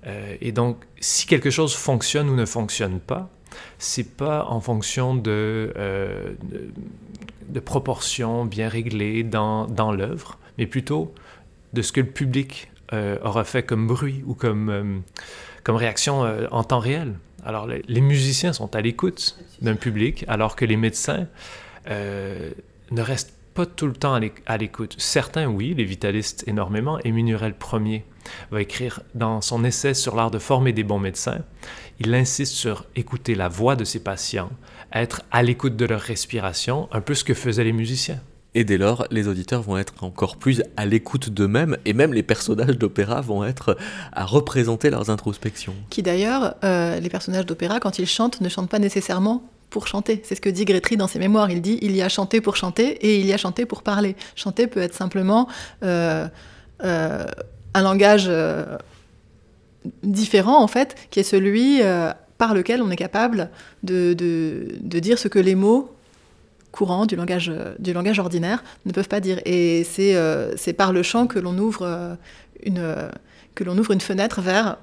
Et 0.05 0.51
donc, 0.51 0.77
si 0.99 1.27
quelque 1.27 1.49
chose 1.49 1.75
fonctionne 1.75 2.29
ou 2.29 2.35
ne 2.35 2.45
fonctionne 2.45 2.99
pas, 2.99 3.29
c'est 3.77 4.15
pas 4.15 4.45
en 4.45 4.59
fonction 4.59 5.21
euh, 5.27 6.33
de, 6.43 6.71
de, 7.47 7.59
proportions 7.59 8.45
bien 8.45 8.69
réglées 8.69 9.23
dans, 9.23 9.67
dans 9.67 9.91
l'œuvre, 9.91 10.37
mais 10.57 10.67
plutôt 10.67 11.13
de 11.73 11.81
ce 11.81 11.91
que 11.91 12.01
le 12.01 12.07
public 12.07 12.71
euh, 12.93 13.17
aura 13.23 13.43
fait 13.43 13.63
comme 13.63 13.87
bruit 13.87 14.23
ou 14.25 14.33
comme, 14.33 14.69
euh, 14.69 14.97
comme 15.63 15.75
réaction 15.75 16.25
en 16.51 16.63
temps 16.63 16.79
réel. 16.79 17.15
Alors, 17.45 17.67
les, 17.67 18.01
musiciens 18.01 18.51
sont 18.51 18.75
à 18.75 18.81
l'écoute 18.81 19.39
d'un 19.61 19.75
public, 19.75 20.25
alors 20.27 20.55
que 20.55 20.65
les 20.65 20.75
médecins 20.75 21.27
ne 21.87 23.01
restent 23.01 23.33
pas 23.53 23.65
tout 23.65 23.87
le 23.87 23.93
temps 23.93 24.19
à 24.45 24.57
l'écoute. 24.57 24.95
Certains, 24.97 25.47
oui, 25.47 25.73
les 25.73 25.85
vitalistes 25.85 26.43
énormément, 26.47 26.99
et 26.99 27.11
Minurel 27.11 27.53
premier 27.53 28.03
va 28.51 28.61
écrire 28.61 29.01
dans 29.15 29.41
son 29.41 29.63
essai 29.63 29.93
sur 29.93 30.15
l'art 30.15 30.31
de 30.31 30.39
former 30.39 30.73
des 30.73 30.83
bons 30.83 30.99
médecins, 30.99 31.39
il 31.99 32.13
insiste 32.13 32.53
sur 32.53 32.85
écouter 32.95 33.35
la 33.35 33.47
voix 33.47 33.75
de 33.75 33.83
ses 33.83 33.99
patients, 33.99 34.49
être 34.93 35.21
à 35.31 35.43
l'écoute 35.43 35.75
de 35.75 35.85
leur 35.85 36.01
respiration, 36.01 36.87
un 36.91 37.01
peu 37.01 37.13
ce 37.13 37.23
que 37.23 37.33
faisaient 37.33 37.63
les 37.63 37.73
musiciens. 37.73 38.19
Et 38.55 38.63
dès 38.63 38.77
lors, 38.77 39.05
les 39.11 39.27
auditeurs 39.27 39.61
vont 39.61 39.77
être 39.77 39.93
encore 40.03 40.37
plus 40.37 40.63
à 40.75 40.85
l'écoute 40.85 41.29
d'eux-mêmes, 41.29 41.77
et 41.85 41.93
même 41.93 42.13
les 42.13 42.23
personnages 42.23 42.77
d'opéra 42.77 43.21
vont 43.21 43.43
être 43.43 43.77
à 44.11 44.25
représenter 44.25 44.89
leurs 44.89 45.09
introspections. 45.11 45.75
Qui 45.89 46.01
d'ailleurs, 46.01 46.55
euh, 46.63 46.99
les 46.99 47.09
personnages 47.09 47.45
d'opéra, 47.45 47.79
quand 47.79 47.99
ils 47.99 48.07
chantent, 48.07 48.41
ne 48.41 48.49
chantent 48.49 48.69
pas 48.69 48.79
nécessairement 48.79 49.43
pour 49.69 49.87
chanter. 49.87 50.21
C'est 50.23 50.35
ce 50.35 50.41
que 50.41 50.49
dit 50.49 50.65
Grétry 50.65 50.97
dans 50.97 51.07
ses 51.07 51.19
mémoires. 51.19 51.51
Il 51.51 51.61
dit 51.61 51.77
il 51.81 51.95
y 51.95 52.01
a 52.01 52.09
chanté 52.09 52.41
pour 52.41 52.55
chanter 52.55 52.87
et 53.05 53.19
il 53.19 53.25
y 53.25 53.33
a 53.33 53.37
chanté 53.37 53.65
pour 53.65 53.83
parler. 53.83 54.15
Chanter 54.35 54.65
peut 54.65 54.81
être 54.81 54.95
simplement 54.95 55.47
euh, 55.83 56.27
euh, 56.83 57.25
un 57.73 57.81
langage 57.81 58.29
différent, 60.03 60.61
en 60.61 60.67
fait, 60.67 60.95
qui 61.09 61.19
est 61.19 61.23
celui 61.23 61.81
euh, 61.81 62.11
par 62.37 62.53
lequel 62.53 62.81
on 62.81 62.89
est 62.89 62.95
capable 62.95 63.49
de, 63.83 64.13
dire 64.81 65.19
ce 65.19 65.27
que 65.27 65.39
les 65.39 65.55
mots 65.55 65.93
courants 66.71 67.05
du 67.05 67.15
langage, 67.15 67.51
du 67.79 67.93
langage 67.93 68.19
ordinaire 68.19 68.63
ne 68.85 68.91
peuvent 68.91 69.07
pas 69.07 69.19
dire. 69.19 69.39
Et 69.45 69.83
c'est 69.83 70.15
euh, 70.15 70.53
par 70.77 70.93
le 70.93 71.03
chant 71.03 71.27
que 71.27 71.39
l'on 71.39 71.57
ouvre, 71.57 71.83
euh, 71.83 72.15
une, 72.63 73.79
ouvre 73.79 73.91
une 73.91 74.01
fenêtre 74.01 74.41
vers... 74.41 74.77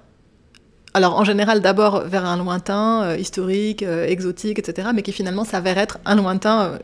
Alors 0.95 1.19
en 1.19 1.25
général 1.25 1.61
d'abord 1.61 2.05
vers 2.07 2.25
un 2.25 2.39
lointain 2.39 3.17
historique, 3.17 3.83
exotique, 3.83 4.59
etc., 4.59 4.89
mais 4.95 5.03
qui 5.03 5.13
finalement 5.13 5.45
s'avère 5.45 5.77
être 5.77 5.99
un 6.07 6.15
lointain, 6.15 6.79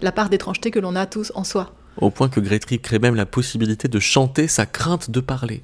la 0.00 0.12
part 0.12 0.30
d'étrangeté 0.30 0.70
que 0.70 0.78
l'on 0.78 0.96
a 0.96 1.04
tous 1.04 1.30
en 1.34 1.44
soi. 1.44 1.74
Au 2.00 2.10
point 2.10 2.28
que 2.28 2.40
Grétry 2.40 2.78
crée 2.80 2.98
même 2.98 3.14
la 3.14 3.26
possibilité 3.26 3.88
de 3.88 3.98
chanter 3.98 4.48
sa 4.48 4.66
crainte 4.66 5.10
de 5.10 5.20
parler. 5.20 5.62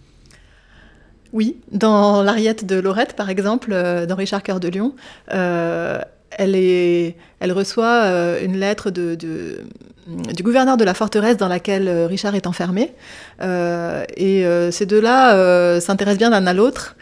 Oui, 1.33 1.59
dans 1.73 2.23
l'Ariette 2.23 2.65
de 2.65 2.77
Lorette, 2.77 3.15
par 3.15 3.31
exemple, 3.31 3.71
euh, 3.73 4.07
dans 4.07 4.15
Richard 4.15 4.43
Cœur 4.43 4.61
de 4.61 4.69
Lion, 4.69 4.95
euh, 5.33 6.01
elle, 6.31 7.53
reçoit 7.53 8.05
euh, 8.05 8.45
une 8.45 8.57
lettre 8.59 8.91
du 8.91 10.43
gouverneur 10.43 10.77
de 10.77 10.85
la 10.85 10.95
forteresse 10.95 11.37
dans 11.37 11.49
laquelle 11.49 11.89
Richard 12.07 12.35
est 12.35 12.47
enfermé. 12.47 12.93
et 13.41 14.45
ces 14.71 14.87
deux-là 14.87 15.81
s'intéressent 15.81 16.19
bien 16.19 16.31
l'un 16.31 16.47
à 16.47 16.55
l'autre. 16.55 16.97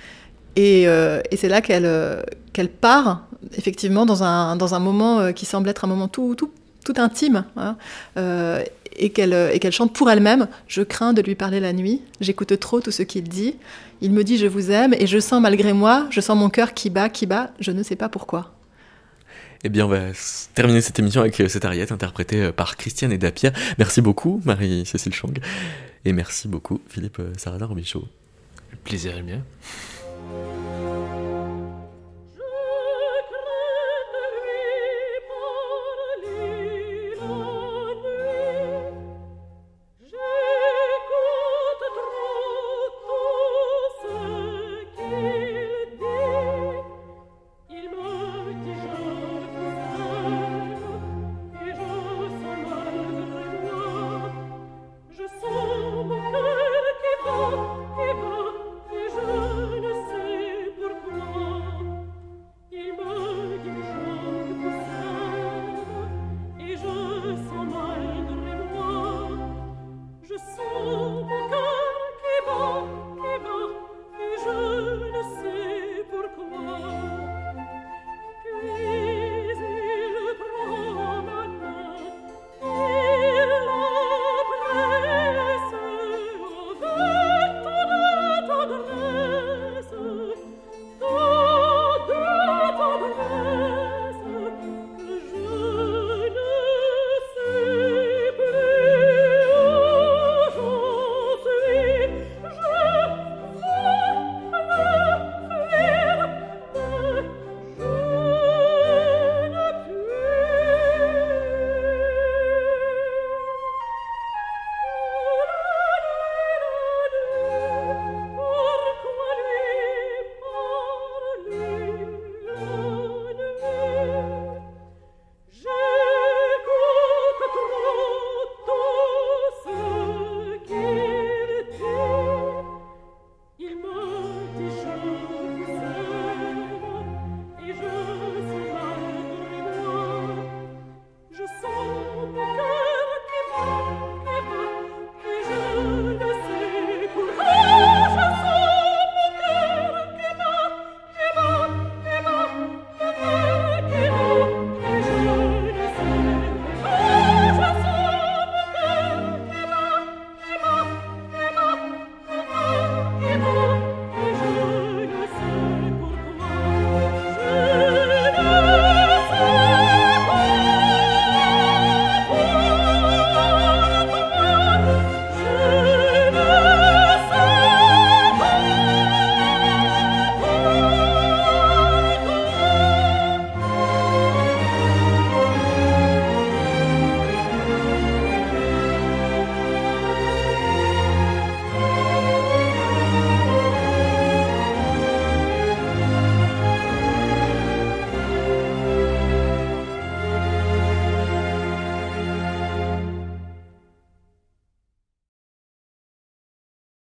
Et, 0.56 0.86
c'est 1.36 1.48
là 1.48 1.60
qu'elle 1.60 2.68
part, 2.68 3.26
effectivement, 3.56 4.06
dans 4.06 4.22
un, 4.22 4.78
moment 4.78 5.32
qui 5.32 5.46
semble 5.46 5.68
être 5.68 5.84
un 5.84 5.88
moment 5.88 6.08
tout 6.08 6.36
intime. 6.96 7.44
Hein, 7.56 7.76
et 8.96 9.10
qu'elle 9.10 9.72
chante 9.72 9.92
pour 9.92 10.10
elle-même. 10.10 10.48
Je 10.68 10.82
crains 10.82 11.12
de 11.12 11.22
lui 11.22 11.34
parler 11.34 11.60
la 11.60 11.72
nuit, 11.72 12.02
j'écoute 12.20 12.58
trop 12.58 12.80
tout 12.80 12.90
ce 12.90 13.02
qu'il 13.02 13.24
dit. 13.24 13.56
Il 14.00 14.12
me 14.12 14.24
dit 14.24 14.38
je 14.38 14.46
vous 14.46 14.70
aime 14.70 14.94
et 14.94 15.06
je 15.06 15.18
sens 15.18 15.40
malgré 15.40 15.72
moi, 15.72 16.06
je 16.10 16.20
sens 16.20 16.36
mon 16.36 16.50
cœur 16.50 16.74
qui 16.74 16.90
bat, 16.90 17.08
qui 17.08 17.26
bat, 17.26 17.52
je 17.60 17.70
ne 17.70 17.82
sais 17.82 17.96
pas 17.96 18.08
pourquoi. 18.08 18.54
Eh 19.66 19.70
bien, 19.70 19.86
on 19.86 19.88
va 19.88 20.00
terminer 20.54 20.82
cette 20.82 20.98
émission 20.98 21.22
avec 21.22 21.40
euh, 21.40 21.48
cette 21.48 21.64
ariette 21.64 21.90
interprétée 21.90 22.42
euh, 22.42 22.52
par 22.52 22.76
Christiane 22.76 23.12
et 23.12 23.18
Dapierre. 23.18 23.52
Merci 23.78 24.02
beaucoup, 24.02 24.42
Marie-Cécile 24.44 25.14
Chang. 25.14 25.32
Et 26.04 26.12
merci 26.12 26.48
beaucoup, 26.48 26.82
Philippe 26.86 27.18
euh, 27.18 27.32
Saradin-Robichaud. 27.38 28.06
Le 28.72 28.76
plaisir 28.76 29.16
est 29.16 29.22
mien. 29.22 29.40